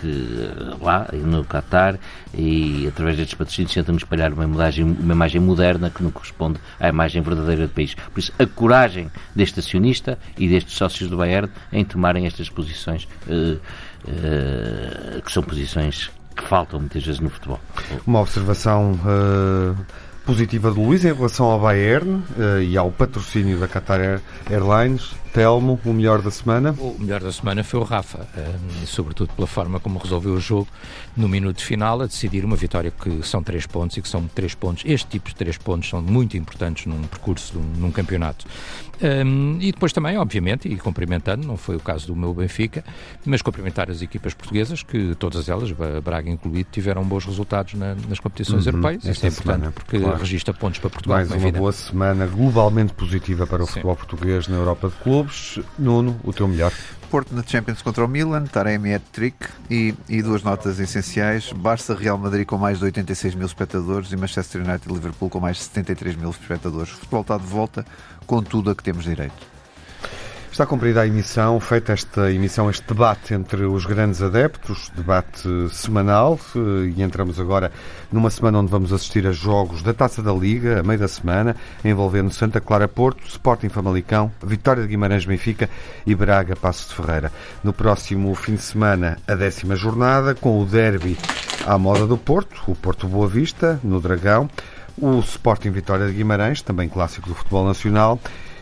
que 0.00 0.50
lá 0.80 1.08
no 1.12 1.44
Qatar 1.44 1.98
e 2.34 2.86
através 2.86 3.16
destes 3.16 3.34
patrocínios 3.34 3.74
tentam 3.74 3.96
espalhar 3.96 4.32
uma 4.32 4.44
imagem, 4.44 4.84
uma 4.84 5.12
imagem 5.12 5.40
moderna 5.40 5.90
que 5.90 6.02
não 6.02 6.10
corresponde 6.10 6.58
à 6.78 6.88
imagem 6.88 7.22
verdadeira 7.22 7.66
do 7.66 7.72
país. 7.72 7.94
Por 7.94 8.18
isso, 8.18 8.32
a 8.38 8.46
coragem 8.46 9.10
deste 9.34 9.60
acionista 9.60 10.18
e 10.36 10.48
destes 10.48 10.74
sócios 10.74 11.08
do 11.10 11.16
Bayern 11.16 11.50
em 11.72 11.84
tomarem 11.84 12.26
estas 12.26 12.48
posições 12.48 13.06
uh, 14.08 15.22
que 15.22 15.30
são 15.30 15.42
posições 15.42 16.10
que 16.36 16.44
faltam 16.44 16.80
muitas 16.80 17.04
vezes 17.04 17.20
no 17.20 17.30
futebol. 17.30 17.60
Uma 18.06 18.20
observação 18.20 18.92
uh, 18.92 19.76
positiva 20.24 20.70
de 20.70 20.78
Luís 20.78 21.04
em 21.04 21.12
relação 21.12 21.46
ao 21.46 21.60
Bayern 21.60 22.22
uh, 22.36 22.60
e 22.62 22.76
ao 22.76 22.90
patrocínio 22.90 23.58
da 23.58 23.66
Qatar 23.66 24.20
Airlines. 24.50 25.12
Telmo, 25.32 25.78
o 25.84 25.92
melhor 25.92 26.22
da 26.22 26.30
semana? 26.30 26.74
O 26.78 26.96
melhor 26.98 27.20
da 27.20 27.32
semana 27.32 27.62
foi 27.62 27.80
o 27.80 27.82
Rafa, 27.82 28.20
uh, 28.20 28.86
sobretudo 28.86 29.32
pela 29.34 29.46
forma 29.46 29.78
como 29.80 29.98
resolveu 29.98 30.34
o 30.34 30.40
jogo 30.40 30.68
no 31.16 31.28
minuto 31.28 31.62
final, 31.62 32.00
a 32.02 32.06
decidir 32.06 32.44
uma 32.44 32.56
vitória 32.56 32.90
que 32.90 33.22
são 33.26 33.42
três 33.42 33.66
pontos 33.66 33.96
e 33.96 34.02
que 34.02 34.08
são 34.08 34.26
três 34.26 34.54
pontos. 34.54 34.82
Este 34.86 35.08
tipo 35.08 35.28
de 35.28 35.34
três 35.34 35.58
pontos 35.58 35.88
são 35.88 36.00
muito 36.00 36.36
importantes 36.36 36.86
num 36.86 37.02
percurso, 37.02 37.58
num 37.58 37.90
campeonato. 37.90 38.46
Um, 39.00 39.58
e 39.60 39.70
depois 39.70 39.92
também, 39.92 40.16
obviamente, 40.18 40.68
e 40.68 40.76
cumprimentando, 40.76 41.46
não 41.46 41.56
foi 41.56 41.76
o 41.76 41.80
caso 41.80 42.08
do 42.08 42.16
meu 42.16 42.34
Benfica, 42.34 42.84
mas 43.24 43.42
cumprimentar 43.42 43.90
as 43.90 44.02
equipas 44.02 44.34
portuguesas, 44.34 44.82
que 44.82 45.14
todas 45.14 45.48
elas, 45.48 45.70
Braga 46.02 46.28
incluído, 46.28 46.68
tiveram 46.72 47.04
bons 47.04 47.24
resultados 47.24 47.74
na, 47.74 47.94
nas 48.08 48.18
competições 48.18 48.66
uhum, 48.66 48.72
europeias. 48.72 49.04
Isso 49.04 49.24
é 49.24 49.28
importante 49.28 49.56
semana, 49.58 49.72
porque 49.72 49.98
claro. 49.98 50.18
registra 50.18 50.52
pontos 50.52 50.80
para 50.80 50.90
Portugal. 50.90 51.18
Mais 51.18 51.30
uma 51.30 51.52
boa 51.52 51.72
semana 51.72 52.26
globalmente 52.26 52.92
positiva 52.92 53.46
para 53.46 53.62
o 53.62 53.66
Sim. 53.66 53.74
futebol 53.74 53.96
português 53.96 54.48
na 54.48 54.56
Europa 54.56 54.88
de 54.88 54.96
clubes. 54.96 55.17
Nuno, 55.78 56.20
o 56.24 56.32
teu 56.32 56.46
melhor. 56.46 56.72
Porto 57.10 57.34
na 57.34 57.42
Champions 57.42 57.80
contra 57.80 58.04
o 58.04 58.08
Milan, 58.08 58.44
Taremi 58.44 58.94
hat-trick 58.94 59.36
e, 59.70 59.94
e, 60.08 60.22
duas 60.22 60.42
notas 60.42 60.78
essenciais: 60.78 61.52
Barça 61.52 61.94
Real 61.94 62.18
Madrid 62.18 62.46
com 62.46 62.58
mais 62.58 62.78
de 62.78 62.84
86 62.84 63.34
mil 63.34 63.46
espectadores 63.46 64.12
e 64.12 64.16
Manchester 64.16 64.62
United 64.62 64.92
Liverpool 64.92 65.30
com 65.30 65.40
mais 65.40 65.56
de 65.56 65.62
73 65.64 66.16
mil 66.16 66.30
espectadores. 66.30 66.92
O 66.92 66.96
futebol 66.96 67.22
está 67.22 67.38
de 67.38 67.46
volta 67.46 67.86
com 68.26 68.42
tudo 68.42 68.70
a 68.70 68.74
que 68.74 68.82
temos 68.82 69.04
direito. 69.04 69.57
Está 70.50 70.66
cumprida 70.66 71.02
a 71.02 71.06
emissão, 71.06 71.60
feita 71.60 71.92
esta 71.92 72.32
emissão, 72.32 72.68
este 72.68 72.82
debate 72.88 73.32
entre 73.32 73.64
os 73.64 73.84
grandes 73.84 74.20
adeptos, 74.22 74.90
debate 74.96 75.46
semanal, 75.70 76.40
eh, 76.56 76.92
e 76.96 77.02
entramos 77.02 77.38
agora 77.38 77.70
numa 78.10 78.28
semana 78.28 78.58
onde 78.58 78.70
vamos 78.70 78.92
assistir 78.92 79.26
a 79.26 79.30
jogos 79.30 79.82
da 79.82 79.94
Taça 79.94 80.20
da 80.20 80.32
Liga, 80.32 80.80
a 80.80 80.82
meio 80.82 80.98
da 80.98 81.06
semana, 81.06 81.54
envolvendo 81.84 82.32
Santa 82.32 82.60
Clara 82.60 82.88
Porto, 82.88 83.24
Sporting 83.28 83.68
Famalicão, 83.68 84.32
Vitória 84.42 84.82
de 84.82 84.88
Guimarães 84.88 85.24
Benfica 85.24 85.70
e 86.04 86.14
Braga 86.14 86.56
Passos 86.56 86.88
de 86.88 86.94
Ferreira. 86.94 87.30
No 87.62 87.72
próximo 87.72 88.34
fim 88.34 88.54
de 88.54 88.62
semana, 88.62 89.18
a 89.28 89.34
décima 89.36 89.76
jornada, 89.76 90.34
com 90.34 90.60
o 90.60 90.66
derby 90.66 91.16
à 91.66 91.78
moda 91.78 92.06
do 92.06 92.16
Porto, 92.16 92.62
o 92.66 92.74
Porto 92.74 93.06
Boa 93.06 93.28
Vista, 93.28 93.78
no 93.84 94.00
Dragão, 94.00 94.50
o 94.96 95.20
Sporting 95.20 95.70
Vitória 95.70 96.06
de 96.06 96.14
Guimarães, 96.14 96.62
também 96.62 96.88
clássico 96.88 97.28
do 97.28 97.34
futebol 97.34 97.64
nacional, 97.64 98.18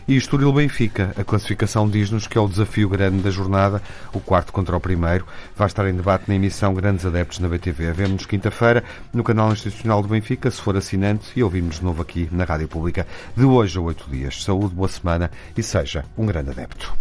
E 0.07 0.15
Estoril 0.15 0.53
Benfica, 0.53 1.13
a 1.17 1.23
classificação 1.25 1.89
diz-nos 1.89 2.27
que 2.27 2.37
é 2.37 2.41
o 2.41 2.47
desafio 2.47 2.87
grande 2.87 3.21
da 3.21 3.29
jornada, 3.29 3.81
o 4.13 4.21
quarto 4.21 4.53
contra 4.53 4.77
o 4.77 4.79
primeiro. 4.79 5.25
Vai 5.53 5.67
estar 5.67 5.85
em 5.85 5.93
debate 5.93 6.29
na 6.29 6.35
emissão 6.35 6.73
Grandes 6.73 7.05
Adeptos 7.05 7.39
na 7.39 7.49
BTV. 7.49 7.91
Vemo-nos 7.91 8.25
quinta-feira 8.25 8.85
no 9.11 9.21
canal 9.21 9.51
institucional 9.51 10.01
do 10.01 10.07
Benfica, 10.07 10.49
se 10.49 10.61
for 10.61 10.77
assinante, 10.77 11.31
e 11.35 11.43
ouvimos 11.43 11.79
de 11.79 11.83
novo 11.83 12.01
aqui 12.01 12.29
na 12.31 12.45
Rádio 12.45 12.69
Pública, 12.69 13.05
de 13.35 13.43
hoje 13.43 13.77
a 13.77 13.81
oito 13.81 14.09
dias. 14.09 14.45
Saúde, 14.45 14.73
boa 14.73 14.87
semana 14.87 15.29
e 15.57 15.61
seja 15.61 16.05
um 16.17 16.25
grande 16.25 16.51
adepto. 16.51 16.95